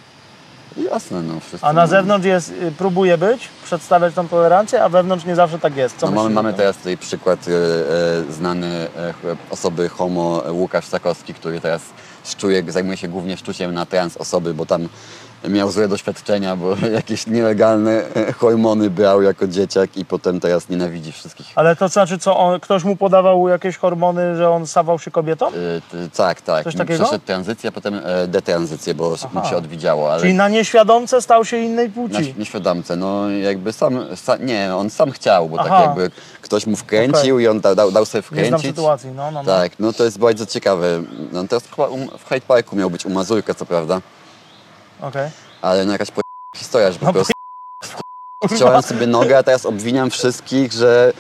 Jasne, 0.77 1.23
no 1.23 1.40
wszyscy. 1.40 1.66
A 1.66 1.73
na 1.73 1.81
mamy- 1.81 1.88
zewnątrz 1.90 2.27
jest, 2.27 2.51
y, 2.51 2.73
próbuje 2.79 3.18
być, 3.18 3.49
przedstawiać 3.64 4.14
tą 4.14 4.29
tolerancję, 4.29 4.85
a 4.85 4.88
wewnątrz 4.88 5.25
nie 5.25 5.35
zawsze 5.37 5.59
tak 5.59 5.77
jest. 5.77 5.97
Co 5.97 6.07
No 6.07 6.12
mamy, 6.12 6.23
myślisz 6.29 6.38
o 6.38 6.42
mamy 6.42 6.53
tym? 6.53 6.59
teraz 6.59 6.77
tutaj 6.77 6.97
przykład 6.97 7.38
e, 7.49 7.53
e, 8.29 8.33
znany 8.33 8.66
e, 8.97 9.12
ch- 9.12 9.37
osoby 9.53 9.88
homo 9.88 10.42
e, 10.47 10.53
Łukasz 10.53 10.85
Sakowski, 10.87 11.35
który 11.35 11.61
teraz 11.61 11.83
szczuje, 12.25 12.62
zajmuje 12.73 12.97
się 12.97 13.09
głównie 13.09 13.37
szczuciem 13.37 13.75
na 13.75 13.87
trans 13.87 14.16
osoby, 14.16 14.55
bo 14.55 14.66
tam 14.66 14.88
miał 15.48 15.70
złe 15.70 15.88
doświadczenia, 15.88 16.57
bo 16.57 16.77
jakieś 17.01 17.27
nielegalne 17.27 18.03
hormony 18.37 18.90
brał 18.90 19.22
jako 19.22 19.46
dzieciak 19.46 19.96
i 19.96 20.05
potem 20.05 20.40
teraz 20.40 20.68
nienawidzi 20.68 21.12
wszystkich 21.12 21.46
Ale 21.55 21.77
to 21.77 21.88
znaczy 21.88 22.18
co, 22.18 22.37
on, 22.38 22.61
ktoś 22.61 22.85
mu 22.85 22.96
podawał 22.96 23.48
jakieś 23.48 23.77
hormony, 23.77 24.37
że 24.37 24.51
on 24.51 24.66
stawał 24.66 24.98
się 24.98 25.11
kobietą? 25.11 25.48
Y, 25.48 25.53
ty- 25.90 26.11
Tak, 26.16 26.40
tak. 26.40 26.64
Coś 26.64 26.77
takiego? 26.77 27.05
Przeszedł 27.05 27.24
tranzycję, 27.24 27.72
potem 27.72 28.01
e, 28.05 28.27
detranzycję, 28.29 28.94
bo 28.94 29.11
mu 29.11 29.16
Aha. 29.37 29.51
się 29.51 29.57
odwidziało, 29.57 30.12
ale 30.12 30.20
Czyli 30.20 30.35
na 30.35 30.48
nieświadomce 30.48 31.22
stał 31.22 31.44
się 31.44 31.57
innej 31.59 31.88
na 31.88 31.94
płci. 31.94 32.35
nieświadomce. 32.38 32.96
No 32.96 33.31
jakby 33.31 33.72
sam, 33.72 33.94
sa, 34.16 34.37
nie, 34.37 34.77
on 34.77 34.90
sam 34.90 35.11
chciał, 35.11 35.48
bo 35.48 35.61
Aha. 35.61 35.68
tak 35.68 35.87
jakby 35.87 36.11
ktoś 36.42 36.66
mu 36.66 36.77
wkręcił 36.77 37.38
i 37.38 37.46
on 37.48 37.61
da, 37.61 37.74
dał, 37.74 37.90
dał 37.92 38.05
sobie 38.05 38.22
Nie 38.22 38.29
znam 38.29 38.46
wkręcić. 38.61 38.77
sytuacji, 38.77 39.11
no, 39.16 39.31
no, 39.31 39.42
no. 39.42 39.44
Tak, 39.44 39.72
no 39.79 39.92
to 39.92 40.05
jest 40.05 40.18
bardzo 40.18 40.46
ciekawe. 40.46 41.03
No 41.33 41.44
teraz 41.48 41.64
chyba 41.77 41.88
um, 41.88 42.09
w 42.18 42.29
Hyde 42.29 42.40
Parku 42.48 42.77
miał 42.77 42.90
być 42.90 43.07
u 43.07 43.11
Mazurka, 43.11 43.55
co 43.55 43.66
prawda, 43.66 44.01
Okej. 45.00 45.30
ale 45.62 45.84
no 45.84 45.92
jakaś 45.92 46.11
po... 46.11 46.20
historia, 46.56 46.92
że 46.92 46.98
po 46.98 47.06
No, 47.06 47.12
prostu 47.12 47.32
chciałem 48.54 48.82
sobie 48.82 49.06
nogę, 49.06 49.38
a 49.38 49.42
teraz 49.42 49.66
obwiniam 49.66 50.11
wszystkich, 50.11 50.72
że 50.72 51.12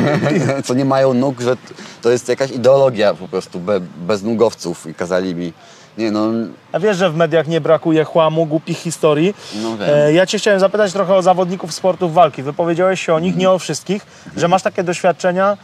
co 0.64 0.74
nie 0.74 0.84
mają 0.84 1.14
nóg, 1.14 1.40
że 1.40 1.56
to 2.02 2.10
jest 2.10 2.28
jakaś 2.28 2.50
ideologia 2.50 3.14
po 3.14 3.28
prostu 3.28 3.60
be, 3.60 3.80
bez 3.80 4.22
nogowców 4.22 4.86
i 4.86 4.94
kazali 4.94 5.34
mi, 5.34 5.52
nie 5.98 6.10
no, 6.10 6.26
A 6.72 6.78
wiesz, 6.80 6.96
że 6.96 7.10
w 7.10 7.16
mediach 7.16 7.46
nie 7.48 7.60
brakuje 7.60 8.04
chłamu, 8.04 8.46
głupich 8.46 8.78
historii. 8.78 9.34
no 9.62 9.76
wiem. 9.76 9.88
E, 9.92 10.12
ja 10.12 10.26
cię 10.26 10.38
chciałem 10.38 10.60
zapytać 10.60 10.92
trochę 10.92 11.14
o 11.14 11.22
zawodników 11.22 11.72
sportów 11.74 12.14
walki. 12.14 12.42
Wypowiedziałeś 12.42 13.06
się 13.06 13.14
o 13.14 13.20
nich, 13.20 13.36
nie 13.36 13.50
o 13.50 13.58
wszystkich, 13.58 14.06
że 14.36 14.48
masz 14.48 14.62
takie 14.62 14.84
doświadczenia, 14.84 15.56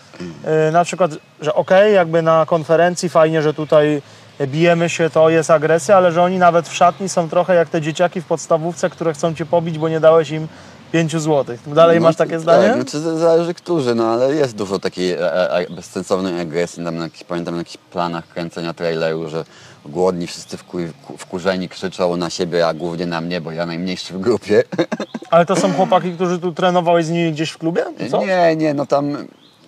e, 0.45 0.71
na 0.73 0.85
przykład, 0.85 1.11
że 1.41 1.55
okej, 1.55 1.95
jakby 1.95 2.23
na 2.23 2.47
konferencji 2.47 3.09
fajnie, 3.09 3.43
że 3.43 3.55
tutaj 3.55 4.03
bijemy 4.47 4.89
się, 4.89 5.11
to 5.11 5.31
jest 5.31 5.51
agresja, 5.51 5.97
ale 5.97 6.13
że 6.13 6.23
oni 6.23 6.39
nawet 6.39 6.69
w 6.69 6.75
szatni 6.75 7.09
są 7.09 7.29
trochę 7.29 7.55
jak 7.55 7.69
te 7.69 7.81
dzieciaki 7.81 8.21
w 8.21 8.25
podstawówce, 8.27 8.91
które 8.91 9.15
chcą 9.15 9.35
cię 9.35 9.47
pobić, 9.47 9.79
bo 9.79 9.89
nie 9.89 10.01
dałeś 10.01 10.31
im 10.31 10.49
5 10.93 11.17
złotych. 11.17 11.61
Dalej 11.75 11.97
No, 12.01 12.03
masz 12.03 12.17
takie 12.17 12.31
tak, 12.31 12.41
zdanie? 12.41 12.75
Znaczy, 12.75 12.99
z- 12.99 13.19
zależy 13.19 13.55
którzy, 13.55 13.95
no 13.95 14.05
ale 14.07 14.35
jest 14.35 14.57
dużo 14.57 14.79
takiej 14.79 15.13
e, 15.13 15.53
e, 15.53 15.71
bezsensownej 15.71 16.41
agresji. 16.41 16.85
Tam 16.85 16.97
na 16.97 17.05
jakichś, 17.05 17.25
pamiętam 17.25 17.55
na 17.55 17.59
jakichś 17.61 17.77
planach 17.77 18.29
kręcenia 18.29 18.75
traileru, 18.75 19.29
że 19.29 19.45
głodni 19.87 20.27
wszyscy 20.27 20.57
wku, 20.57 20.79
wkurzeni 21.19 21.69
krzyczą 21.69 22.17
na 22.17 22.31
siebie, 22.31 22.67
a 22.67 22.75
głównie 22.75 23.07
na 23.07 23.21
mnie, 23.21 23.41
bo 23.41 23.53
ja 23.53 23.67
najmniejszy 23.67 24.15
w 24.15 24.21
grupie. 24.21 24.63
Ale 25.31 25.47
to 25.47 25.57
są 25.57 25.73
chłopaki, 25.73 26.13
którzy 26.13 26.39
tu 26.39 26.53
trenowałeś 26.53 27.07
z 27.07 27.11
nimi 27.11 27.33
gdzieś 27.33 27.51
w 27.51 27.59
klubie? 27.59 27.85
Co? 28.11 28.21
Nie, 28.21 28.57
nie, 28.57 28.75
no 28.75 28.87
tam... 28.87 29.17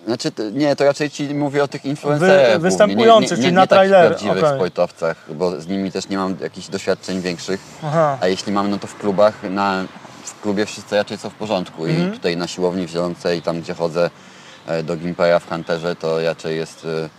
Znaczy, 0.05 0.31
nie, 0.53 0.75
to 0.75 0.83
raczej 0.83 1.09
ci 1.09 1.35
mówię 1.35 1.63
o 1.63 1.67
tych 1.67 1.85
influencerach. 1.85 2.37
głównie, 2.37 2.59
występujących, 2.59 3.37
nie, 3.37 3.37
nie, 3.37 3.43
czyli 3.43 3.47
nie, 3.47 3.55
na 3.55 3.61
nie 3.61 3.67
takich 3.67 3.89
trailer, 3.89 4.07
prawdziwych 4.07 4.49
sportowcach, 4.49 5.25
bo 5.35 5.61
z 5.61 5.67
nimi 5.67 5.91
też 5.91 6.09
nie 6.09 6.17
mam 6.17 6.35
jakichś 6.41 6.67
doświadczeń 6.67 7.21
większych. 7.21 7.61
Aha. 7.83 8.17
A 8.21 8.27
jeśli 8.27 8.51
mam, 8.51 8.69
no 8.69 8.77
to 8.77 8.87
w 8.87 8.97
klubach, 8.97 9.43
na, 9.49 9.85
w 10.23 10.41
klubie 10.41 10.65
wszyscy 10.65 10.95
raczej 10.95 11.17
są 11.17 11.29
w 11.29 11.33
porządku. 11.33 11.85
Mhm. 11.85 12.09
I 12.09 12.11
tutaj 12.11 12.37
na 12.37 12.47
siłowni 12.47 12.87
w 12.87 12.89
Zielonce 12.89 13.37
i 13.37 13.41
tam, 13.41 13.61
gdzie 13.61 13.73
chodzę 13.73 14.09
e, 14.67 14.83
do 14.83 14.97
Gimpera 14.97 15.39
w 15.39 15.49
Hunterze, 15.49 15.95
to 15.95 16.23
raczej 16.23 16.57
jest 16.57 16.79
w, 16.83 17.09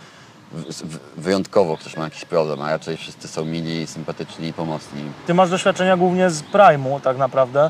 wyjątkowo 1.17 1.77
ktoś 1.77 1.97
ma 1.97 2.03
jakiś 2.03 2.25
problem, 2.25 2.61
a 2.61 2.71
raczej 2.71 2.97
wszyscy 2.97 3.27
są 3.27 3.45
mili, 3.45 3.87
sympatyczni 3.87 4.47
i 4.47 4.53
pomocni. 4.53 5.01
Ty 5.27 5.33
masz 5.33 5.49
doświadczenia 5.49 5.97
głównie 5.97 6.29
z 6.29 6.43
Prime'u 6.43 7.01
tak 7.01 7.17
naprawdę, 7.17 7.69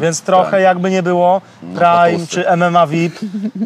więc 0.00 0.22
trochę 0.22 0.50
tak. 0.50 0.60
jakby 0.60 0.90
nie 0.90 1.02
było, 1.02 1.40
No, 1.62 1.78
Prime 1.80 2.18
patusy. 2.18 2.26
czy 2.26 2.56
MMA 2.56 2.86
VIP, 2.86 3.18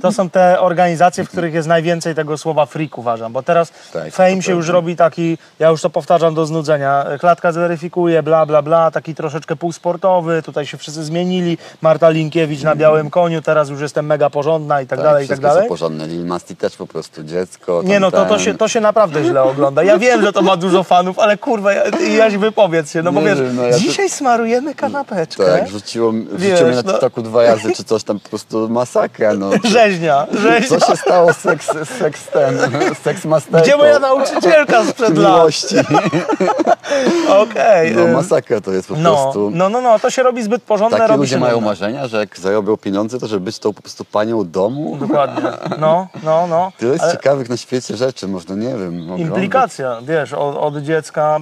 to 0.03 0.13
są 0.13 0.31
te 0.31 0.61
organizacje, 0.61 1.25
w 1.25 1.29
których 1.29 1.55
jest 1.55 1.69
najwięcej 1.69 2.15
tego 2.15 2.39
słowa 2.39 2.67
freak 2.67 2.99
uważam, 2.99 3.33
bo 3.33 3.43
teraz 3.43 3.73
Tak, 3.93 4.13
fame 4.13 4.43
się 4.43 4.53
już 4.53 4.69
robi 4.69 4.97
taki, 4.97 5.39
ja 5.59 5.69
już 5.69 5.83
to 5.83 5.91
powtarzam 5.91 6.35
do 6.35 6.47
znudzenia, 6.47 7.07
klatka 7.21 7.53
zweryfikuje, 7.53 8.23
bla 8.23 8.47
bla 8.47 8.63
bla, 8.63 8.91
taki 8.91 9.15
troszeczkę 9.15 9.57
półsportowy, 9.57 10.43
tutaj 10.43 10.67
się 10.67 10.77
wszyscy 10.79 11.05
zmienili, 11.05 11.59
Marta 11.83 12.11
Linkiewicz 12.11 12.63
na 12.63 12.77
białym 12.77 13.11
koniu, 13.11 13.43
teraz 13.43 13.69
już 13.69 13.81
jestem 13.81 14.07
mega 14.07 14.31
porządna 14.31 14.83
i 14.83 14.87
tak, 14.87 15.03
dalej, 15.03 15.25
i 15.25 15.29
tak 15.29 15.37
wszystkie 15.37 15.49
są 15.49 15.55
dalej. 15.55 15.69
porządne. 15.69 16.07
Lil 16.07 16.27
Masti 16.27 16.57
też 16.57 16.77
po 16.77 16.87
prostu 16.87 17.25
dziecko. 17.25 17.83
Nie 17.85 18.01
no, 18.01 18.11
to, 18.11 18.25
to, 18.27 18.39
się, 18.39 18.55
to 18.57 18.69
się 18.69 18.81
naprawdę 18.81 19.25
źle 19.25 19.43
ogląda. 19.43 19.83
Ja 19.83 19.99
wiem, 19.99 20.23
że 20.23 20.33
to 20.33 20.43
ma 20.43 20.57
dużo 20.57 20.83
fanów, 20.83 21.19
ale 21.19 21.37
kurwa, 21.37 21.73
ja, 21.73 21.83
Jaś 22.17 22.37
wypowiedz 22.37 22.93
się, 22.93 23.03
no 23.03 23.13
bo 23.13 23.21
Nie 23.21 23.27
wiesz, 23.27 23.41
wiem, 23.41 23.57
no 23.57 23.63
ja 23.63 23.73
to- 23.73 23.79
dzisiaj 23.79 24.11
smarujemy 24.11 24.75
kanapeczkę. 24.75 25.45
Tak, 25.47 25.69
rzuciło, 25.69 26.13
rzuciło 26.39 26.69
mnie 26.69 26.77
na 26.77 26.83
no. 26.83 26.93
TikToku 26.93 27.23
dwa 27.23 27.43
razy, 27.43 27.73
czy 27.77 27.85
coś 27.85 28.05
tam 28.05 28.21
po 28.21 28.29
prostu 28.29 28.69
masakra, 28.69 29.35
no. 29.35 29.51
Rzeźnia, 29.65 30.27
rzeźnia. 30.43 30.79
Co 30.79 30.87
się 30.87 30.97
stało 30.97 31.33
z 31.33 31.37
seks, 31.37 31.67
seks 31.99 32.27
ten, 32.27 32.59
seks 33.05 33.25
masterką? 33.25 33.63
Gdzie 33.67 33.77
moja 33.77 33.99
nauczycielka 33.99 34.85
sprzed 34.85 35.19
lat? 35.19 35.35
miłości? 35.37 35.77
Okej. 37.43 37.95
No 37.95 38.03
ym, 38.03 38.13
masakra 38.13 38.61
to 38.61 38.73
jest 38.73 38.89
po 38.89 38.95
no, 38.97 39.15
prostu. 39.15 39.51
no, 39.55 39.69
no, 39.69 39.81
no, 39.81 39.99
to 39.99 40.11
się 40.11 40.23
robi 40.23 40.43
zbyt 40.43 40.63
porządne, 40.63 40.99
Takie 40.99 41.09
robi 41.09 41.21
ludzie 41.21 41.39
mają 41.39 41.55
nudne. 41.55 41.67
marzenia, 41.67 42.09
że 42.09 42.19
jak 42.19 42.39
zarobią 42.39 42.77
pieniądze, 42.77 43.19
to 43.19 43.27
żeby 43.27 43.45
być 43.45 43.59
tą 43.59 43.73
po 43.73 43.83
prostu 43.83 44.05
panią 44.05 44.51
domu. 44.51 44.97
Dokładnie. 45.01 45.43
No, 45.79 46.07
no, 46.23 46.47
no. 46.47 46.73
Tyle 46.79 46.93
jest 46.93 47.05
Ale 47.05 47.13
ciekawych 47.13 47.49
na 47.49 47.57
świecie 47.57 47.97
rzeczy, 47.97 48.29
można, 48.29 48.46
nie 48.55 48.69
wiem, 48.69 49.01
oglądać. 49.03 49.21
implikacja, 49.21 49.99
wiesz, 50.03 50.33
od, 50.33 50.57
od 50.57 50.77
dziecka 50.83 51.39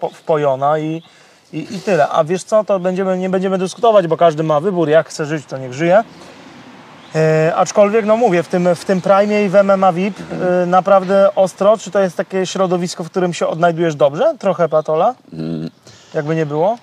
wpo- 0.00 0.12
wpojona 0.14 0.78
i, 0.78 1.02
i, 1.52 1.74
i 1.74 1.80
tyle. 1.80 2.08
A 2.08 2.24
wiesz 2.24 2.44
co, 2.44 2.64
to 2.64 2.80
będziemy, 2.80 3.18
nie 3.18 3.30
będziemy 3.30 3.58
dyskutować, 3.58 4.06
bo 4.06 4.16
każdy 4.16 4.42
ma 4.42 4.60
wybór, 4.60 4.88
jak 4.88 5.08
chce 5.08 5.26
żyć, 5.26 5.46
to 5.46 5.58
niech 5.58 5.72
żyje. 5.74 6.04
E, 7.14 7.52
aczkolwiek, 7.56 8.06
no 8.06 8.16
mówię, 8.16 8.42
w 8.42 8.48
tym, 8.48 8.74
w 8.74 8.84
tym 8.84 9.00
Prime 9.00 9.44
i 9.44 9.48
w 9.48 9.54
MMA 9.64 9.92
VIP 9.92 10.16
e, 10.62 10.66
naprawdę 10.66 11.34
ostro. 11.34 11.78
Czy 11.78 11.90
to 11.90 12.00
jest 12.00 12.16
takie 12.16 12.46
środowisko, 12.46 13.04
w 13.04 13.10
którym 13.10 13.34
się 13.34 13.46
odnajdujesz 13.46 13.94
dobrze? 13.94 14.34
Trochę 14.38 14.68
patola? 14.68 15.14
Mm. 15.32 15.70
Jakby 16.14 16.34
nie 16.36 16.46
było? 16.46 16.78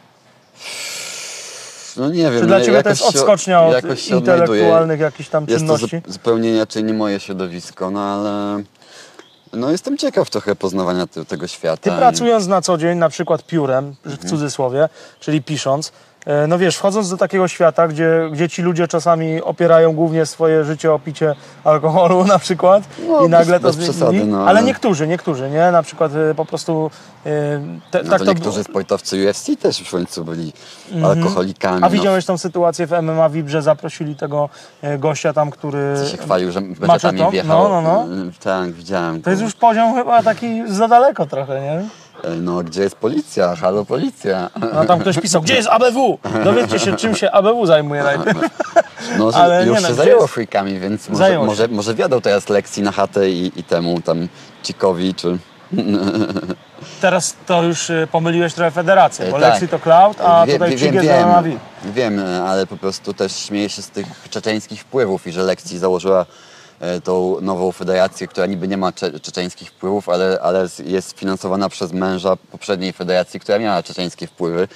No 1.97 2.09
nie 2.09 2.32
wiem. 2.32 2.39
Czy 2.39 2.45
dla 2.47 2.59
ja- 2.59 2.65
Ciebie 2.65 2.84
to 2.84 2.89
jest 2.89 3.01
odskocznia 3.01 3.61
od 3.63 3.76
intelektualnych 4.09 4.99
jakichś 4.99 5.30
tam 5.30 5.45
Jest 5.47 5.67
to 5.67 5.78
czynności? 5.78 6.01
zu- 6.05 6.11
zupełnie 6.13 6.49
inaczej 6.49 6.84
nie 6.84 6.93
moje 6.93 7.19
środowisko, 7.19 7.91
no 7.91 7.99
ale... 8.01 8.63
No 9.54 9.72
jestem 9.72 9.97
ciekaw 9.97 10.30
trochę 10.30 10.56
poznawania 10.56 11.08
te, 11.08 11.26
tego 11.26 11.47
świata. 11.47 11.78
Ty 11.78 11.91
pracując 11.91 12.47
na 12.47 12.62
co 12.62 12.78
dzień, 12.78 12.97
na 12.97 13.10
przykład 13.10 13.43
piórem, 13.43 13.95
w 14.06 14.30
cudzysłowie, 14.30 14.89
czyli 15.20 15.41
pisząc, 15.41 15.91
no 16.47 16.57
wiesz, 16.57 16.78
wchodząc 16.78 17.09
do 17.09 17.17
takiego 17.17 17.47
świata, 17.47 17.88
gdzie, 17.88 18.30
gdzie 18.32 18.49
ci 18.49 18.61
ludzie 18.61 18.88
czasami 18.88 19.41
opierają 19.41 19.93
głównie 19.93 20.26
swoje 20.26 20.63
życie 20.63 20.93
o 20.93 20.99
picie 20.99 21.36
alkoholu 21.63 22.24
na 22.36 22.39
przykład 22.39 22.84
No, 23.07 23.26
i 23.26 23.30
nagle 23.30 23.59
bez- 23.59 23.61
to 23.76 23.78
bez 23.80 23.89
przesady, 23.89 24.26
no, 24.26 24.38
ale 24.41 24.49
ale- 24.49 24.63
niektórzy, 24.63 25.07
niektórzy, 25.07 25.49
nie? 25.49 25.71
Na 25.71 25.84
przykład 25.84 26.11
e, 26.15 26.36
po 26.36 26.45
prostu 26.45 26.91
e, 27.26 27.30
te, 27.91 28.03
No 28.03 28.09
tak 28.09 28.19
to 28.19 28.26
to 28.26 28.32
niektórzy 28.34 28.63
sportowcy 28.63 29.28
UFC 29.28 29.47
też 29.61 29.80
w 29.80 29.91
końcu 29.91 30.26
byli 30.26 30.53
alkoholikami. 31.05 31.78
A 31.78 31.80
no. 31.80 31.89
widziałeś 31.89 32.26
tą 32.26 32.38
sytuację 32.38 32.88
w 32.88 32.91
MMA 33.01 33.30
VIP, 33.30 33.49
że 33.49 33.61
zaprosili 33.61 34.15
tego 34.15 34.49
e, 34.82 34.97
gościa 34.97 35.34
tam, 35.34 35.51
który... 35.51 35.93
Co 35.97 36.05
się 36.09 36.17
chwalił, 36.17 36.51
że 36.51 36.61
Maczetą? 36.61 37.30
wjechał. 37.30 37.69
No, 37.69 37.82
no, 37.82 38.05
no. 38.07 38.32
Tak, 38.43 38.71
widziałem. 38.71 39.21
To 39.21 39.30
jest 39.30 39.41
już 39.41 39.53
poziom 39.53 39.95
chyba 39.95 40.24
taki 40.24 40.74
za 40.74 40.88
daleko 40.88 41.26
trochę, 41.26 41.61
nie? 41.61 41.84
Y, 42.26 42.36
No, 42.41 42.63
gdzie 42.63 42.82
jest 42.84 42.95
policja? 42.95 43.55
Halo, 43.55 43.86
policja. 43.86 44.49
No 44.74 44.86
tam 44.86 44.99
ktoś 44.99 45.19
pisał, 45.19 45.41
gdzie 45.41 45.55
jest 45.55 45.69
ABW? 45.69 46.19
Dowiedzcie 46.43 46.80
się, 46.80 46.95
czym 46.95 47.15
się 47.15 47.32
ABW 47.32 47.65
zajmuje 47.65 48.03
najpierw. 48.03 48.38
No, 49.17 49.30
Ale 49.43 49.65
już 49.65 49.76
nie 49.76 49.82
no, 49.82 49.88
się 49.88 49.93
gdzie 49.93 50.03
zajęło 50.03 50.21
jest- 50.21 50.34
freakami, 50.34 50.80
więc 50.80 51.09
może, 51.09 51.28
się. 51.28 51.39
może, 51.45 51.67
może 51.67 51.95
wiadą 51.95 52.21
teraz 52.21 52.49
lekcji 52.49 52.84
na 52.84 52.91
chatę 52.91 53.30
i, 53.30 53.51
i 53.59 53.63
temu 53.63 54.01
tam 54.01 54.28
Cikowi, 54.63 55.13
czy... 55.15 55.38
Teraz 57.01 57.36
to 57.45 57.63
już 57.63 57.89
y, 57.89 58.07
pomyliłeś 58.11 58.53
trochę 58.53 58.71
federację, 58.71 59.26
bo 59.32 59.38
E, 59.38 59.41
tak. 59.41 59.51
Lexi 59.53 59.67
to 59.67 59.80
Cloud, 59.80 60.21
a 60.21 60.45
Wie- 60.45 60.53
tutaj 60.53 60.69
wie- 60.71 60.78
Cig 60.78 60.93
jest 60.93 61.07
wiem, 61.07 61.59
wiem, 61.95 62.21
ale 62.47 62.67
po 62.67 62.78
prostu 62.78 63.13
też 63.13 63.36
śmieję 63.36 63.69
się 63.69 63.82
z 63.82 63.89
tych 63.89 64.05
czeczeńskich 64.30 64.82
wpływów 64.82 65.28
i 65.28 65.32
że 65.32 65.43
Lekcji 65.43 65.78
założyła 65.80 66.21
e, 66.21 66.26
tą 67.03 67.41
nową 67.41 67.71
federację, 67.71 68.27
która 68.27 68.45
niby 68.45 68.67
nie 68.67 68.77
ma 68.77 68.91
cze 68.91 69.19
czeczeńskich 69.19 69.69
wpływów, 69.69 70.09
ale, 70.09 70.39
ale 70.41 70.67
jest 70.86 71.19
finansowana 71.19 71.69
przez 71.69 71.93
męża 71.93 72.36
poprzedniej 72.36 72.93
federacji, 72.93 73.39
która 73.39 73.59
miała 73.59 73.84
czeczeńskie 73.84 74.27
wpływy. 74.27 74.67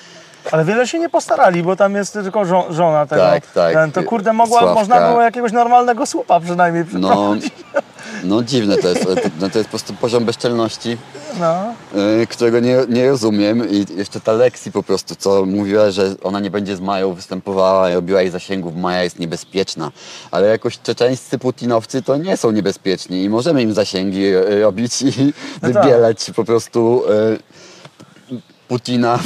Ale 0.51 0.65
wiele 0.65 0.87
się 0.87 0.99
nie 0.99 1.09
postarali, 1.09 1.63
bo 1.63 1.75
tam 1.75 1.95
jest 1.95 2.13
tylko 2.13 2.45
żo 2.45 2.65
żona 2.69 3.05
tego. 3.05 3.21
Tak, 3.21 3.51
tak. 3.51 3.73
Ten, 3.73 3.91
to 3.91 4.03
kurde, 4.03 4.33
mogła, 4.33 4.59
Sławka. 4.59 4.79
można 4.79 5.09
było 5.09 5.21
jakiegoś 5.21 5.51
normalnego 5.51 6.05
słupa 6.05 6.39
przynajmniej 6.39 6.85
No, 6.93 7.35
no 8.23 8.43
dziwne 8.43 8.77
to 8.77 8.87
jest, 8.87 9.03
to, 9.03 9.09
no, 9.39 9.49
to 9.49 9.57
jest 9.57 9.69
po 9.69 9.77
prostu 9.77 9.93
poziom 9.93 10.25
bezczelności. 10.25 10.97
No. 11.39 11.73
y, 12.21 12.27
którego 12.27 12.59
nie, 12.59 12.77
nie 12.89 13.09
rozumiem 13.09 13.69
i 13.69 13.85
jeszcze 13.95 14.19
ta 14.19 14.31
Lexi 14.31 14.71
po 14.71 14.83
prostu, 14.83 15.15
co 15.15 15.45
mówiła, 15.45 15.91
że 15.91 16.15
ona 16.23 16.39
nie 16.39 16.51
będzie 16.51 16.75
z 16.75 16.81
Mają 16.81 17.13
występowała 17.13 17.89
i 17.89 17.93
robiła 17.93 18.21
jej 18.21 18.31
zasięgów, 18.31 18.75
Maja 18.75 19.03
jest 19.03 19.19
niebezpieczna, 19.19 19.91
ale 20.31 20.47
jakoś 20.47 20.79
czeczeńscy 20.79 21.39
putinowcy 21.39 22.01
to 22.01 22.17
nie 22.17 22.37
są 22.37 22.51
niebezpieczni 22.51 23.23
i 23.23 23.29
możemy 23.29 23.61
im 23.61 23.73
zasięgi 23.73 24.25
y, 24.35 24.61
robić 24.61 25.01
i 25.01 25.33
No 25.61 25.73
tak. 25.73 25.83
wybielać 25.83 26.31
po 26.35 26.43
prostu 26.43 27.03
y, 27.11 27.39
Putina 28.67 29.19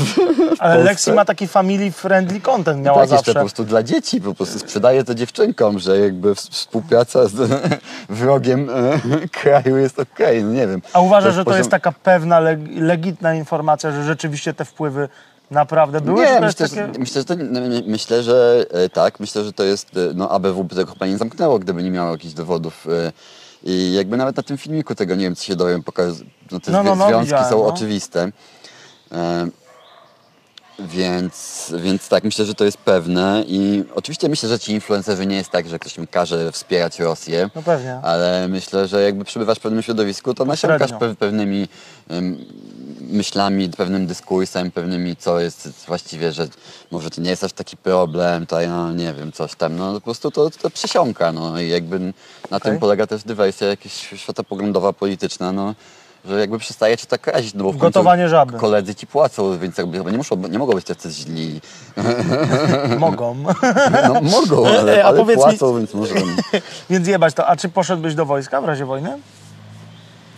Ale. 0.59 0.83
Lexi 0.83 1.11
ma 1.11 1.25
taki 1.25 1.47
family 1.47 1.91
friendly 1.91 2.39
content, 2.41 2.85
miała 2.85 2.97
tak, 3.01 3.11
jeszcze 3.11 3.17
zawsze. 3.17 3.33
po 3.33 3.39
prostu 3.39 3.63
dla 3.63 3.83
dzieci, 3.83 4.21
po 4.21 4.33
prostu 4.33 4.59
sprzedaje 4.59 5.03
to 5.03 5.15
dziewczynkom, 5.15 5.79
że 5.79 5.99
jakby 5.99 6.35
współpraca 6.35 7.27
z 7.27 7.51
wrogiem 8.09 8.69
y, 8.69 9.29
kraju 9.41 9.77
jest 9.77 9.99
okej, 9.99 10.43
no 10.43 10.51
nie 10.53 10.67
wiem. 10.67 10.81
A 10.93 10.99
uważasz, 10.99 11.35
że 11.35 11.45
to 11.45 11.51
poziom- 11.51 11.57
jest 11.57 11.69
taka 11.71 11.91
pewna, 11.91 12.39
leg 12.39 12.59
legitna 12.75 13.35
informacja, 13.35 13.91
że 13.91 14.03
rzeczywiście 14.03 14.53
te 14.53 14.65
wpływy 14.65 15.09
naprawdę 15.51 16.01
były? 16.01 16.25
Nie, 16.25 16.39
myślę, 16.41 16.69
takie... 16.69 16.75
że, 16.93 16.99
myślę, 16.99 17.21
że 17.21 17.25
to, 17.25 17.35
my- 17.37 17.83
myślę, 17.87 18.23
że 18.23 18.65
e, 18.71 18.89
tak, 18.89 19.19
myślę, 19.19 19.43
że 19.43 19.53
to 19.53 19.63
jest, 19.63 19.97
e, 19.97 19.99
no 20.15 20.29
ABW 20.29 20.63
by 20.63 20.75
tego 20.75 20.91
chyba 20.93 21.05
nie 21.07 21.17
zamknęło, 21.17 21.59
gdyby 21.59 21.83
nie 21.83 21.91
miało 21.91 22.11
jakichś 22.11 22.33
dowodów. 22.33 22.87
e, 23.07 23.11
I 23.63 23.93
jakby 23.93 24.17
nawet 24.17 24.37
na 24.37 24.43
tym 24.43 24.57
filmiku 24.57 24.95
tego 24.95 25.15
nie 25.15 25.23
wiem, 25.23 25.35
co 25.35 25.43
się 25.43 25.55
dowiem, 25.55 25.83
pokaz, 25.83 26.15
no 26.51 26.59
te 26.59 26.71
No, 26.71 26.83
no, 26.83 26.95
no, 26.95 27.07
związki 27.07 27.25
widziałem, 27.25 27.49
są 27.49 27.57
no. 27.57 27.65
oczywiste. 27.65 28.31
E, 29.11 29.47
Więc, 30.79 31.73
więc 31.77 32.07
tak, 32.07 32.23
myślę, 32.23 32.45
że 32.45 32.53
to 32.53 32.65
jest 32.65 32.77
pewne 32.77 33.43
i 33.47 33.83
oczywiście 33.95 34.29
myślę, 34.29 34.49
że 34.49 34.59
ci 34.59 34.71
influencerzy 34.71 35.25
nie 35.25 35.35
jest 35.35 35.49
tak, 35.49 35.67
że 35.69 35.79
ktoś 35.79 35.97
im 35.97 36.07
każe 36.07 36.51
wspierać 36.51 36.99
Rosję, 36.99 37.49
No 37.55 37.61
pewnie. 37.63 37.99
ale 38.03 38.47
myślę, 38.47 38.87
że 38.87 39.01
jakby 39.03 39.25
przebywasz 39.25 39.57
w 39.57 39.61
pewnym 39.61 39.81
środowisku, 39.83 40.33
to 40.33 40.45
nasiąkasz 40.45 40.91
pe- 40.91 41.15
pewnymi 41.15 41.67
em, 42.09 42.37
myślami, 43.01 43.69
pewnym 43.69 44.07
dyskursem, 44.07 44.71
pewnymi, 44.71 45.15
co 45.15 45.39
jest 45.39 45.69
właściwie, 45.87 46.31
że 46.31 46.47
może 46.91 47.09
to 47.09 47.21
nie 47.21 47.29
jest 47.29 47.43
aż 47.43 47.53
taki 47.53 47.77
problem, 47.77 48.45
to 48.47 48.61
ja 48.61 48.91
nie 48.95 49.13
wiem, 49.13 49.31
coś 49.31 49.55
tam, 49.55 49.75
no 49.75 49.93
po 49.93 50.01
prostu 50.01 50.31
to, 50.31 50.49
to 50.49 50.69
przesiąka, 50.69 51.31
no 51.31 51.59
i 51.61 51.69
jakby 51.69 51.99
na 51.99 52.57
Okej. 52.57 52.71
tym 52.71 52.79
polega 52.79 53.07
też 53.07 53.23
dywersja 53.23 53.67
jakaś 53.67 53.93
światopoglądowa, 54.15 54.93
polityczna, 54.93 55.51
no 55.51 55.75
że 56.25 56.39
jakby 56.39 56.59
przestaje 56.59 56.97
cię 56.97 57.05
tak 57.07 57.27
razić, 57.27 57.53
no 57.53 57.63
bo 57.63 57.71
w 57.71 57.77
Gotowanie 57.77 58.29
żaby. 58.29 58.57
koledzy 58.57 58.95
ci 58.95 59.07
płacą, 59.07 59.59
więc 59.59 59.77
jakby 59.77 60.11
nie, 60.11 60.17
muszą, 60.17 60.35
nie 60.35 60.59
mogą 60.59 60.73
być 60.73 60.85
tacy 60.85 61.11
źli. 61.11 61.61
Mogą. 62.99 63.35
No 64.13 64.21
mogą, 64.21 64.67
ale, 64.79 65.03
a 65.03 65.07
ale 65.07 65.17
powiedz 65.19 65.37
mi- 65.37 65.43
płacą, 65.43 65.77
więc 65.77 65.93
może... 65.93 66.13
Więc 66.89 67.07
jebać 67.07 67.33
to. 67.33 67.47
A 67.47 67.55
czy 67.55 67.69
poszedłbyś 67.69 68.15
do 68.15 68.25
wojska 68.25 68.61
w 68.61 68.65
razie 68.65 68.85
wojny? 68.85 69.17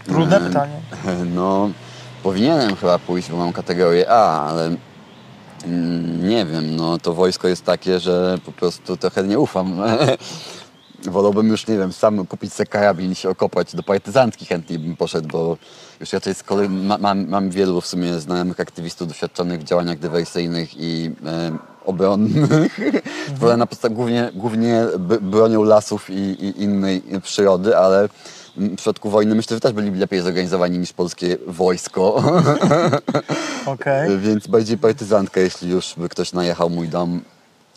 Trudne 0.06 0.38
Mm. 0.38 0.50
pytanie. 0.50 0.80
No, 1.26 1.70
powinienem 2.24 2.76
chyba 2.76 3.00
pójść, 3.00 3.30
bo 3.32 3.38
mam 3.38 3.54
kategorię 3.54 4.10
A, 4.10 4.46
ale 4.48 4.76
mm, 5.66 6.30
nie 6.30 6.46
wiem, 6.46 6.76
no 6.76 6.98
to 7.00 7.14
wojsko 7.14 7.48
jest 7.48 7.66
takie, 7.66 8.00
że 8.00 8.38
po 8.46 8.52
prostu 8.52 8.98
trochę 8.98 9.24
nie 9.24 9.40
ufam. 9.40 9.82
Wolałbym 11.08 11.48
już, 11.48 11.68
nie 11.68 11.78
wiem, 11.78 11.94
sam 11.94 12.26
kupić 12.26 12.54
sobie 12.54 12.68
karabin 12.68 13.12
i 13.12 13.16
się 13.16 13.30
okopać. 13.30 13.76
Do 13.76 13.84
partyzantki 13.84 14.46
chętniej 14.46 14.80
bym 14.80 14.96
poszedł, 14.96 15.28
bo 15.28 15.58
już 16.00 16.14
raczej 16.14 16.34
z 16.34 16.44
kolei 16.44 16.70
ma, 16.70 16.98
mam, 16.98 17.28
mam 17.28 17.50
wielu 17.50 17.82
w 17.82 17.88
sumie 17.88 18.20
znajomych 18.20 18.60
aktywistów 18.60 19.08
doświadczonych 19.08 19.60
w 19.60 19.64
działaniach 19.64 20.00
dywersyjnych 20.00 20.78
i 20.78 21.12
e, 21.26 21.58
obronnych, 21.86 22.50
które 23.36 23.58
na 23.58 23.68
podstawie 23.68 23.96
głównie, 23.96 24.32
głównie 24.34 24.86
bronią 25.22 25.64
lasów 25.64 26.10
i, 26.10 26.14
i 26.14 26.64
innej 26.64 27.04
przyrody, 27.24 27.78
ale 27.78 28.10
w 28.58 28.76
przypadku 28.76 29.10
wojny 29.10 29.36
myślę, 29.36 29.58
że 29.58 29.62
też 29.62 29.74
byli 29.74 29.92
lepiej 29.92 30.22
zorganizowani 30.22 30.80
niż 30.80 30.94
polskie 30.94 31.38
wojsko. 31.48 32.16
Okej. 33.66 34.20
Więc 34.20 34.48
bardziej 34.48 34.78
partyzantka, 34.78 35.40
jeśli 35.40 35.70
już 35.70 35.94
by 35.98 36.10
ktoś 36.10 36.34
najechał 36.34 36.70
mój 36.70 36.90
dom. 36.90 37.22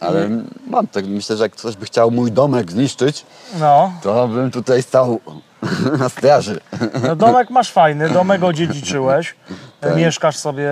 Ale 0.01 0.28
mam 0.66 0.86
tak, 0.86 1.07
myślę, 1.07 1.36
że 1.36 1.42
jak 1.42 1.53
ktoś 1.53 1.76
by 1.76 1.86
chciał 1.86 2.11
mój 2.11 2.32
domek 2.32 2.70
zniszczyć, 2.72 3.26
No, 3.61 3.92
to 4.03 4.28
bym 4.28 4.51
tutaj 4.51 4.82
stał 4.82 5.20
na 5.99 6.09
straży. 6.09 6.61
no 7.03 7.16
domek 7.16 7.51
masz 7.51 7.72
fajny, 7.72 8.11
domek 8.11 8.42
odziedziczyłeś. 8.42 9.34
Tak. 9.80 9.97
Mieszkasz 9.97 10.36
sobie 10.36 10.70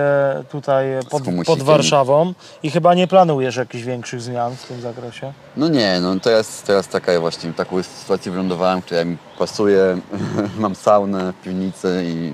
tutaj 0.51 0.85
pod, 1.09 1.23
pod 1.45 1.63
Warszawą 1.63 2.33
i 2.63 2.71
chyba 2.71 2.93
nie 2.93 3.07
planujesz 3.07 3.55
jakichś 3.55 3.83
większych 3.83 4.21
zmian 4.21 4.55
w 4.55 4.67
tym 4.67 4.81
zakresie. 4.81 5.33
No 5.57 5.67
nie, 5.67 5.99
no 6.01 6.19
teraz, 6.19 6.61
teraz 6.61 6.87
taka 6.87 7.19
właśnie, 7.19 7.53
taką 7.53 7.83
sytuację 7.83 8.31
wylądowałem, 8.31 8.81
która 8.81 9.05
mi 9.05 9.17
pasuje. 9.39 9.97
Mam 10.59 10.75
saunę 10.75 11.33
w 11.33 11.43
piwnicy 11.43 12.03
i 12.05 12.33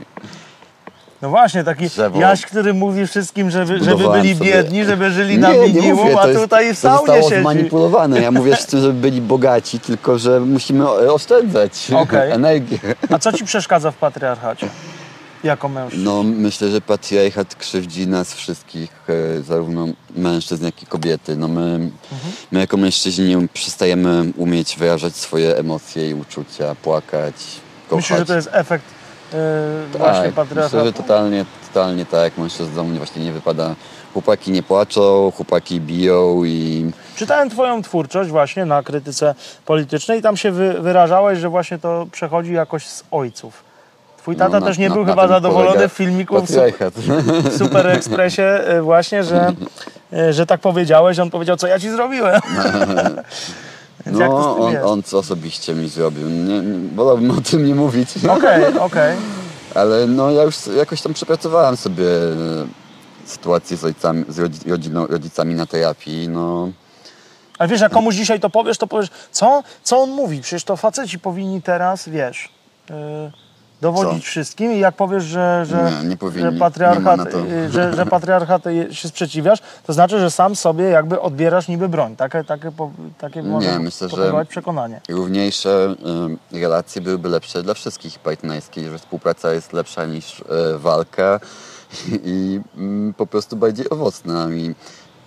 No 1.22 1.30
właśnie, 1.30 1.64
taki. 1.64 1.86
Jaś, 2.20 2.46
który 2.46 2.74
mówi 2.74 3.08
wszystkim, 3.08 3.52
żeby, 3.52 3.84
żeby 3.84 4.10
byli 4.10 4.36
sobie- 4.36 4.52
biedni, 4.52 4.86
żeby 4.86 5.12
żyli 5.12 5.38
na 5.38 5.52
nie, 5.52 5.58
nie 5.60 5.68
minimum, 5.68 5.96
mówię, 6.04 6.20
a 6.20 6.22
to 6.24 6.28
jest, 6.30 6.42
tutaj 6.42 6.66
w 6.74 6.82
to 6.82 6.82
saunie 6.82 6.98
zostało 7.08 7.30
siedzi. 7.30 7.42
zmanipulowane. 7.42 8.22
Ja 8.22 8.32
mówię 8.32 8.56
z 8.56 8.66
tym, 8.66 8.82
żeby 8.82 8.94
byli 8.94 9.22
bogaci, 9.22 9.80
tylko 9.80 10.20
że 10.20 10.40
musimy 10.40 10.90
oszczędzać 10.90 11.72
Okej. 12.04 12.32
energię. 12.32 12.78
A 13.10 13.20
co 13.20 13.34
ci 13.34 13.46
przeszkadza 13.46 13.92
w 13.92 13.96
patriarchacie? 13.96 14.68
Jako 15.44 15.70
mężczyzna? 15.70 16.12
No 16.12 16.24
myślę, 16.24 16.70
że 16.70 16.82
patriarchat 16.82 17.56
krzywdzi 17.56 18.08
nas 18.08 18.34
wszystkich, 18.34 18.92
e, 19.38 19.42
zarówno 19.42 19.88
mężczyzn, 20.16 20.66
jak 20.66 20.84
i 20.84 20.86
kobiety. 20.86 21.36
No 21.36 21.48
my, 21.48 21.62
Mhm. 21.62 21.90
my 22.52 22.60
jako 22.60 22.78
mężczyźni 22.78 23.48
przestajemy 23.54 24.24
umieć 24.38 24.76
wyrażać 24.78 25.16
swoje 25.16 25.58
emocje 25.58 26.10
i 26.10 26.14
uczucia, 26.14 26.76
płakać, 26.76 27.34
kochać. 27.90 28.04
Myślę, 28.04 28.18
że 28.18 28.26
to 28.26 28.36
jest 28.36 28.50
efekt 28.52 28.86
yy, 29.34 29.98
właśnie 30.00 30.24
tak, 30.24 30.34
patriarchatu? 30.34 30.76
myślę, 30.78 30.86
że 30.86 30.94
totalnie, 30.94 31.46
totalnie 31.68 32.06
tak. 32.06 32.38
Mężczyznom 32.38 32.98
właśnie 32.98 33.24
nie 33.24 33.32
wypada. 33.32 33.76
Chłopaki 34.14 34.52
nie 34.52 34.64
płaczą, 34.64 35.32
chłopaki 35.36 35.82
biją 35.82 36.44
i 36.46 36.92
Czytałem 37.16 37.50
twoją 37.50 37.82
twórczość 37.82 38.30
właśnie 38.30 38.66
na 38.66 38.84
krytyce 38.84 39.36
politycznej 39.66 40.20
i 40.20 40.22
tam 40.22 40.38
się 40.38 40.52
wy, 40.52 40.74
wyrażałeś, 40.82 41.40
że 41.40 41.50
właśnie 41.50 41.78
to 41.80 42.08
przechodzi 42.12 42.54
jakoś 42.54 42.88
z 42.88 43.04
ojców. 43.12 43.64
Twój 44.18 44.36
tata 44.36 44.54
no, 44.54 44.60
na- 44.60 44.66
też 44.66 44.78
nie 44.78 44.90
na- 44.90 44.96
był 44.96 45.04
na 45.06 45.10
chyba 45.12 45.28
zadowolony 45.28 45.90
w 45.90 45.92
filmiku 45.94 46.36
w, 46.42 46.48
su- 46.50 46.54
patriarchat. 46.56 46.94
w 46.94 47.58
Super 47.58 47.88
Expressie 47.88 48.42
y, 48.78 48.82
właśnie, 48.82 49.24
że, 49.24 49.54
y, 50.14 50.34
że 50.34 50.46
tak 50.46 50.60
powiedziałeś. 50.62 51.20
On 51.20 51.30
powiedział, 51.30 51.58
co 51.58 51.68
ja 51.68 51.80
ci 51.80 51.90
zrobiłem. 51.90 52.42
Więc 54.06 54.20
jak 54.20 54.30
to 54.32 54.44
z 54.44 54.46
No, 54.46 54.54
tym 54.56 54.64
on, 54.64 54.74
jest? 54.74 54.86
on 54.86 55.04
co 55.04 55.18
osobiście 55.18 55.74
mi 55.74 55.90
zrobił. 55.90 56.30
Nie, 56.30 56.60
nie, 56.62 56.90
wolałbym 56.96 57.32
o 57.32 57.42
tym 57.42 57.66
nie 57.66 57.76
mówić. 57.76 58.10
Okej, 58.30 58.66
okej. 58.80 59.18
Ale 59.76 60.08
no 60.08 60.32
ja 60.32 60.44
już 60.44 60.56
jakoś 60.78 61.02
tam 61.02 61.14
przepracowałem 61.14 61.78
sobie 61.78 62.06
e, 62.06 62.68
sytuację 63.26 63.78
z 63.78 63.84
ojcami, 63.86 64.26
z 64.30 64.40
rodzi- 64.40 64.70
rodziną, 64.70 65.08
rodzicami 65.08 65.56
na 65.56 65.66
terapii. 65.66 66.30
No, 66.30 66.70
Ale 67.60 67.70
wiesz, 67.70 67.82
jak 67.82 67.92
komuś 67.92 68.16
dzisiaj 68.16 68.40
to 68.40 68.50
powiesz, 68.50 68.78
to 68.78 68.88
powiesz, 68.88 69.10
co, 69.32 69.64
co 69.84 69.98
on 70.02 70.10
mówi? 70.10 70.42
Przecież 70.42 70.64
to 70.64 70.78
faceci 70.78 71.20
powinni 71.20 71.62
teraz, 71.62 72.10
wiesz, 72.10 72.50
yy, 72.90 72.96
dowodzić 73.82 74.24
Co? 74.24 74.30
wszystkim 74.30 74.74
i 74.74 74.80
jak 74.80 74.96
powiesz, 74.96 75.24
że, 75.24 75.66
że, 75.66 75.92
Nie, 76.04 76.10
nie 76.10 76.42
że 76.42 76.52
patriarchat, 76.52 77.34
Nie 77.34 77.56
yy, 77.56 77.70
że, 77.72 77.94
że 77.94 78.06
patriarchat 78.06 78.64
się 78.92 79.08
sprzeciwiasz, 79.08 79.60
to 79.88 79.94
znaczy, 79.94 80.20
że 80.20 80.32
sam 80.32 80.56
sobie 80.56 80.84
jakby 80.86 81.22
odbierasz 81.22 81.68
niby 81.68 81.90
broń. 81.90 82.16
Takie, 82.16 82.44
takie, 82.44 82.72
takie 83.18 83.44
może 83.44 83.80
myślę, 83.80 84.10
że- 84.10 84.46
przekonanie. 84.50 85.02
równiejsze 85.10 85.96
e, 86.52 86.60
relacje 86.60 87.02
byłyby 87.02 87.30
lepsze 87.30 87.64
dla 87.64 87.74
wszystkich 87.74 88.20
partnerskich, 88.20 88.90
że 88.90 88.98
współpraca 88.98 89.54
jest 89.54 89.74
lepsza 89.74 90.06
niż 90.06 90.42
e, 90.42 90.78
walka 90.78 91.40
i 92.24 92.62
mm, 92.78 93.14
po 93.14 93.28
prostu 93.28 93.56
bardziej 93.56 93.90
owocna. 93.90 94.48
I 94.54 94.76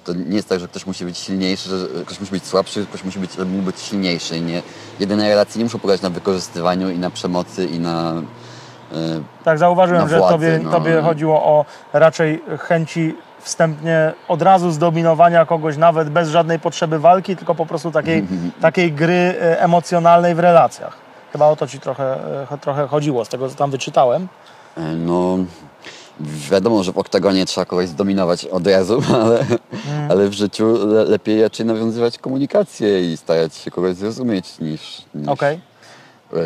to 0.04 0.12
nie 0.12 0.36
jest 0.36 0.48
tak, 0.48 0.60
że 0.60 0.68
ktoś 0.68 0.86
musi 0.86 1.04
być 1.04 1.18
silniejszy, 1.18 1.68
że 1.68 2.04
ktoś 2.04 2.20
musi 2.20 2.32
być 2.32 2.46
słabszy, 2.46 2.86
ktoś 2.86 3.04
musi 3.04 3.18
być, 3.18 3.32
żeby 3.34 3.62
być 3.62 3.80
silniejszy. 3.80 4.40
Nie, 4.40 4.62
jedyne 5.00 5.28
relacje 5.28 5.58
nie 5.58 5.64
muszą 5.64 5.78
polegać 5.78 6.02
na 6.02 6.10
wykorzystywaniu 6.10 6.90
i 6.90 6.98
na 6.98 7.10
przemocy 7.10 7.66
i 7.66 7.80
na 7.80 8.12
e, 8.92 8.94
Tak, 9.44 9.58
zauważyłem, 9.58 10.02
na 10.02 10.08
że 10.08 10.18
władzy, 10.18 10.34
tobie, 10.34 10.60
no. 10.62 10.70
tobie 10.70 11.02
chodziło 11.02 11.44
o 11.44 11.64
raczej 11.92 12.42
chęci 12.58 13.14
wstępnie 13.38 14.12
od 14.28 14.42
razu 14.42 14.70
zdominowania 14.70 15.46
kogoś, 15.46 15.76
nawet 15.76 16.10
bez 16.10 16.28
żadnej 16.28 16.58
potrzeby 16.60 16.98
walki, 16.98 17.36
tylko 17.36 17.54
po 17.54 17.66
prostu 17.66 17.90
takiej, 17.90 18.26
takiej 18.60 18.92
gry 18.92 19.34
e, 19.40 19.60
emocjonalnej 19.60 20.34
w 20.34 20.38
relacjach. 20.38 20.96
Chyba 21.32 21.46
o 21.46 21.56
to 21.56 21.66
ci 21.66 21.80
trochę, 21.80 22.16
e, 22.52 22.58
trochę 22.58 22.86
chodziło, 22.86 23.24
z 23.24 23.28
tego 23.28 23.48
co 23.48 23.54
tam 23.54 23.70
wyczytałem. 23.70 24.28
No, 24.96 25.38
wiadomo, 26.50 26.82
że 26.84 26.92
w 26.92 26.98
oktagonie 26.98 27.46
trzeba 27.46 27.64
kogoś 27.64 27.88
zdominować 27.88 28.44
od 28.44 28.66
razu, 28.66 29.02
ale, 29.22 29.44
Mm. 29.88 30.10
ale 30.10 30.28
w 30.28 30.32
życiu 30.32 30.86
le, 30.86 31.04
lepiej 31.04 31.42
raczej 31.42 31.66
nawiązywać 31.66 32.18
komunikację 32.18 33.12
i 33.12 33.16
starać 33.16 33.54
się 33.54 33.70
kogoś 33.70 33.96
zrozumieć 33.96 34.58
niż, 34.58 35.02
niż 35.14 35.28
Okej. 35.28 35.60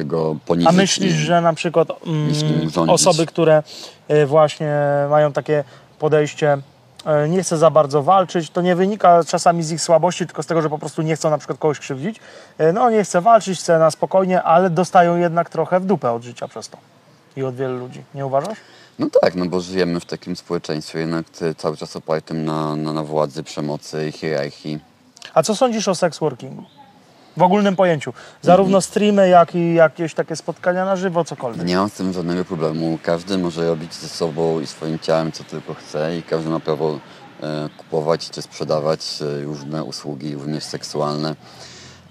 go 0.04 0.36
poniżyć. 0.46 0.68
A 0.68 0.72
myślisz, 0.72 1.14
i- 1.14 1.16
że 1.18 1.40
na 1.40 1.52
przykład 1.52 1.88
mm, 2.06 2.90
osoby, 2.90 3.26
które 3.26 3.62
e, 4.08 4.26
właśnie 4.26 4.72
mają 5.10 5.32
takie 5.32 5.64
podejście, 5.98 6.58
e, 7.06 7.28
nie 7.28 7.42
chcę 7.42 7.58
za 7.58 7.70
bardzo 7.70 8.02
walczyć, 8.02 8.50
to 8.50 8.60
nie 8.62 8.76
wynika 8.76 9.24
czasami 9.24 9.62
z 9.62 9.70
ich 9.72 9.80
słabości, 9.80 10.26
tylko 10.26 10.42
z 10.42 10.46
tego, 10.46 10.62
że 10.62 10.70
po 10.70 10.78
prostu 10.78 11.02
nie 11.02 11.16
chcą 11.16 11.30
na 11.30 11.38
przykład 11.38 11.58
kogoś 11.58 11.78
krzywdzić. 11.78 12.20
E, 12.58 12.72
No 12.72 12.90
nie 12.90 13.04
chcę 13.04 13.20
walczyć, 13.20 13.58
chcę 13.58 13.78
na 13.78 13.90
spokojnie, 13.90 14.42
ale 14.42 14.70
dostają 14.70 15.16
jednak 15.16 15.50
trochę 15.50 15.80
w 15.80 15.86
dupę 15.86 16.12
od 16.12 16.22
życia 16.22 16.48
przez 16.48 16.68
to. 16.68 16.78
I 17.36 17.42
od 17.44 17.54
wielu 17.56 17.78
ludzi. 17.78 18.02
Nie 18.14 18.26
uważasz? 18.26 18.58
No 18.98 19.06
tak, 19.22 19.34
no 19.34 19.46
bo 19.46 19.60
żyjemy 19.60 20.00
w 20.00 20.04
takim 20.04 20.36
społeczeństwie 20.36 20.98
jednak 20.98 21.26
cały 21.56 21.76
czas 21.76 21.96
opartym 21.96 22.44
na, 22.44 22.76
na, 22.76 22.92
na 22.92 23.04
władzy, 23.04 23.42
przemocy 23.42 24.08
i 24.08 24.12
hierarchii. 24.12 24.78
A 25.34 25.42
co 25.42 25.56
sądzisz 25.56 25.88
o 25.88 25.94
sex 25.94 26.18
workingu? 26.18 26.64
W 27.36 27.42
ogólnym 27.42 27.76
pojęciu. 27.76 28.12
Zarówno 28.42 28.80
streamy, 28.80 29.28
jak 29.28 29.54
i 29.54 29.74
jakieś 29.74 30.14
takie 30.14 30.36
spotkania 30.36 30.84
na 30.84 30.96
żywo, 30.96 31.24
cokolwiek. 31.24 31.66
Nie 31.66 31.76
mam 31.76 31.88
z 31.88 31.92
tym 31.92 32.12
żadnego 32.12 32.44
problemu. 32.44 32.98
Każdy 33.02 33.38
może 33.38 33.68
robić 33.68 33.94
ze 33.94 34.08
sobą 34.08 34.60
i 34.60 34.66
swoim 34.66 34.98
ciałem 34.98 35.32
co 35.32 35.44
tylko 35.44 35.74
chce 35.74 36.18
i 36.18 36.22
każdy 36.22 36.50
ma 36.50 36.60
prawo 36.60 36.98
e, 37.42 37.68
kupować 37.76 38.30
czy 38.30 38.42
sprzedawać 38.42 39.00
e, 39.22 39.42
różne 39.42 39.84
usługi, 39.84 40.34
również 40.34 40.64
seksualne. 40.64 41.36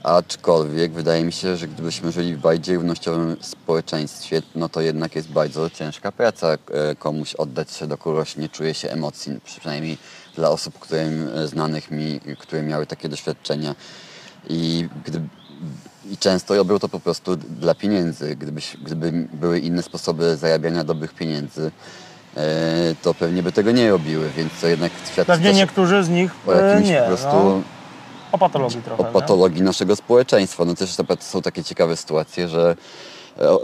Aczkolwiek 0.07 0.91
wydaje 0.91 1.23
mi 1.23 1.31
się, 1.33 1.57
że 1.57 1.67
gdybyśmy 1.67 2.11
żyli 2.11 2.35
w 2.35 2.39
bardziej 2.39 2.75
równościowym 2.75 3.37
społeczeństwie, 3.41 4.41
no 4.55 4.69
to 4.69 4.81
jednak 4.81 5.15
jest 5.15 5.29
bardzo 5.31 5.69
ciężka 5.69 6.11
praca 6.11 6.47
e, 6.47 6.57
komuś 6.95 7.35
oddać 7.35 7.71
się 7.71 7.87
do 7.87 7.97
kogoś, 7.97 8.37
nie 8.37 8.49
czuje 8.49 8.73
się 8.73 8.89
emocji, 8.89 9.39
przynajmniej 9.45 9.97
dla 10.35 10.49
osób, 10.49 10.79
którym, 10.79 11.29
e, 11.35 11.47
znanych 11.47 11.91
mi, 11.91 12.19
które 12.39 12.63
miały 12.63 12.85
takie 12.85 13.09
doświadczenia. 13.09 13.75
I, 14.49 14.87
gdy, 15.05 15.21
I 16.11 16.17
często 16.17 16.55
robią 16.55 16.79
to 16.79 16.89
po 16.89 16.99
prostu 16.99 17.35
dla 17.35 17.75
pieniędzy. 17.75 18.35
Gdybyś, 18.35 18.77
gdyby 18.85 19.27
były 19.33 19.59
inne 19.59 19.83
sposoby 19.83 20.37
zarabiania 20.37 20.83
dobrych 20.83 21.13
pieniędzy, 21.13 21.71
e, 22.37 22.95
to 23.01 23.13
pewnie 23.13 23.43
by 23.43 23.51
tego 23.51 23.71
nie 23.71 23.89
robiły, 23.89 24.29
więc 24.37 24.51
to 24.61 24.67
jednak 24.67 24.91
świadczy 25.11 25.31
Pewnie 25.31 25.53
niektórzy 25.53 26.03
z 26.03 26.09
nich 26.09 26.31
o 26.47 26.51
jakimś 26.51 26.89
nie. 26.89 26.99
po 27.01 27.07
prostu 27.07 27.27
No, 27.33 27.76
o 28.31 28.37
patologii 28.37 28.81
trochę. 28.81 29.03
o 29.03 29.07
nie? 29.07 29.13
patologii 29.13 29.61
naszego 29.61 29.95
społeczeństwa. 29.95 30.65
No 30.65 30.75
też 30.75 30.95
są 31.19 31.41
takie 31.41 31.63
ciekawe 31.63 31.97
sytuacje, 31.97 32.47
że 32.47 32.75
e, 33.37 33.41
e, 33.41 33.53
e, 33.53 33.57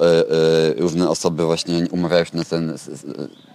różne 0.78 1.10
osoby 1.10 1.46
właśnie 1.46 1.88
umawiają 1.92 2.24
się 2.26 2.38
na 2.38 2.44
ten 2.44 2.78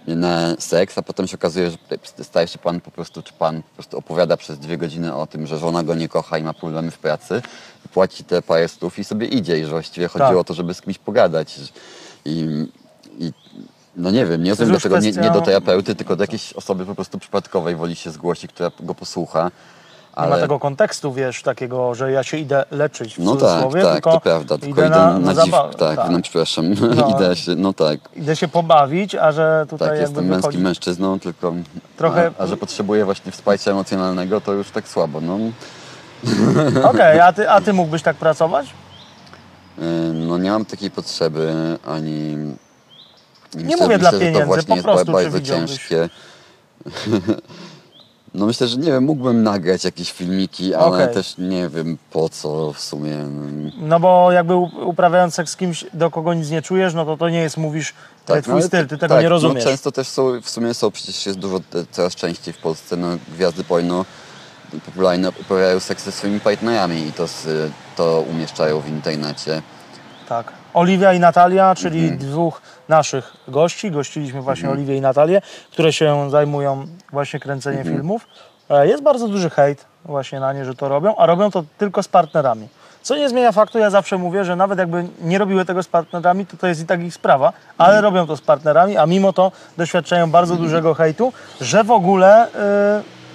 na 0.07 0.55
seks, 0.59 0.97
a 0.97 1.01
potem 1.01 1.27
się 1.27 1.35
okazuje, 1.35 1.71
że 1.71 1.77
staje 2.23 2.47
się 2.47 2.57
pan 2.57 2.81
po 2.81 2.91
prostu, 2.91 3.23
czy 3.23 3.33
pan 3.33 3.61
po 3.61 3.73
prostu 3.73 3.97
opowiada 3.97 4.37
przez 4.37 4.59
dwie 4.59 4.77
godziny 4.77 5.15
o 5.15 5.27
tym, 5.27 5.47
że 5.47 5.57
żona 5.57 5.83
go 5.83 5.95
nie 5.95 6.09
kocha 6.09 6.37
i 6.37 6.43
ma 6.43 6.53
problemy 6.53 6.91
w 6.91 6.97
pracy, 6.97 7.41
płaci 7.93 8.23
te 8.23 8.41
parę 8.41 8.67
stów 8.67 8.99
i 8.99 9.03
sobie 9.03 9.27
idzie 9.27 9.59
i 9.59 9.63
że 9.63 9.69
właściwie 9.69 10.07
chodziło 10.07 10.29
Tak. 10.29 10.37
o 10.37 10.43
to, 10.43 10.53
żeby 10.53 10.73
z 10.73 10.81
kimś 10.81 10.97
pogadać. 10.97 11.59
I, 12.25 12.67
i 13.19 13.33
no 13.95 14.11
nie 14.11 14.25
wiem, 14.25 14.43
nie 14.43 14.49
rozumiem 14.49 14.71
dlaczego 14.71 14.99
nie, 14.99 15.11
nie 15.11 15.13
do 15.13 15.21
kwestia- 15.21 15.45
terapeuty, 15.45 15.95
tylko 15.95 16.15
do 16.15 16.23
jakiejś 16.23 16.53
osoby 16.53 16.85
po 16.85 16.95
prostu 16.95 17.19
przypadkowej 17.19 17.75
woli 17.75 17.95
się 17.95 18.11
zgłosić, 18.11 18.51
która 18.51 18.71
go 18.79 18.95
posłucha. 18.95 19.51
Nie 20.17 20.27
ma 20.27 20.37
tego 20.37 20.59
kontekstu, 20.59 21.13
wiesz, 21.13 21.41
takiego, 21.43 21.95
że 21.95 22.11
ja 22.11 22.23
się 22.23 22.37
idę 22.37 22.65
leczyć 22.71 23.15
w 23.15 23.19
No 23.19 23.35
tak, 23.35 23.63
tak, 23.73 23.93
tylko 23.93 24.11
to 24.11 24.19
prawda. 24.19 24.57
Tylko 24.57 24.81
idę 24.81 24.89
na, 24.89 25.19
na, 25.19 25.33
na 25.33 25.43
dziw, 25.45 25.53
tak, 25.77 25.95
tak. 25.97 26.09
no 26.11 26.21
przepraszam, 26.21 26.73
No. 26.95 27.09
idę 27.17 27.35
się, 27.35 27.55
no 27.55 27.73
tak, 27.73 27.99
Idę 28.15 28.35
się 28.35 28.47
pobawić, 28.47 29.15
a 29.15 29.31
że 29.31 29.65
tutaj 29.69 29.89
tak, 29.89 29.97
jestem 29.99 30.27
wychodzi... 30.27 30.43
męskim 30.43 30.61
mężczyzną, 30.61 31.19
tylko 31.19 31.53
Trochę- 31.97 32.31
a, 32.39 32.43
a 32.43 32.47
że 32.47 32.57
potrzebuję 32.57 33.05
właśnie 33.05 33.31
wsparcia 33.31 33.71
emocjonalnego, 33.71 34.41
to 34.41 34.53
już 34.53 34.71
tak 34.71 34.87
słabo, 34.87 35.21
no. 35.21 35.37
Okej, 36.91 37.19
a, 37.19 37.33
ty, 37.33 37.49
a 37.49 37.61
ty 37.61 37.73
mógłbyś 37.73 38.01
tak 38.01 38.15
pracować? 38.15 38.67
Yy, 39.77 39.83
No 40.13 40.37
nie 40.37 40.51
mam 40.51 40.65
takiej 40.65 40.91
potrzeby, 40.91 41.53
ani... 41.87 42.37
Nie, 43.55 43.77
mówię 43.77 43.97
dla 43.97 44.11
że 44.11 44.19
pieniędzy, 44.19 44.39
to 44.39 44.45
właśnie 44.45 44.67
po 44.67 44.73
jest 44.75 44.85
prostu, 44.85 45.05
czy 45.05 45.11
bardzo 45.11 45.41
ciężkie. 45.41 46.09
No 48.33 48.45
myślę, 48.45 48.67
że 48.67 48.77
nie 48.77 48.91
wiem, 48.91 49.03
mógłbym 49.03 49.43
nagrać 49.43 49.83
jakieś 49.83 50.11
filmiki, 50.11 50.75
ale 50.75 50.85
Okej. 50.85 51.13
też 51.13 51.37
nie 51.37 51.69
wiem 51.69 51.97
po 52.11 52.29
co 52.29 52.73
w 52.73 52.79
sumie. 52.79 53.17
No 53.77 53.99
bo 53.99 54.31
jakby 54.31 54.55
uprawiając 54.55 55.33
seks 55.33 55.51
z 55.51 55.55
kimś, 55.55 55.85
do 55.93 56.11
kogo 56.11 56.33
nic 56.33 56.49
nie 56.49 56.61
czujesz, 56.61 56.93
no 56.93 57.05
to 57.05 57.17
to 57.17 57.29
nie 57.29 57.39
jest, 57.39 57.57
mówisz, 57.57 57.93
tak, 58.25 58.43
twój 58.43 58.53
ale 58.53 58.63
styl, 58.63 58.87
ty 58.87 58.97
tego 58.97 59.13
tak, 59.15 59.23
nie 59.23 59.29
rozumiesz. 59.29 59.65
No, 59.65 59.71
często 59.71 59.91
też 59.91 60.07
są, 60.07 60.41
w 60.41 60.49
sumie 60.49 60.73
są, 60.73 60.91
przecież 60.91 61.25
jest 61.25 61.39
dużo, 61.39 61.59
te- 61.59 61.85
coraz 61.91 62.15
częściej 62.15 62.53
w 62.53 62.57
Polsce, 62.57 62.97
no, 62.97 63.07
gwiazdy 63.35 63.63
porno 63.63 64.05
popularne 64.85 65.29
uprawiają 65.29 65.79
seks 65.79 66.03
ze 66.05 66.11
swoimi 66.11 66.39
partnerami 66.39 67.07
i 67.07 67.13
to, 67.13 67.25
to 67.95 68.23
umieszczają 68.31 68.79
w 68.79 68.87
internecie. 68.89 69.61
Tak. 70.29 70.58
Oliwia 70.73 71.13
i 71.13 71.19
Natalia, 71.19 71.75
czyli 71.75 71.99
Mhm. 71.99 72.17
dwóch 72.19 72.61
naszych 72.89 73.33
gości. 73.47 73.91
Gościliśmy 73.91 74.41
właśnie 74.41 74.69
Oliwię 74.69 74.95
i 74.97 75.01
Natalię, 75.01 75.41
które 75.71 75.93
się 75.93 76.29
zajmują 76.29 76.85
właśnie 77.11 77.39
kręceniem 77.39 77.79
Mhm. 77.79 77.95
filmów. 77.97 78.27
E, 78.69 78.87
Jest 78.87 79.03
bardzo 79.03 79.27
duży 79.27 79.49
hejt 79.49 79.85
właśnie 80.05 80.39
na 80.39 80.53
nie, 80.53 80.65
że 80.65 80.75
to 80.75 80.89
robią, 80.89 81.15
a 81.15 81.25
robią 81.25 81.51
to 81.51 81.63
tylko 81.77 82.03
z 82.03 82.07
partnerami. 82.07 82.67
Co 83.01 83.15
nie 83.17 83.29
zmienia 83.29 83.51
faktu, 83.51 83.79
ja 83.79 83.89
zawsze 83.89 84.17
mówię, 84.17 84.45
że 84.45 84.55
nawet 84.55 84.79
jakby 84.79 85.05
nie 85.21 85.37
robiły 85.37 85.65
tego 85.65 85.83
z 85.83 85.87
partnerami, 85.87 86.45
to 86.45 86.57
to 86.57 86.67
jest 86.67 86.81
i 86.81 86.85
tak 86.85 87.01
ich 87.01 87.13
sprawa, 87.13 87.53
ale 87.77 87.95
Mhm. 87.95 88.03
robią 88.13 88.27
to 88.27 88.37
z 88.37 88.41
partnerami, 88.41 88.97
a 88.97 89.05
mimo 89.05 89.33
to 89.33 89.51
doświadczają 89.77 90.31
bardzo 90.31 90.55
dużego 90.55 90.93
hejtu, 90.93 91.33
że 91.61 91.83
w 91.83 91.91
ogóle 91.91 92.47
y, 92.47 92.49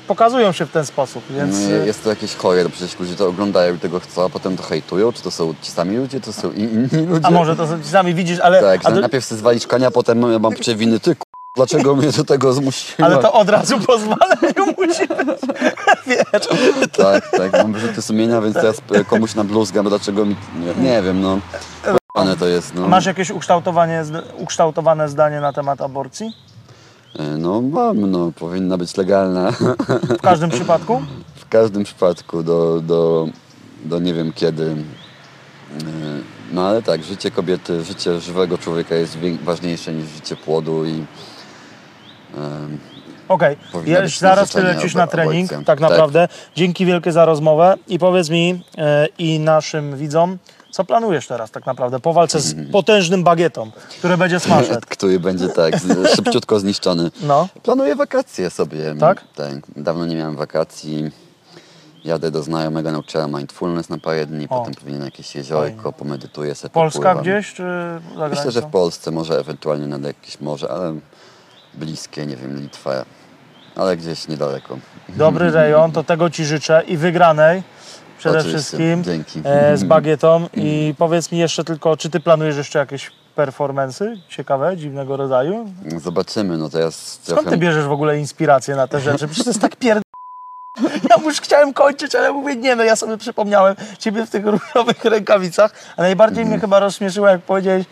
pokazują 0.06 0.52
się 0.52 0.66
w 0.66 0.70
ten 0.70 0.86
sposób, 0.86 1.24
więc... 1.30 1.56
Y, 1.58 1.86
jest 1.86 2.04
to 2.04 2.10
jakieś 2.10 2.34
chore, 2.34 2.64
no 2.64 2.70
przecież 2.70 3.00
ludzie 3.00 3.16
to 3.16 3.28
oglądają 3.28 3.74
i 3.74 3.78
tego 3.78 4.00
chcą, 4.00 4.24
a 4.24 4.28
potem 4.28 4.56
to 4.56 4.62
hejtują. 4.62 5.12
Czy 5.12 5.22
to 5.22 5.30
są 5.30 5.54
ci 5.62 5.70
sami 5.70 5.96
ludzie, 5.96 6.20
czy 6.20 6.26
to 6.26 6.32
są 6.32 6.52
inni 6.52 6.88
ludzie? 7.10 7.26
A 7.26 7.30
może 7.30 7.56
to 7.56 7.66
ci 7.84 7.88
sami 7.88 8.14
widzisz, 8.14 8.40
ale... 8.40 8.60
Tak, 8.60 8.80
a 8.84 8.90
do- 8.90 9.00
najpierw 9.00 9.24
chcę 9.24 9.36
zwalić 9.36 9.66
konia, 9.66 9.90
potem 9.90 10.22
ja 10.32 10.38
mam 10.38 10.52
poczucie 10.52 10.76
winy, 10.76 11.00
ty 11.00 11.16
dlaczego 11.56 11.96
mnie 11.96 12.12
do 12.12 12.24
tego 12.24 12.52
zmusiłeś? 12.52 13.00
Ale 13.00 13.18
to 13.18 13.32
od 13.32 13.48
razu 13.48 13.80
pozwoleniu 13.80 14.74
musi 14.78 15.06
być. 15.06 15.40
Wiesz, 16.06 16.48
Tak, 16.96 17.30
tak, 17.30 17.52
mam 17.52 17.72
wyrzuty 17.72 18.02
sumienia, 18.02 18.40
więc 18.40 18.54
teraz 18.54 18.76
e, 18.92 19.04
komuś 19.04 19.34
na 19.34 19.44
bluzgam, 19.44 19.88
dlaczego 19.88 20.24
mi... 20.24 20.36
Nie, 20.60 20.90
nie 20.90 21.02
wiem, 21.02 21.20
no. 21.20 21.38
To 22.38 22.46
jest, 22.46 22.74
no. 22.74 22.88
masz 22.88 23.06
jakieś 23.06 23.30
ukształtowanie, 23.30 24.04
ukształtowane 24.38 25.08
zdanie 25.08 25.40
na 25.40 25.52
temat 25.52 25.80
aborcji? 25.80 26.32
E, 27.18 27.22
No 27.38 27.60
mam, 27.62 28.10
no, 28.10 28.32
powinna 28.38 28.78
być 28.78 28.96
legalna 28.96 29.50
W 30.18 30.20
każdym 30.22 30.50
przypadku? 30.50 31.02
w 31.44 31.48
każdym 31.48 31.84
przypadku 31.84 32.42
do, 32.42 32.80
do, 32.80 33.28
do 33.84 33.98
nie 33.98 34.14
wiem 34.14 34.32
kiedy. 34.32 34.64
E, 34.70 34.74
No 36.52 36.66
ale 36.66 36.82
tak, 36.82 37.02
życie 37.04 37.30
kobiety, 37.30 37.84
życie 37.84 38.20
żywego 38.20 38.58
człowieka 38.58 38.94
jest 38.94 39.18
ważniejsze 39.44 39.92
niż 39.92 40.06
życie 40.06 40.36
płodu 40.36 40.84
i 40.84 41.04
em, 42.36 42.78
Okej, 43.28 43.56
już 43.74 43.84
być 44.02 44.18
zaraz 44.18 44.50
ty 44.50 44.62
lecisz 44.62 44.94
na 44.94 45.06
trening, 45.06 45.50
tak 45.50 45.64
Tak. 45.64 45.80
naprawdę. 45.80 46.28
Dzięki 46.56 46.86
wielkie 46.86 47.12
za 47.12 47.24
rozmowę 47.24 47.74
i 47.88 47.98
powiedz 47.98 48.30
mi 48.30 48.64
e, 48.78 49.06
i 49.18 49.38
naszym 49.38 49.96
widzom, 49.96 50.38
co 50.74 50.84
planujesz 50.84 51.26
teraz 51.26 51.50
tak 51.50 51.66
naprawdę 51.66 52.00
po 52.00 52.12
walce 52.12 52.40
z 52.40 52.72
potężnym 52.72 53.24
bagietą, 53.24 53.70
który 53.98 54.16
będzie 54.16 54.40
smashed. 54.40 54.86
który 54.96 55.20
będzie 55.20 55.48
tak 55.48 55.74
szybciutko 56.16 56.60
zniszczony. 56.60 57.10
No, 57.22 57.48
Planuję 57.62 57.96
wakacje 57.96 58.50
sobie. 58.50 58.94
Tak? 59.00 59.24
tak. 59.34 59.54
Dawno 59.76 60.06
nie 60.06 60.16
miałem 60.16 60.36
wakacji. 60.36 61.10
Jadę 62.04 62.30
do 62.30 62.42
znajomego, 62.42 62.92
nauczyłem 62.92 63.32
mindfulness 63.36 63.88
na 63.88 63.98
parę 63.98 64.26
dni, 64.26 64.46
O. 64.50 64.58
potem 64.58 64.74
pewnie 64.74 64.98
na 64.98 65.04
jakieś 65.04 65.34
jeziorko, 65.34 65.92
pomedytuję 65.92 66.54
sobie, 66.54 66.72
Polska 66.72 66.98
popływam. 66.98 67.22
gdzieś 67.22 67.54
czy 67.54 67.62
za? 68.18 68.28
Myślę, 68.28 68.50
że 68.50 68.60
w 68.62 68.66
Polsce, 68.66 69.10
może 69.10 69.38
ewentualnie 69.38 69.86
nad 69.86 70.02
jakieś 70.02 70.40
morze, 70.40 70.70
ale 70.70 70.94
bliskie, 71.74 72.26
nie 72.26 72.36
wiem, 72.36 72.60
Litwa, 72.60 73.04
ale 73.76 73.96
gdzieś 73.96 74.28
niedaleko. 74.28 74.78
Dobry 75.08 75.50
rejon, 75.56 75.92
to 75.92 76.04
tego 76.04 76.30
Ci 76.30 76.44
życzę 76.44 76.82
i 76.86 76.96
wygranej 76.96 77.62
przede 78.24 78.38
Oczywiście, 78.38 78.58
wszystkim 78.58 79.04
dzięki. 79.04 79.40
e, 79.44 79.76
z 79.76 79.84
bagietą. 79.84 80.48
I 80.54 80.94
powiedz 80.98 81.32
mi 81.32 81.38
jeszcze 81.38 81.64
tylko, 81.64 81.96
czy 81.96 82.10
Ty 82.10 82.20
planujesz 82.20 82.56
jeszcze 82.56 82.78
jakieś 82.78 83.10
performance'y 83.36 84.16
ciekawe, 84.28 84.76
dziwnego 84.76 85.16
rodzaju? 85.16 85.66
Zobaczymy, 86.02 86.58
no 86.58 86.68
teraz 86.70 86.94
Skąd 87.22 87.26
trochę... 87.26 87.50
ty 87.50 87.56
bierzesz 87.56 87.84
w 87.84 87.92
ogóle 87.92 88.18
inspirację 88.18 88.76
na 88.76 88.88
te 88.88 89.00
rzeczy? 89.00 89.26
Przecież 89.28 89.44
to 89.44 89.50
jest 89.50 89.60
tak 89.60 89.76
pierd... 89.76 90.02
Ja 91.10 91.16
już 91.24 91.40
chciałem 91.40 91.72
kończyć, 91.72 92.14
ale 92.14 92.32
mówię, 92.32 92.56
nie 92.56 92.76
no, 92.76 92.84
ja 92.84 92.96
sobie 92.96 93.16
przypomniałem 93.18 93.74
ciebie 93.98 94.26
w 94.26 94.30
tych 94.30 94.44
różowych 94.46 95.04
rękawicach, 95.04 95.72
a 95.96 96.02
najbardziej 96.02 96.42
Mhm. 96.42 96.50
mnie 96.52 96.60
chyba 96.60 96.78
rozśmieszyło, 96.80 97.28
jak 97.28 97.40
powiedziałeś 97.40 97.84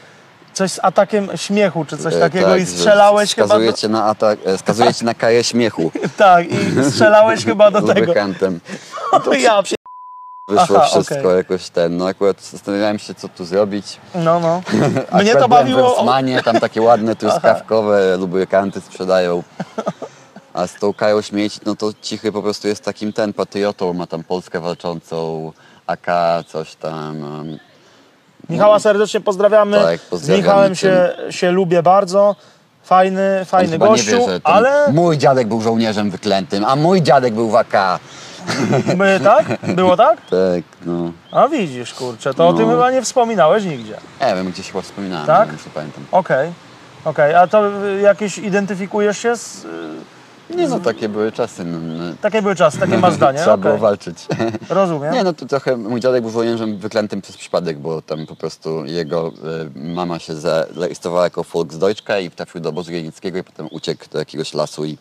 coś 0.52 0.72
z 0.72 0.80
atakiem 0.82 1.28
śmiechu, 1.36 1.84
czy 1.84 1.98
coś 1.98 2.14
e, 2.14 2.20
takiego 2.20 2.46
tak, 2.46 2.60
i 2.60 2.60
że 2.60 2.66
strzelałeś 2.66 3.34
chyba 3.34 3.58
do... 3.58 3.88
na 3.88 4.04
atak, 4.04 4.38
e, 4.44 4.58
skazujecie 4.58 5.04
na 5.04 5.14
karę 5.14 5.44
śmiechu 5.44 5.90
Tak, 6.16 6.46
i 6.50 6.84
strzelałeś 6.90 7.44
chyba 7.50 7.70
do 7.70 7.82
tego... 7.82 8.00
lubrykantem. 8.00 8.60
O, 9.12 9.32
ja 9.34 9.62
pie... 9.62 9.74
Wyszło 10.48 10.76
Aha, 10.76 10.86
wszystko 10.86 11.18
okej. 11.18 11.36
jakoś 11.36 11.68
ten, 11.68 11.96
no 11.96 12.06
akurat 12.06 12.42
zastanawiałem 12.42 12.98
się, 12.98 13.14
co 13.14 13.28
tu 13.28 13.44
zrobić. 13.44 14.00
No, 14.14 14.40
no. 14.40 14.62
Mnie 15.20 15.36
to 15.36 15.48
bawiło... 15.48 15.94
w 15.94 15.96
Rossmanie, 15.96 16.42
tam 16.42 16.60
takie 16.60 16.82
ładne 16.82 17.16
truskawkowe 17.22 18.16
lubrykanty 18.16 18.80
sprzedają. 18.80 19.42
A 20.54 20.66
z 20.66 20.74
tą 20.74 20.94
Kają 20.94 21.20
Śmieci, 21.22 21.60
no 21.66 21.76
to 21.76 21.92
Cichy 22.00 22.32
po 22.32 22.42
prostu 22.42 22.68
jest 22.68 22.84
takim 22.84 23.12
ten 23.12 23.32
patriotą, 23.32 23.92
ma 23.92 24.06
tam 24.06 24.24
Polskę 24.24 24.60
walczącą, 24.60 25.52
AK, 25.86 26.06
coś 26.46 26.74
tam. 26.74 27.22
um, 27.22 27.58
Michała 28.48 28.78
serdecznie 28.78 29.20
pozdrawiamy. 29.20 29.80
Tak, 29.80 30.00
Z 30.00 30.04
pozdrawiamy 30.04 30.42
Michałem 30.42 30.74
się, 30.74 31.16
się 31.30 31.50
lubię 31.50 31.82
bardzo. 31.82 32.36
Fajny, 32.84 33.44
fajny 33.44 33.78
gościu, 33.78 34.10
nie 34.10 34.18
wie, 34.18 34.26
że 34.26 34.40
ale 34.44 34.92
mój 34.92 35.18
dziadek 35.18 35.48
był 35.48 35.60
żołnierzem 35.60 36.10
wyklętym, 36.10 36.64
a 36.64 36.76
mój 36.76 37.02
dziadek 37.02 37.34
był 37.34 37.50
w 37.50 37.56
AK. 37.56 38.00
My 38.96 39.20
tak? 39.24 39.46
Było 39.74 39.96
tak? 39.96 40.20
Tak, 40.20 40.62
no. 40.86 41.12
A 41.30 41.48
widzisz, 41.48 41.94
kurczę, 41.94 42.34
to 42.34 42.48
o 42.48 42.52
No. 42.52 42.58
tym 42.58 42.68
chyba 42.70 42.90
nie 42.90 43.02
wspominałeś 43.02 43.64
nigdzie. 43.64 43.96
Nie 44.20 44.34
wiem, 44.34 44.50
gdzieś 44.50 44.66
chyba 44.70 44.82
wspominałem, 44.82 45.26
Tak? 45.26 45.52
nie 45.52 45.58
pamiętam. 45.74 46.04
Okej, 46.12 46.52
okej. 47.04 47.34
A 47.34 47.46
to 47.46 47.84
y, 47.86 48.00
jakieś 48.00 48.38
identyfikujesz 48.38 49.18
się 49.18 49.36
z... 49.36 49.64
y, 50.50 50.56
Nie 50.56 50.68
no, 50.68 50.80
takie 50.80 51.08
były 51.08 51.32
czasy. 51.32 51.64
No, 51.64 51.78
no. 51.78 52.14
Takie 52.20 52.42
były 52.42 52.54
czasy, 52.56 52.78
takie 52.78 52.98
masz 52.98 53.14
zdanie. 53.14 53.38
Trzeba 53.42 53.52
okej. 53.54 53.62
było 53.62 53.78
walczyć. 53.78 54.26
Rozumiem. 54.68 55.14
Nie, 55.14 55.24
no 55.24 55.32
to 55.32 55.46
trochę 55.46 55.76
mój 55.76 56.00
dziadek 56.00 56.22
był 56.22 56.30
żołnierzem 56.30 56.78
wyklętym 56.78 57.22
przez 57.22 57.36
przypadek, 57.36 57.78
bo 57.78 58.02
tam 58.02 58.26
po 58.26 58.36
prostu 58.36 58.84
jego 58.84 59.26
e, 59.28 59.78
mama 59.94 60.18
się 60.18 60.34
zarejestrowała 60.34 61.24
jako 61.24 61.42
Volksdeutschka 61.44 62.18
i 62.18 62.30
trafił 62.30 62.60
do 62.60 62.68
obozu 62.68 62.92
jenieckiego 62.92 63.38
i 63.38 63.42
potem 63.44 63.68
uciekł 63.70 64.04
do 64.12 64.18
jakiegoś 64.18 64.54
lasu 64.54 64.84
i 64.84 64.96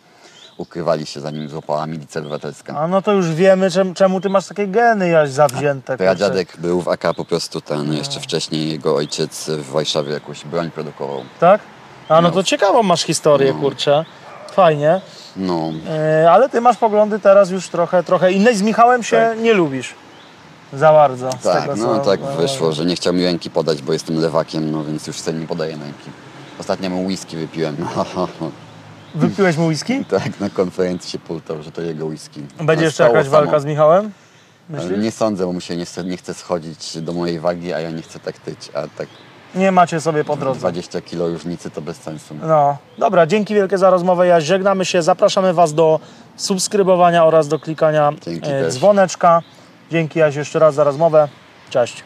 ukrywali 0.62 1.06
się 1.06 1.20
zanim 1.22 1.50
złapała 1.50 1.88
milicja 1.88 2.22
obywatelska. 2.22 2.78
A 2.80 2.88
no 2.88 3.02
to 3.02 3.12
już 3.12 3.30
wiemy, 3.34 3.72
czem, 3.72 3.94
czemu 3.94 4.22
ty 4.22 4.30
masz 4.30 4.48
takie 4.48 4.68
geny 4.68 5.10
jaś 5.10 5.30
zawzięte. 5.30 5.98
Pradziadek 5.98 6.58
był 6.58 6.82
w 6.82 6.88
AK 6.88 7.14
po 7.16 7.26
prostu 7.26 7.62
ten, 7.62 7.94
jeszcze 7.94 8.20
wcześniej 8.20 8.72
jego 8.72 8.96
ojciec 8.96 9.50
w 9.50 9.70
Warszawie 9.72 10.14
jakąś 10.14 10.44
broń 10.46 10.72
produkował. 10.72 11.22
Tak? 11.40 11.62
A 12.10 12.16
no 12.22 12.28
No. 12.28 12.32
to 12.34 12.44
ciekawą 12.44 12.84
masz 12.84 13.02
historię, 13.04 13.54
No. 13.54 13.60
kurczę. 13.60 14.06
Fajnie. 14.52 15.02
No, 15.36 15.72
E, 15.90 16.32
ale 16.32 16.50
ty 16.50 16.62
masz 16.62 16.78
poglądy 16.78 17.20
teraz 17.20 17.50
już 17.52 17.70
trochę, 17.70 18.04
trochę 18.04 18.32
inne. 18.32 18.54
Z 18.56 18.62
Michałem 18.62 19.04
się 19.04 19.18
Tak. 19.18 19.40
nie 19.40 19.54
lubisz 19.54 19.94
za 20.74 20.92
bardzo. 20.92 21.30
tak, 21.44 21.62
tego, 21.62 21.76
no 21.76 22.00
co- 22.00 22.06
tak 22.06 22.20
wyszło, 22.22 22.72
że 22.72 22.86
nie 22.86 22.96
chciał 22.96 23.14
mi 23.14 23.24
ręki 23.26 23.50
podać, 23.50 23.82
bo 23.82 23.94
jestem 23.94 24.22
lewakiem, 24.22 24.72
no 24.72 24.84
więc 24.84 25.08
już 25.08 25.20
sobie 25.20 25.40
nie 25.40 25.48
podaję 25.48 25.72
ręki. 25.72 26.10
Ostatnio 26.60 26.90
mu 26.90 27.06
whisky 27.06 27.38
wypiłem. 27.38 27.78
Wypiłeś 29.16 29.58
mu 29.58 29.68
whisky? 29.68 30.06
tak, 30.20 30.40
na 30.40 30.50
konferencji 30.50 31.12
się 31.12 31.20
pultał, 31.20 31.64
że 31.64 31.72
to 31.72 31.82
jego 31.82 32.06
whisky. 32.06 32.42
Będzie 32.62 32.86
jeszcze 32.86 33.04
jakaś 33.04 33.26
samo. 33.26 33.32
walka 33.38 33.60
z 33.60 33.66
Michałem? 33.66 34.12
Myślisz? 34.70 35.00
Nie 35.00 35.12
sądzę, 35.12 35.46
bo 35.46 35.54
mu 35.54 35.62
się 35.62 35.78
nie 35.78 35.86
chce, 35.86 36.04
nie 36.04 36.18
chce 36.18 36.34
schodzić 36.34 36.98
do 37.02 37.14
mojej 37.14 37.40
wagi, 37.40 37.74
a 37.74 37.80
ja 37.80 37.92
nie 37.92 38.02
chcę 38.02 38.20
tak 38.20 38.38
tyć, 38.38 38.70
a 38.74 38.82
tak 38.98 39.08
Nie 39.56 39.72
macie 39.72 40.02
sobie 40.02 40.24
po 40.24 40.36
drodze. 40.36 40.60
20 40.60 41.02
kilo 41.02 41.28
różnicy 41.30 41.72
to 41.72 41.82
bez 41.82 41.98
sensu. 41.98 42.36
No, 42.42 42.78
dobra, 42.98 43.28
dzięki 43.28 43.54
wielkie 43.56 43.78
za 43.78 43.90
rozmowę. 43.90 44.28
Ja 44.28 44.40
żegnamy 44.40 44.86
się. 44.86 45.02
Zapraszamy 45.02 45.54
Was 45.54 45.74
do 45.74 46.00
subskrybowania 46.36 47.26
oraz 47.26 47.48
do 47.48 47.60
klikania 47.60 48.12
Dzięki 48.26 48.50
e, 48.50 48.62
też. 48.62 48.74
dzwoneczka. 48.74 49.42
Dzięki 49.92 50.20
Jaś 50.20 50.36
jeszcze 50.36 50.60
raz 50.60 50.76
za 50.76 50.84
rozmowę. 50.84 51.28
Cześć. 51.70 52.04